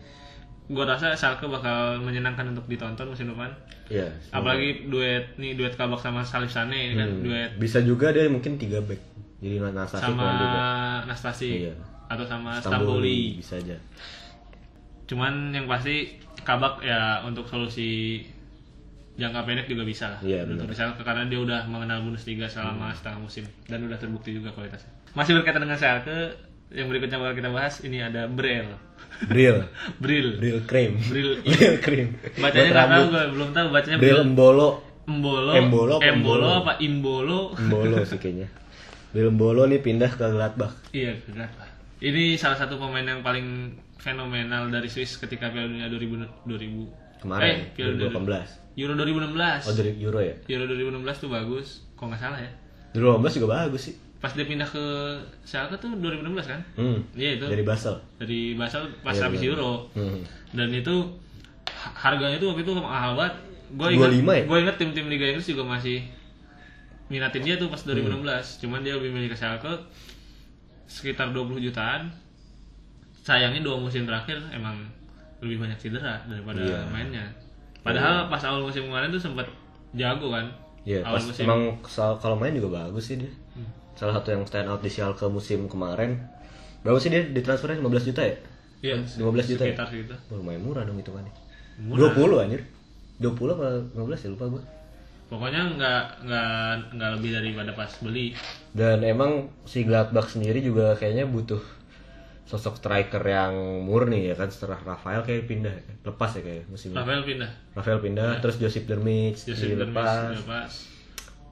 gue 0.70 0.84
rasa 0.86 1.12
Schalke 1.12 1.44
bakal 1.44 1.98
menyenangkan 1.98 2.54
untuk 2.54 2.64
ditonton 2.64 3.10
musim 3.10 3.28
depan. 3.28 3.50
Iya. 3.90 4.06
Apalagi 4.30 4.86
duet 4.86 5.34
nih 5.34 5.58
duet 5.58 5.74
Kabak 5.74 5.98
sama 5.98 6.22
Salif 6.22 6.48
Sane 6.48 6.78
ini 6.78 6.94
kan 6.94 7.10
Hmm. 7.10 7.22
duet 7.26 7.50
Bisa 7.58 7.82
juga 7.82 8.14
dia 8.14 8.30
mungkin 8.30 8.54
tiga 8.54 8.78
back. 8.80 9.02
Jadi 9.42 9.56
Nastasi 9.58 10.04
sama 10.04 10.24
juga. 10.30 10.60
Nastasi 11.04 11.48
Iya. 11.66 11.74
atau 12.06 12.24
sama 12.24 12.54
Stamboli 12.56 12.62
Stamboli. 12.62 13.18
bisa 13.36 13.54
aja. 13.56 13.76
Cuman 15.04 15.50
yang 15.50 15.66
pasti 15.66 16.22
Kabak 16.42 16.80
ya 16.80 17.22
untuk 17.22 17.44
solusi 17.44 18.20
jangka 19.14 19.44
pendek 19.44 19.66
juga 19.66 19.84
bisa 19.84 20.08
lah. 20.08 20.20
Iya, 20.20 20.44
untuk 20.44 20.66
bisa 20.66 20.96
karena 20.96 21.28
dia 21.28 21.38
udah 21.38 21.60
mengenal 21.66 22.00
Bundesliga 22.00 22.46
Hmm. 22.46 22.54
selama 22.54 22.86
setengah 22.92 23.20
musim 23.20 23.44
dan 23.66 23.84
udah 23.84 23.96
terbukti 23.96 24.32
juga 24.32 24.48
kualitasnya. 24.50 24.88
Masih 25.12 25.36
berkaitan 25.36 25.60
dengan 25.60 25.76
Schalke, 25.76 26.38
yang 26.70 26.86
berikutnya 26.86 27.18
bakal 27.18 27.34
kita 27.34 27.50
bahas 27.50 27.82
ini 27.82 27.98
ada 27.98 28.24
Brel. 28.26 28.70
Bril. 29.26 29.68
Bril. 30.02 30.38
Bril 30.38 30.58
cream. 30.64 30.96
Bril. 31.04 31.40
Bril 31.44 31.74
cream. 31.78 32.08
Bacanya 32.38 32.68
nggak 32.70 32.88
tahu 32.88 33.04
gue, 33.10 33.24
belum 33.34 33.48
tahu 33.52 33.66
bacanya 33.68 33.96
Bril 33.98 34.18
Embolo. 34.22 34.68
Embolo, 35.04 35.50
Embolo 35.52 35.94
apa 35.98 36.06
Embolo 36.06 36.06
Embolo? 36.06 36.48
apa 36.54 36.72
Imbolo? 36.78 37.40
Embolo 37.58 37.96
sih 38.06 38.16
kayaknya. 38.16 38.48
Bril 39.10 39.28
Embolo 39.28 39.66
nih 39.66 39.82
pindah 39.82 40.08
ke 40.08 40.22
Gladbach. 40.22 40.72
Iya, 40.94 41.18
kenapa? 41.20 41.66
Ini 41.98 42.38
salah 42.38 42.56
satu 42.56 42.78
pemain 42.78 43.04
yang 43.04 43.20
paling 43.20 43.74
fenomenal 44.00 44.66
dari 44.66 44.88
Swiss 44.88 45.14
ketika 45.16 45.52
Piala 45.52 45.68
Dunia 45.68 45.86
2000 45.86 46.48
2000 46.48 47.20
Kemarin 47.20 47.44
eh, 47.44 47.58
Piala 47.76 47.92
Dunia 47.94 48.08
2018. 48.08 48.80
Euro 48.80 48.92
2016. 48.96 49.68
Oh 49.68 49.74
dari 49.76 49.90
Euro 50.00 50.18
ya? 50.18 50.34
Euro 50.48 50.64
2016 50.64 51.20
tuh 51.20 51.28
bagus, 51.28 51.66
kok 51.92 52.08
nggak 52.08 52.16
salah 52.18 52.40
ya. 52.40 52.50
2018 52.96 53.36
juga 53.36 53.48
bagus 53.60 53.82
sih. 53.92 53.94
Pas 54.16 54.32
dia 54.32 54.44
pindah 54.44 54.64
ke 54.64 54.84
Schalke 55.44 55.76
tuh 55.76 55.92
2016 55.92 56.32
kan? 56.44 56.60
Hmm. 56.76 57.00
Iya 57.12 57.36
itu. 57.36 57.46
Dari 57.46 57.64
Basel. 57.64 57.96
Dari 58.16 58.40
Basel 58.52 58.88
pas 59.00 59.12
Iya, 59.12 59.28
habis. 59.28 59.40
Euro. 59.42 59.88
Hmm. 59.92 60.20
Dan 60.52 60.72
itu 60.72 60.92
ha- 61.68 61.94
harganya 62.08 62.36
tuh 62.36 62.52
waktu 62.52 62.64
itu 62.64 62.72
mahal 62.74 63.16
banget. 63.16 63.34
Gue 63.70 63.88
ingat, 63.94 64.10
25 64.12 64.32
ya? 64.32 64.42
gue 64.48 64.58
ingat 64.60 64.76
tim-tim 64.76 65.06
Liga 65.08 65.26
Inggris 65.28 65.46
juga 65.46 65.62
masih 65.62 66.02
minatin 67.08 67.42
dia 67.42 67.56
tuh 67.56 67.68
pas 67.68 67.80
2016. 67.80 68.16
Hmm. 68.16 68.58
Cuman 68.64 68.80
dia 68.80 68.96
lebih 68.96 69.10
milih 69.12 69.28
ke 69.28 69.36
Schalke 69.36 69.72
sekitar 70.84 71.32
20 71.32 71.60
jutaan. 71.60 72.08
Sayangnya 73.20 73.60
dua 73.60 73.76
musim 73.76 74.04
terakhir 74.04 74.40
emang 74.50 74.80
lebih 75.40 75.60
banyak 75.60 75.76
cedera 75.76 76.20
daripada 76.24 76.60
Iya. 76.60 76.80
mainnya. 76.88 77.24
Padahal 77.80 78.28
pas 78.28 78.40
awal 78.44 78.64
musim 78.64 78.88
kemarin 78.88 79.08
tuh 79.08 79.20
sempat 79.20 79.48
jago 79.92 80.32
kan. 80.32 80.46
Iya, 80.84 81.04
awal 81.04 81.16
pas 81.16 81.24
musim. 81.28 81.42
emang 81.44 81.60
kalau 82.20 82.36
main 82.36 82.52
juga 82.52 82.84
bagus 82.84 83.08
sih 83.08 83.16
dia. 83.20 83.32
Hmm. 83.56 83.68
Salah 83.96 84.20
satu 84.20 84.32
yang 84.32 84.44
stand 84.44 84.68
out 84.68 84.80
di 84.80 84.88
Schalke 84.88 85.28
musim 85.28 85.68
kemarin. 85.68 86.16
Berapa 86.80 86.96
sih 86.96 87.12
dia 87.12 87.24
ditransfernya 87.24 87.80
15 87.80 88.08
juta 88.08 88.22
ya? 88.24 88.36
Iya, 88.80 88.96
15 89.20 89.44
juta 89.48 89.62
ya? 89.68 89.76
sekitar 89.76 89.86
segitu. 89.92 90.14
Oh, 90.32 90.40
lumayan 90.40 90.64
murah 90.64 90.84
dong 90.84 90.96
hitungannya. 90.96 91.32
Murah. 91.80 92.12
20 92.16 92.40
anjir. 92.40 92.62
20 93.20 93.52
apa 93.52 93.66
15 93.92 94.24
ya 94.24 94.28
lupa 94.32 94.44
gua. 94.48 94.62
Pokoknya 95.28 95.62
nggak 95.76 96.02
nggak 96.26 96.48
nggak 96.96 97.10
lebih 97.20 97.30
daripada 97.36 97.70
pas 97.76 97.92
beli. 98.00 98.32
Dan 98.72 99.04
emang 99.04 99.52
si 99.62 99.84
Gladbach 99.84 100.32
sendiri 100.32 100.58
juga 100.58 100.96
kayaknya 100.96 101.28
butuh 101.28 101.60
sosok 102.50 102.74
striker 102.76 103.22
yang 103.22 103.54
murni 103.80 104.26
ya 104.26 104.34
kan 104.34 104.50
setelah 104.50 104.74
Rafael 104.76 105.22
kayak 105.22 105.46
pindah 105.46 105.70
lepas 106.02 106.34
ya 106.34 106.42
kayak 106.42 106.66
musim 106.66 106.90
ini. 106.90 106.98
Rafael 106.98 107.22
pindah. 107.22 107.50
Rafael 107.72 107.98
pindah 108.00 108.28
terus 108.40 108.58
Josip 108.58 108.84
Dermich 108.84 109.38
dilepas 109.46 110.34
dilepas. 110.34 110.72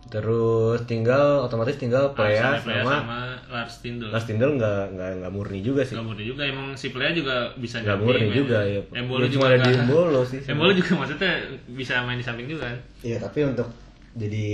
Terus 0.09 0.89
tinggal 0.89 1.45
otomatis 1.45 1.77
tinggal 1.77 2.17
Plea 2.17 2.59
sama, 2.59 2.81
sama 2.81 3.19
Lars 3.47 3.77
Stindl. 3.77 4.09
Lars 4.09 4.25
Tindel 4.25 4.57
nggak 4.57 4.97
nggak 4.97 5.11
nggak 5.21 5.31
murni 5.31 5.61
juga 5.61 5.85
sih. 5.85 5.95
Gak 5.95 6.03
murni 6.03 6.25
juga 6.25 6.43
emang 6.43 6.73
si 6.73 6.89
Plea 6.89 7.13
juga 7.13 7.53
bisa 7.55 7.79
Nggak 7.79 7.99
murni 8.01 8.25
main. 8.25 8.35
juga 8.35 8.59
ya. 8.65 8.81
Embolo 8.91 9.21
Ya, 9.21 9.29
juga 9.29 9.35
cuma 9.37 9.47
ada 9.47 9.57
di 9.57 9.63
nggak- 9.69 9.85
Embolo 9.85 10.21
sih. 10.25 10.41
Embolo 10.43 10.73
juga 10.73 10.91
maksudnya 10.97 11.33
bisa 11.69 11.95
main 12.03 12.17
di 12.17 12.25
samping 12.25 12.49
juga 12.49 12.63
kan. 12.67 12.79
Iya 13.05 13.17
tapi 13.21 13.39
untuk 13.45 13.69
jadi 14.17 14.47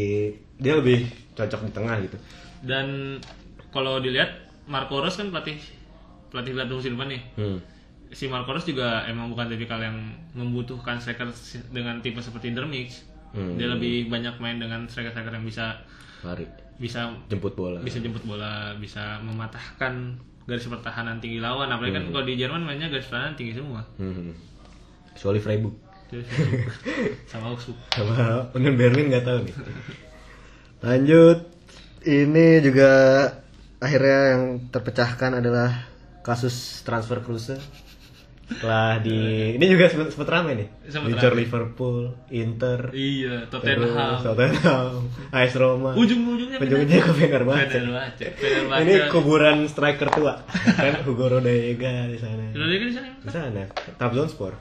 dia 0.59 0.75
lebih 0.75 0.99
cocok 1.33 1.61
di 1.63 1.73
tengah 1.73 1.97
gitu. 2.03 2.17
Dan 2.61 2.87
kalau 3.71 3.97
dilihat 3.97 4.35
Marco 4.67 4.99
Rose 4.99 5.17
kan 5.17 5.31
pelatih 5.31 5.61
pelatih 6.35 6.59
Gladbach 6.59 6.83
musim 6.83 6.99
depan 6.99 7.09
nih. 7.15 7.23
Hmm. 7.39 7.59
Si 8.11 8.27
Marco 8.27 8.51
Rose 8.51 8.67
juga 8.67 9.07
emang 9.07 9.31
bukan 9.31 9.47
tipikal 9.47 9.79
yang 9.79 9.95
membutuhkan 10.35 10.99
striker 10.99 11.31
dengan 11.71 12.03
tipe 12.03 12.19
seperti 12.19 12.51
Intermix. 12.51 13.07
Hmm. 13.31 13.55
Dia 13.55 13.71
lebih 13.71 14.11
banyak 14.11 14.43
main 14.43 14.59
dengan 14.59 14.91
striker-striker 14.91 15.31
yang 15.31 15.47
bisa 15.47 15.79
Lari 16.27 16.47
bisa 16.75 17.07
jemput 17.31 17.55
bola. 17.55 17.79
bisa 17.79 18.03
jemput 18.03 18.27
bola, 18.27 18.75
bisa 18.83 19.23
mematahkan 19.23 20.19
garis 20.51 20.67
pertahanan 20.67 21.23
tinggi 21.23 21.39
lawan. 21.39 21.71
Apalagi 21.71 21.95
kan 21.95 22.05
kalau 22.11 22.27
di 22.27 22.35
Jerman 22.35 22.67
mainnya 22.67 22.91
garis 22.91 23.07
pertahanan 23.07 23.39
tinggi 23.39 23.55
semua. 23.55 23.87
Hmm. 24.03 24.35
Kecuali 25.15 25.39
Freiburg 25.39 25.75
Terus, 26.11 26.27
sama 27.31 27.55
Augsburg. 27.55 27.79
sama 27.95 28.51
Union 28.59 28.75
Berlin 28.75 29.07
nggak 29.11 29.25
tahu 29.25 29.39
nih. 29.47 29.55
Lanjut 30.83 31.39
ini 32.05 32.61
juga 32.61 32.91
akhirnya 33.81 34.19
yang 34.37 34.43
terpecahkan 34.69 35.41
adalah 35.41 35.94
kasus 36.25 36.81
transfer 36.83 37.21
Kruse 37.21 37.61
setelah 38.45 39.01
di 39.01 39.17
ini 39.57 39.65
juga 39.65 39.89
sempat, 39.89 40.13
sempat 40.13 40.29
ramai 40.29 40.53
nih. 40.61 40.69
Sempat 40.93 41.17
Inter. 41.17 41.33
Liverpool 41.33 42.13
Inter 42.29 42.81
Iya, 42.93 43.49
Tottenham. 43.49 44.21
Tottenham 44.21 45.09
AS 45.33 45.55
Roma. 45.57 45.97
Ujung-ujungnya 45.97 46.61
ujungnya 46.61 47.01
ke 47.01 47.13
Fenerbahce 47.17 47.81
ini 48.85 48.95
kuburan 49.09 49.65
striker 49.65 50.13
tua. 50.13 50.45
Kan 50.77 51.01
Hugo 51.09 51.33
Rodallega 51.33 52.05
di 52.05 52.19
sana. 52.21 52.53
Indonesia 52.53 52.85
di 52.85 52.95
sana. 52.95 53.09
di 53.17 53.31
sana. 53.33 53.63
Trabzonspor 53.97 54.53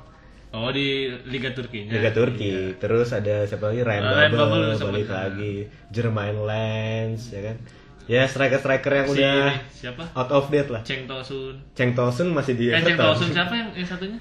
Oh 0.54 0.70
di 0.70 1.10
Liga 1.28 1.50
Turkinya. 1.50 1.98
Liga 1.98 2.14
Turki. 2.14 2.78
Terus 2.78 3.10
ada 3.10 3.44
siapa 3.50 3.74
lagi? 3.74 3.82
Ryan 3.82 4.04
Ryan 4.06 4.32
Babel, 4.38 4.64
balik 4.78 5.10
lagi. 5.10 5.56
Jermaine 5.90 6.40
Lens 6.46 7.34
ya 7.34 7.42
kan 7.52 7.58
ya 8.06 8.24
striker 8.24 8.58
striker 8.58 8.92
yang 8.94 9.08
Si 9.08 9.14
udah 9.16 9.36
siapa? 9.70 10.04
out 10.12 10.30
of 10.30 10.46
date 10.48 10.68
lah 10.68 10.82
Cheng 10.84 11.04
Tosun. 11.04 11.56
Cheng 11.72 11.92
Tosun 11.92 12.28
masih 12.30 12.54
di 12.54 12.68
Eh 12.68 12.78
Cheng 12.78 12.96
Tosun 12.96 13.30
siapa 13.30 13.54
yang 13.54 13.70
yang 13.74 13.88
satunya? 13.88 14.20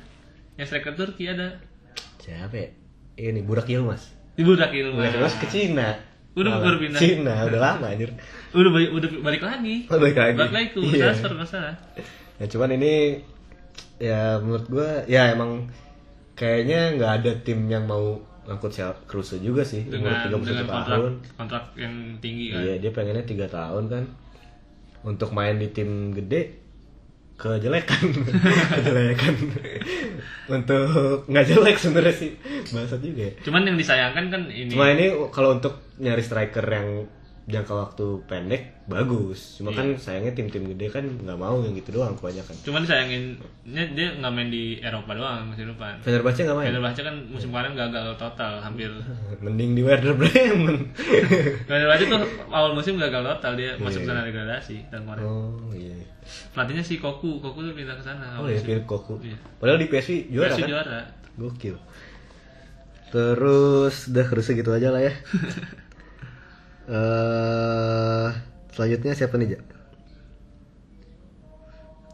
Yang 0.54 0.66
striker 0.68 0.92
Turki 0.94 1.24
ada. 1.26 1.48
siapa 2.16 2.54
ya 2.54 2.68
ini 3.18 3.40
Burak 3.40 3.66
Yilmaz 3.66 4.14
Ilmu. 4.34 4.54
Burak 4.54 4.70
Yilmaz 4.72 5.34
ke 5.36 5.46
Cina 5.46 5.98
Udah 6.32 6.64
baru 6.64 6.80
pindah. 6.80 6.96
Cina 6.96 7.34
udah 7.44 7.60
lama 7.60 7.86
anjir 7.86 8.08
Udah 8.52 8.70
balik, 8.70 8.88
udah 8.90 9.08
balik 9.20 9.42
lagi. 9.42 9.76
Oh, 9.86 9.96
balik 9.96 10.16
lagi. 10.16 10.36
Balik 10.36 10.52
lagi 10.52 10.68
ke 10.68 10.78
Iya. 10.80 11.04
transfer 11.10 11.30
nggak 11.32 11.48
salah. 11.48 11.74
ya 12.36 12.46
cuman 12.46 12.70
ini 12.72 13.20
ya 13.98 14.36
menurut 14.38 14.66
gua 14.66 15.04
ya 15.04 15.30
emang 15.30 15.68
kayaknya 16.32 16.96
nggak 16.96 17.12
ada 17.20 17.32
tim 17.38 17.64
yang 17.66 17.84
mau 17.84 18.16
ngangkut 18.42 18.72
Kruse 19.06 19.38
juga 19.38 19.62
sih 19.62 19.86
Dengan 19.86 20.26
umur 20.34 20.42
31 20.42 20.50
dengan 20.50 20.66
kontrak 20.66 20.98
tahun 20.98 21.12
kontrak 21.38 21.64
yang 21.78 21.94
tinggi 22.18 22.46
kan. 22.50 22.60
Iya 22.62 22.74
dia 22.82 22.90
pengennya 22.90 23.24
tiga 23.24 23.46
tahun 23.46 23.84
kan 23.86 24.04
untuk 25.02 25.30
main 25.34 25.58
di 25.58 25.70
tim 25.70 26.10
gede 26.14 26.62
kejelekan 27.38 28.06
kejelekan 28.78 29.34
untuk 30.46 31.26
nggak 31.26 31.44
jelek 31.48 31.76
sebenarnya 31.78 32.14
sih 32.14 32.30
bahasa 32.70 32.98
juga 33.02 33.30
ya. 33.30 33.32
Cuman 33.42 33.66
yang 33.66 33.78
disayangkan 33.78 34.24
kan 34.30 34.42
ini. 34.46 34.70
Cuma 34.70 34.94
ini 34.94 35.10
kalau 35.34 35.58
untuk 35.58 35.82
nyari 35.98 36.22
striker 36.22 36.62
yang 36.66 37.06
jangka 37.42 37.74
waktu 37.74 38.06
pendek 38.24 38.86
bagus. 38.86 39.58
Cuma 39.58 39.74
kan 39.74 39.98
sayangnya 39.98 40.30
tim-tim 40.30 40.62
gede 40.62 40.86
kan 40.88 41.02
nggak 41.02 41.34
mau 41.34 41.58
yang 41.58 41.74
gitu 41.74 41.98
doang 41.98 42.14
kebanyakan. 42.14 42.54
Cuman 42.62 42.86
disayanginnya 42.86 43.84
dia 43.92 44.08
nggak 44.14 44.30
main 44.30 44.46
di 44.46 44.78
Eropa 44.78 45.10
doang 45.10 45.50
musim 45.50 45.66
depan. 45.66 45.98
Fenerbahce 46.00 46.46
nggak 46.46 46.54
main. 46.54 46.70
Fenerbahce 46.70 47.00
kan 47.02 47.14
musim 47.26 47.50
kemarin 47.50 47.74
gagal 47.74 48.14
total, 48.14 48.62
hampir. 48.62 48.94
Mending 49.44 49.74
di 49.74 49.82
Werder 49.82 50.14
Bremen. 50.14 50.94
Fenerbahce 51.68 52.04
tuh 52.06 52.22
awal 52.48 52.72
musim 52.72 52.94
gagal 52.94 53.22
total 53.26 53.52
dia 53.58 53.74
masuk 53.76 54.02
Iya. 54.02 54.08
zona 54.08 54.22
degradasi 54.22 54.76
dan 54.94 55.02
kemarin. 55.02 55.22
oh 55.26 55.70
iya. 55.74 55.98
Pelatihnya 56.54 56.86
si 56.86 57.02
Koku, 57.02 57.42
Koku 57.42 57.58
tuh 57.60 57.74
pindah 57.74 57.98
ke 57.98 58.04
sana. 58.06 58.38
Oh 58.38 58.46
ya 58.46 58.54
musim. 58.54 58.66
Philip 58.70 58.86
Koku. 58.86 59.18
Iya. 59.18 59.34
Padahal 59.58 59.82
di 59.82 59.90
PSV 59.90 60.10
juara 60.30 60.50
PSV 60.50 60.60
kan. 60.60 60.68
juara. 60.70 61.00
Gokil. 61.32 61.76
Terus 63.10 64.08
udah 64.08 64.24
harusnya 64.24 64.54
gitu 64.56 64.70
aja 64.70 64.88
lah 64.88 65.02
ya. 65.02 65.12
Eh 66.88 68.28
selanjutnya 68.72 69.12
siapa 69.14 69.34
nih, 69.36 69.48
Jak? 69.54 69.62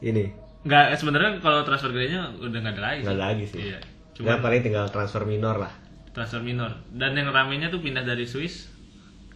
Ini. 0.04 0.24
Nggak, 0.68 0.84
sebenarnya 0.98 1.30
kalau 1.40 1.62
transfer 1.64 1.90
gedenya 1.94 2.34
udah 2.38 2.58
nggak 2.60 2.74
ada 2.76 2.82
lagi. 2.82 3.00
Nggak 3.06 3.16
ada 3.16 3.24
lagi 3.32 3.44
sih. 3.48 3.60
Iya. 3.72 3.78
Cuma 4.12 4.36
Cuma 4.36 4.44
paling 4.44 4.60
tinggal 4.66 4.86
transfer 4.90 5.22
minor 5.24 5.56
lah 5.56 5.72
transfer 6.18 6.42
minor. 6.42 6.74
Dan 6.90 7.14
yang 7.14 7.30
ramenya 7.30 7.70
tuh 7.70 7.78
pindah 7.78 8.02
dari 8.02 8.26
Swiss 8.26 8.66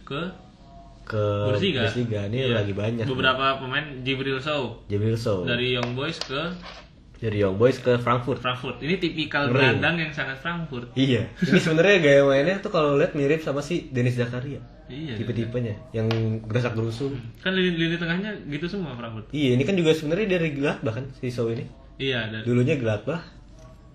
ke 0.03 0.35
ke 1.07 1.23
Bundesliga. 1.47 1.87
Bundesliga. 1.87 2.21
Ini 2.27 2.37
Iya. 2.51 2.55
lagi 2.59 2.73
banyak. 2.75 3.05
Beberapa 3.07 3.63
pemain 3.63 4.03
Jibril 4.03 4.43
Sow 4.43 4.83
Jibril 4.91 5.15
Sow 5.15 5.47
dari, 5.47 5.71
dari 5.71 5.79
Young 5.79 5.95
Boys 5.95 6.19
ke 6.19 6.41
Young 7.23 7.55
Boys 7.55 7.79
ke 7.79 7.95
Frankfurt. 8.03 8.43
Frankfurt. 8.43 8.83
Ini 8.83 8.99
tipikal 8.99 9.47
gelandang 9.47 9.95
yang 9.95 10.11
sangat 10.11 10.43
Frankfurt. 10.43 10.91
Iya. 10.99 11.31
Ini 11.39 11.55
sebenarnya 11.55 12.03
gaya 12.03 12.21
mainnya 12.27 12.59
tuh 12.59 12.67
kalau 12.67 12.99
lihat 12.99 13.15
mirip 13.15 13.39
sama 13.39 13.63
si 13.63 13.87
Denis 13.95 14.19
Zakaria. 14.19 14.59
Iya. 14.93 15.13
Tipe-tipenya 15.17 15.73
yang 15.91 16.07
gerasak 16.45 16.77
gerusuk. 16.77 17.17
Kan 17.41 17.57
lini, 17.57 17.73
lini 17.73 17.97
tengahnya 17.97 18.37
gitu 18.45 18.69
semua 18.69 18.93
Frankfurt. 18.93 19.33
Iya, 19.33 19.57
ini 19.57 19.63
kan 19.65 19.73
juga 19.73 19.97
sebenarnya 19.97 20.37
dari 20.37 20.53
Gladbach 20.53 20.95
kan 21.01 21.05
si 21.17 21.33
Sow 21.33 21.49
ini. 21.49 21.65
Iya, 21.97 22.29
dan 22.29 22.41
Dulunya 22.45 22.77
Gladbach 22.77 23.25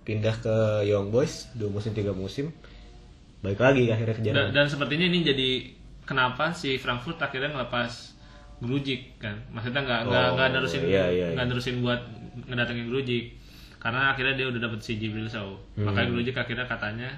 pindah 0.03 0.35
ke 0.41 0.55
Young 0.89 1.13
Boys 1.13 1.53
dua 1.53 1.69
musim 1.69 1.93
tiga 1.93 2.09
musim 2.17 2.49
balik 3.45 3.61
lagi 3.61 3.93
akhirnya 3.93 4.15
ke 4.17 4.23
dan, 4.25 4.33
Jerman 4.33 4.47
dan 4.57 4.65
sepertinya 4.65 5.05
ini 5.05 5.19
jadi 5.21 5.49
kenapa 6.01 6.49
si 6.51 6.81
Frankfurt 6.81 7.21
akhirnya 7.21 7.53
ngelepas 7.53 8.17
Grujic 8.59 9.21
kan. 9.23 9.39
Maksudnya 9.55 9.85
nggak 9.85 10.01
nggak 10.11 10.25
Oh, 10.25 10.35
nggak 10.35 10.49
nerusin 10.51 10.81
iya, 10.83 11.07
iya, 11.07 11.27
nggak 11.31 11.47
nerusin 11.47 11.79
buat 11.79 12.01
ngedatengin 12.49 12.91
Grujic. 12.91 13.39
Karena 13.79 14.11
akhirnya 14.11 14.35
dia 14.35 14.47
udah 14.51 14.59
dapet 14.59 14.79
si 14.83 14.99
Jibril 14.99 15.31
Sow. 15.31 15.55
Hmm. 15.79 15.87
Makanya 15.87 16.09
Grujic 16.11 16.35
akhirnya 16.35 16.67
katanya 16.67 17.09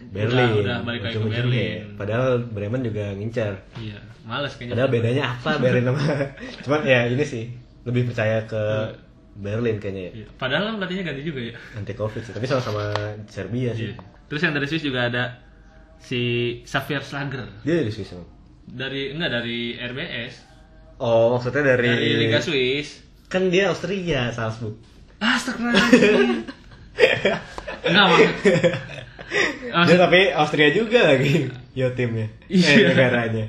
Berlin 0.00 0.48
udah, 0.54 0.58
udah 0.58 0.76
balik 0.82 1.02
lagi 1.02 1.14
ke. 1.14 1.28
Berlin. 1.28 1.80
padahal 1.94 2.26
Bremen 2.44 2.82
juga 2.82 3.04
ngincar 3.12 3.52
Iya, 3.74 3.98
males 4.22 4.52
kayaknya. 4.52 4.72
padahal 4.72 4.90
bedanya 4.90 5.22
apa 5.28 5.50
Berlin 5.56 5.84
sama 5.84 6.02
cuman 6.64 6.80
ya 6.82 7.00
ini 7.06 7.24
sih 7.24 7.44
lebih 7.82 8.06
percaya 8.06 8.44
ke 8.44 8.62
Berlin 9.34 9.76
kayaknya 9.76 10.02
ya 10.04 10.12
Iya. 10.14 10.26
Padahal 10.34 10.62
kan 10.64 10.74
pelatihnya 10.78 11.04
ganti 11.04 11.22
juga 11.22 11.40
ya. 11.42 11.54
anti 11.74 11.92
covid 11.92 12.20
sih 12.20 12.30
tapi 12.30 12.44
sama-sama 12.44 12.84
Serbia 13.26 13.70
sih 13.72 13.90
Iya. 13.90 13.98
Terus 14.26 14.40
yang 14.40 14.52
dari 14.52 14.66
Swiss 14.66 14.82
juga 14.82 15.00
ada 15.04 15.24
si 15.98 16.20
Xavier 16.62 17.00
Slager 17.00 17.46
dia 17.62 17.74
dari 17.76 17.88
Swiss 17.88 18.12
emang 18.12 18.28
dari 18.64 19.10
enggak 19.10 19.30
dari 19.32 19.58
RBS 19.74 20.34
oh 20.96 21.32
maksudnya 21.32 21.74
dari, 21.74 21.88
dari 21.88 22.10
Liga 22.20 22.38
Swiss. 22.38 23.02
kan 23.26 23.46
dia 23.46 23.68
Austria 23.68 24.28
Salzburg 24.28 24.78
Astagfirullahaladzim. 25.18 26.46
Enggak 27.84 28.04
maksud. 28.06 28.32
Dia 29.84 29.96
tapi 29.96 30.32
Austria 30.32 30.68
juga 30.70 31.04
lagi 31.04 31.46
yo 31.72 31.92
timnya 31.92 32.26
eh, 32.48 32.58
Iya. 32.58 32.90
negaranya 32.90 33.44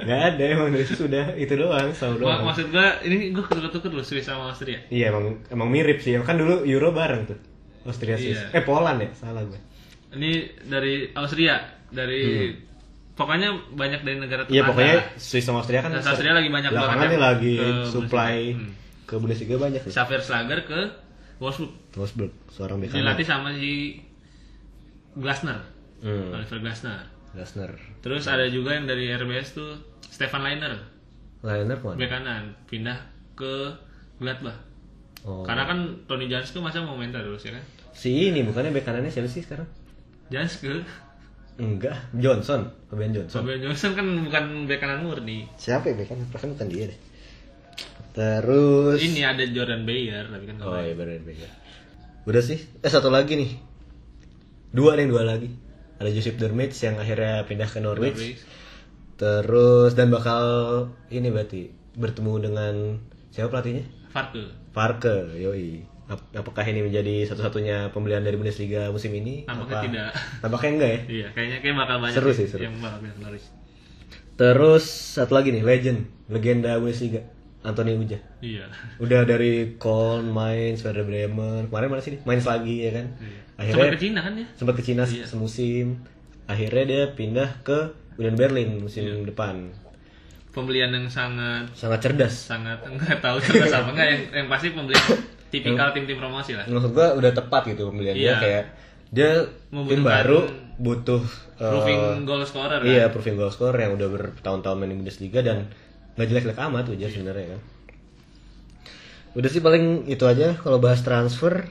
nggak 0.00 0.20
ada 0.32 0.42
emang 0.46 0.68
dari 0.70 0.86
sudah 0.86 1.34
itu 1.34 1.52
doang 1.52 1.90
selalu 1.90 2.16
doang 2.22 2.46
maksud 2.46 2.70
gua 2.70 3.02
ini 3.02 3.34
gua 3.34 3.42
tuker-tuker 3.44 3.90
loh 3.90 4.00
Swiss 4.00 4.24
sama 4.24 4.48
Austria. 4.48 4.78
Iya 4.86 5.10
emang 5.10 5.42
emang 5.48 5.68
mirip 5.68 5.98
sih. 5.98 6.14
Kan 6.22 6.38
dulu 6.38 6.62
Euro 6.62 6.90
bareng 6.90 7.26
tuh. 7.26 7.38
Austria 7.84 8.14
Swiss. 8.14 8.38
Iya. 8.38 8.54
Eh 8.54 8.62
Poland 8.62 8.98
ya, 8.98 9.10
salah 9.14 9.42
gue. 9.42 9.58
Ini 10.14 10.30
dari 10.64 11.10
Austria, 11.12 11.58
dari 11.86 12.50
pokoknya 13.12 13.50
banyak 13.72 14.00
dari 14.02 14.16
negara 14.18 14.42
Hmm. 14.42 14.50
Iya 14.50 14.62
tetangga. 14.62 14.70
pokoknya 14.72 14.96
Swiss 15.16 15.44
sama 15.44 15.58
Austria 15.60 15.80
kan. 15.82 15.90
Dan 15.90 16.02
Austria 16.02 16.32
lagi 16.32 16.48
banyak 16.48 16.70
belakangan 16.70 16.96
banget 16.96 17.12
yang 17.12 17.22
lagi 17.22 17.54
ke 17.56 17.68
supply. 17.88 18.36
Hmm. 18.54 18.70
ke 19.04 19.14
Bundesliga 19.16 19.54
banyak. 19.56 19.82
Xavier 19.86 20.18
Slager 20.18 20.60
ke 20.62 20.80
Wolfsburg. 21.38 21.70
Wolfsburg, 21.94 22.32
seorang 22.50 22.80
bek 22.80 22.90
kanan. 22.90 22.98
Dilatih 23.06 23.26
sama 23.26 23.54
si 23.54 24.02
Glasner, 25.16 25.60
Hmm. 25.98 26.30
Oliver 26.30 26.60
Glasner. 26.60 27.00
Glasner. 27.32 27.72
Terus 28.00 28.24
ada 28.26 28.44
juga 28.46 28.72
yang 28.72 28.84
dari 28.84 29.08
RBS 29.08 29.52
tuh 29.52 29.76
Stefan 30.02 30.40
Leiner, 30.40 30.76
Liner 31.40 31.76
ke 31.76 31.84
mana? 31.84 31.96
bek 31.96 32.08
kanan, 32.08 32.44
pindah 32.64 32.98
ke 33.32 33.72
Gladbach. 34.16 34.56
Oh. 35.20 35.42
Karena 35.42 35.66
kan 35.66 35.78
Tony 36.04 36.26
Janske 36.26 36.60
masa 36.60 36.80
mau 36.80 36.94
main 36.94 37.10
terus 37.10 37.42
ya 37.42 37.52
kan? 37.52 37.64
Si 37.92 38.30
ini 38.30 38.40
bukannya 38.40 38.70
bek 38.70 38.84
kanannya 38.84 39.08
siapa 39.08 39.26
sih 39.26 39.40
sekarang? 39.40 39.66
Janske, 40.28 40.84
Enggak, 41.56 41.96
Johnson, 42.12 42.68
Fabian 42.86 43.10
Johnson. 43.10 43.40
Fabian 43.40 43.60
Johnson 43.62 43.92
kan 43.92 44.06
bukan 44.20 44.44
bek 44.64 44.76
kanan 44.76 45.00
murni. 45.02 45.48
Siapa 45.56 45.88
ya 45.88 45.96
bek 45.96 46.08
kanan? 46.08 46.28
Perasaan 46.28 46.52
bukan 46.52 46.68
dia 46.68 46.84
deh. 46.86 46.98
Terus 48.12 49.00
Ini 49.02 49.20
ada 49.24 49.44
Jordan 49.44 49.84
Bayer 49.84 50.24
tapi 50.26 50.44
kan 50.46 50.56
Oh 50.60 50.76
iya 50.76 50.92
benar 50.92 51.20
benar. 51.20 51.50
Udah 52.24 52.40
sih. 52.40 52.60
Eh 52.80 52.88
satu 52.88 53.08
lagi 53.08 53.36
nih. 53.36 53.50
Dua 54.76 54.92
nih 54.92 55.08
dua 55.08 55.24
lagi. 55.24 55.48
Ada 55.96 56.12
Joseph 56.12 56.36
Dermits 56.36 56.76
yang 56.78 57.00
akhirnya 57.00 57.42
pindah 57.42 57.64
ke 57.64 57.80
Norwich. 57.80 58.12
Norwich. 58.14 58.42
Terus 59.16 59.96
dan 59.96 60.12
bakal 60.12 60.44
ini 61.08 61.32
berarti 61.32 61.72
bertemu 61.94 62.32
dengan 62.42 62.74
siapa 63.32 63.48
pelatihnya? 63.50 63.84
Farke. 64.12 64.44
Farke, 64.70 65.16
yoi. 65.34 65.80
Ap- 66.06 66.28
Apakah 66.30 66.62
ini 66.62 66.84
menjadi 66.84 67.24
satu-satunya 67.26 67.90
pembelian 67.90 68.20
dari 68.20 68.36
Bundesliga 68.36 68.92
musim 68.92 69.10
ini? 69.10 69.48
Nampaknya 69.48 69.72
Apa- 69.72 69.84
tidak. 69.88 70.10
Tampaknya 70.38 70.70
enggak 70.70 70.90
ya? 70.92 71.00
Iya, 71.08 71.26
kayaknya 71.32 71.58
kayak 71.58 71.76
bakal 71.76 71.96
banyak 71.98 72.14
Seru 72.14 72.30
sih 72.30 72.46
seru. 72.46 72.62
yang 72.62 72.76
bakal 72.78 72.98
ke 73.00 73.18
Norwich. 73.18 73.46
Terus 74.36 74.84
satu 75.16 75.32
lagi 75.32 75.48
nih, 75.50 75.64
legend, 75.64 75.98
legenda 76.28 76.76
Bundesliga, 76.76 77.24
Anthony 77.60 77.92
Uja. 77.94 78.18
Iya. 78.38 78.68
Udah 78.96 79.22
dari 79.22 79.74
Köln, 79.76 80.28
Mainz, 80.28 80.80
Werder 80.80 81.02
Bremen, 81.02 81.66
kemarin 81.66 81.88
mana 81.88 82.00
sih? 82.00 82.14
dia? 82.14 82.20
Mainz 82.22 82.44
lagi 82.44 82.76
ya 82.82 82.92
kan? 82.92 83.06
Iya. 83.16 83.38
Akhirnya 83.56 83.74
Sempat 83.74 83.90
ke 83.90 84.00
Cina 84.00 84.20
kan 84.20 84.32
ya? 84.34 84.46
sempat 84.52 84.74
ke 84.74 84.82
Cina 84.82 85.02
Iya. 85.02 85.24
semusim. 85.24 85.86
Akhirnya 86.44 86.84
dia 86.84 87.02
pindah 87.10 87.50
ke 87.60 87.78
Union 88.16 88.34
Berlin 88.34 88.68
musim 88.78 89.02
Iya. 89.02 89.24
depan. 89.24 89.72
Pembelian 90.48 90.88
yang 90.88 91.04
sangat 91.06 91.68
Sangat 91.72 92.00
cerdas. 92.00 92.32
sangat 92.32 92.80
enggak 92.82 93.20
tahu 93.20 93.36
cerdas 93.38 93.72
apa 93.76 93.90
enggak 93.90 94.08
yang 94.08 94.22
yang 94.34 94.48
pasti 94.48 94.72
pembelian 94.72 95.04
tipikal 95.46 95.90
tim-tim 95.90 96.16
promosi 96.16 96.52
lah. 96.52 96.64
Maksud 96.64 96.92
gua 96.92 97.12
udah 97.12 97.30
tepat 97.30 97.68
gitu 97.68 97.86
pembelian 97.86 98.14
dia 98.14 98.24
Iya. 98.26 98.36
kayak 98.38 98.64
dia 99.06 99.30
tim 99.70 100.02
baru 100.02 100.48
butuh 100.76 101.22
eh, 101.56 101.64
Proving 101.66 102.24
goal 102.24 102.40
scorer 102.42 102.78
kan. 102.78 102.84
Iya, 102.84 103.04
proving 103.08 103.34
goal 103.34 103.48
scorer 103.48 103.80
yang 103.80 103.96
udah 103.96 104.08
bertahun-tahun 104.08 104.76
main 104.76 104.92
di 104.92 104.96
Bundesliga 104.98 105.40
dan 105.40 105.68
nggak 106.16 106.26
jelek-jelek 106.26 106.58
amat 106.62 106.84
Iya. 106.84 106.92
Uja 106.94 107.06
sebenarnya 107.10 107.46
kan. 107.48 107.60
Udah 109.34 109.48
sih 109.48 109.60
paling 109.60 109.84
itu 110.06 110.24
aja 110.24 110.56
kalau 110.56 110.78
bahas 110.78 111.00
transfer. 111.00 111.68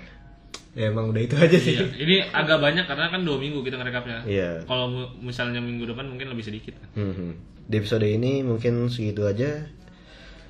Ya 0.72 0.90
emang 0.90 1.08
udah 1.08 1.22
itu 1.22 1.36
aja 1.36 1.56
sih. 1.56 1.74
Iya, 1.74 1.88
ini 1.98 2.16
agak 2.26 2.60
banyak 2.60 2.84
karena 2.84 3.08
kan 3.08 3.24
dua 3.24 3.36
minggu 3.36 3.60
kita 3.60 3.76
ngerekapnya. 3.76 4.22
Iya. 4.24 4.64
Kalau 4.64 4.92
misalnya 5.18 5.58
minggu 5.58 5.88
depan 5.88 6.06
mungkin 6.06 6.30
lebih 6.30 6.44
sedikit. 6.44 6.76
kan. 6.76 6.90
Hmm, 6.96 7.14
hmm. 7.14 7.32
Di 7.66 7.76
episode 7.76 8.04
ini 8.04 8.42
mungkin 8.42 8.86
segitu 8.86 9.24
aja. 9.24 9.66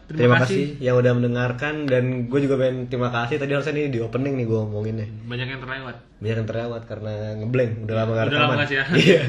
Terima 0.05 0.35
Terima, 0.35 0.37
kasih. 0.39 0.77
yang 0.79 0.95
udah 0.95 1.13
mendengarkan 1.13 1.85
dan 1.85 2.03
gue 2.25 2.39
juga 2.39 2.59
pengen 2.59 2.85
terima 2.85 3.09
kasih 3.09 3.37
tadi 3.37 3.57
harusnya 3.57 3.73
nih 3.73 3.89
di 3.89 3.97
opening 3.97 4.37
nih 4.37 4.45
gue 4.45 4.59
ngomongin 4.59 4.95
nih 4.95 5.09
Banyak 5.25 5.47
yang 5.49 5.57
terlewat. 5.59 5.95
banyak 6.15 6.37
yang 6.37 6.45
terlewat 6.45 6.81
karena 6.85 7.13
ngeblank 7.35 7.71
udah 7.81 7.95
lama 7.95 8.11
gak 8.13 8.21
Udah 8.23 8.37
lama 8.37 8.37
rekaman. 8.37 8.55
nggak 8.55 8.69
siaran. 8.69 8.93
iya 8.95 9.21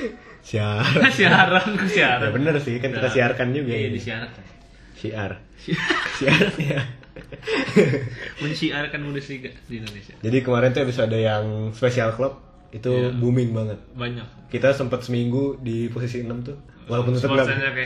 siaran 0.48 1.10
siaran, 1.10 1.66
ke 1.74 1.86
ya 1.86 2.20
siaran. 2.20 2.30
bener 2.30 2.54
sih 2.58 2.76
kan 2.76 2.90
kita 2.90 3.08
siarkan 3.08 3.48
juga 3.50 3.70
Iya, 3.70 3.88
ini. 3.88 3.96
disiarkan. 3.96 4.42
siar 4.94 5.32
siar 6.10 6.42
ya 6.56 6.80
Menciarkan 8.36 9.00
Bundesliga 9.02 9.50
di 9.64 9.78
Indonesia. 9.78 10.14
jadi 10.18 10.38
kemarin 10.40 10.70
tuh 10.70 10.82
episode 10.82 11.14
yang 11.14 11.44
special 11.70 12.10
club 12.12 12.32
itu 12.70 12.90
Iya. 12.90 13.14
booming 13.14 13.50
banget 13.52 13.78
Banyak. 13.92 14.26
kita 14.48 14.72
sempat 14.72 15.00
seminggu 15.00 15.56
di 15.58 15.86
posisi 15.88 16.20
6 16.20 16.42
tuh 16.42 16.56
walaupun 16.84 17.14
tetap 17.14 17.30
nggak 17.30 17.78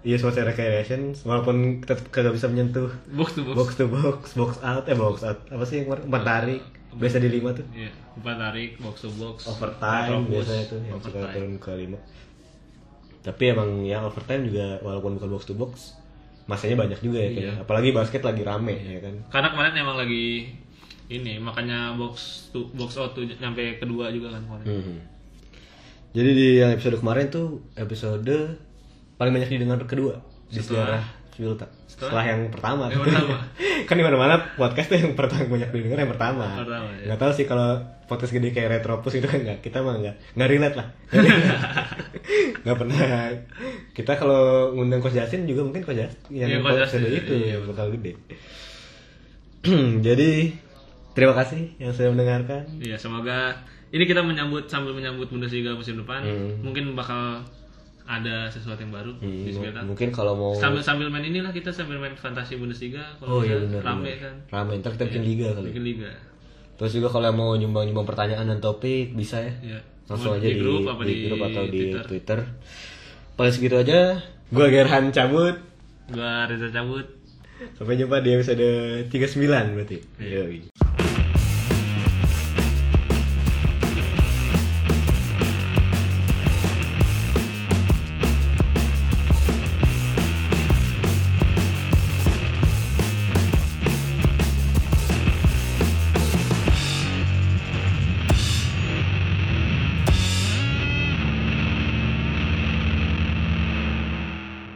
iya 0.00 0.16
sports 0.16 0.36
and 0.36 0.46
recreation 0.46 1.00
walaupun 1.22 1.56
tetap 1.80 1.98
kagak 2.08 2.30
bisa 2.30 2.46
menyentuh 2.46 2.92
Box 3.10 3.34
to 3.34 3.42
box. 3.42 3.54
box 3.54 3.68
to 3.74 3.84
box 3.86 4.18
box 4.34 4.52
out 4.60 4.84
eh 4.84 4.94
box 4.94 5.24
out 5.24 5.40
apa 5.48 5.64
sih 5.64 5.80
yang 5.80 5.86
kemarin? 5.88 6.04
empat 6.06 6.22
tarik 6.22 6.62
biasa 6.96 7.16
di 7.18 7.28
lima 7.30 7.50
tuh 7.50 7.66
Iya, 7.70 7.90
empat 8.14 8.36
tarik, 8.36 8.70
box 8.78 8.96
to 9.00 9.10
box. 9.12 9.36
overtime 9.46 10.22
biasanya 10.26 10.64
tuh 10.66 10.80
yang 10.80 10.98
suka 10.98 11.20
turun 11.28 11.54
ke 11.56 11.70
lima 11.74 11.98
tapi 13.20 13.42
emang 13.48 13.70
yang 13.82 14.02
overtime 14.02 14.44
juga 14.44 14.78
walaupun 14.80 15.16
bukan 15.16 15.30
box 15.30 15.42
to 15.44 15.54
box 15.54 15.72
masanya 16.44 16.76
banyak 16.78 17.00
juga 17.00 17.18
ya 17.18 17.30
kayaknya. 17.30 17.54
Apalagi 17.58 17.88
basket 17.90 18.20
lagi 18.20 18.42
rame 18.42 18.76
ya 18.76 19.00
kan 19.00 19.14
Karena 19.30 19.48
kemarin 19.48 19.72
emang 19.74 19.96
lagi 19.96 20.52
ini 21.06 21.36
makanya 21.38 21.92
box 21.94 22.14
to 22.50 22.68
box 22.70 22.94
out 22.94 23.12
tuh 23.12 23.24
nyampe 23.24 23.78
kedua 23.78 24.08
juga 24.08 24.28
kan 24.30 24.42
kemarin. 24.42 24.66
Mhm. 24.68 24.96
jadi 26.12 26.30
di 26.30 26.48
yang 26.58 26.70
episode 26.70 26.96
kemarin 26.96 27.26
tuh 27.26 27.46
episode 27.74 28.30
paling 29.14 29.32
banyak 29.32 29.50
didengar 29.50 29.80
kedua 29.82 30.20
di 30.46 30.58
Setelah- 30.58 31.00
sejarah 31.00 31.04
Civilta 31.34 31.66
setelah- 31.84 32.14
setelah, 32.14 32.24
yang 32.24 32.40
pertama. 32.48 32.84
Yang 32.86 33.02
pertama. 33.04 33.36
kan 33.90 33.94
di 33.94 34.04
mana 34.06 34.16
mana 34.16 34.34
podcast 34.54 34.86
tuh 34.86 34.96
yang 34.96 35.12
pertama 35.12 35.50
banyak 35.50 35.70
didengar 35.70 35.98
yang 36.00 36.12
pertama. 36.14 36.46
Pertama, 36.56 36.86
ya. 36.94 37.04
nggak 37.10 37.18
tahu 37.18 37.32
sih 37.34 37.44
kalau 37.44 37.70
podcast 38.06 38.30
gede 38.30 38.54
kayak 38.54 38.70
Retropus 38.70 39.18
itu 39.18 39.26
kan 39.26 39.42
nggak 39.42 39.58
kita 39.58 39.82
mah 39.82 39.98
nggak 39.98 40.14
nggak 40.38 40.48
relate 40.48 40.76
lah. 40.76 40.86
Nggak 42.64 42.76
pernah. 42.80 43.28
Kita 43.92 44.12
kalau 44.16 44.72
ngundang 44.72 44.98
Coach 44.98 45.12
Jasin 45.12 45.44
juga 45.44 45.60
mungkin 45.62 45.84
Coach 45.84 46.00
Jasin 46.00 46.16
yang 46.32 46.64
Coach 46.64 46.80
episode 46.80 47.04
Jasin, 47.04 47.20
itu 47.20 47.32
iya, 47.36 47.46
yang 47.54 47.68
bakal 47.68 47.92
gede. 47.92 48.12
Jadi 50.06 50.30
terima 51.12 51.34
kasih 51.36 51.76
yang 51.76 51.92
sudah 51.92 52.10
mendengarkan. 52.12 52.62
Iya, 52.80 52.96
semoga 52.96 53.52
ini 53.90 54.04
kita 54.04 54.20
menyambut 54.20 54.66
sambil 54.66 54.92
menyambut 54.92 55.28
Bundesliga 55.28 55.72
musim 55.72 56.00
depan, 56.00 56.24
Hmm. 56.24 56.64
mungkin 56.64 56.96
bakal 56.96 57.44
ada 58.04 58.46
sesuatu 58.46 58.76
yang 58.78 58.92
baru 58.92 59.12
Hmm, 59.16 59.42
di 59.42 59.56
mungkin 59.82 60.08
kalau 60.10 60.32
mau 60.32 60.52
Sambil 60.52 60.80
sambil 60.80 61.08
main 61.08 61.22
inilah 61.22 61.48
kita 61.48 61.68
sambil 61.68 61.96
main 61.96 62.12
fantasi 62.12 62.54
Bundesliga 62.54 63.00
oh 63.18 63.40
kalau 63.40 63.42
iya 63.42 63.56
bisa 63.56 63.66
benar 63.70 63.82
rame 63.82 64.04
benar. 64.06 64.16
kan. 64.20 64.34
rame 64.52 64.72
ntar 64.78 64.90
kita 64.92 65.04
bikin 65.06 65.24
liga 65.24 65.48
kali 65.52 65.68
Bikin 65.70 65.84
liga. 65.86 66.10
terus 66.74 66.92
juga 66.92 67.08
kalau 67.08 67.30
mau 67.30 67.50
nyumbang 67.52 67.84
nyumbang 67.84 68.04
pertanyaan 68.04 68.44
dan 68.46 68.58
topik 68.58 69.12
bisa 69.12 69.38
ya 69.38 69.52
Iya. 69.64 69.78
langsung 70.04 70.30
Mau 70.30 70.38
aja 70.38 70.46
di, 70.46 70.54
grup 70.54 70.84
apa 70.84 71.02
di 71.02 71.08
di, 71.10 71.22
grup 71.24 71.40
atau 71.42 71.62
di 71.64 71.72
Twitter. 71.74 72.02
Twitter. 72.04 72.38
Paling 73.34 73.50
segitu 73.50 73.74
aja. 73.74 74.20
Gua 74.46 74.68
Gerhan 74.68 75.08
cabut. 75.08 75.56
Gua 76.06 76.44
Reza 76.44 76.68
cabut. 76.68 77.08
Sampai 77.72 77.96
jumpa 77.96 78.20
di 78.20 78.30
episode 78.30 78.68
39 79.08 79.40
berarti. 79.72 79.96
Iya. 80.20 80.44
Yoi. 80.44 80.93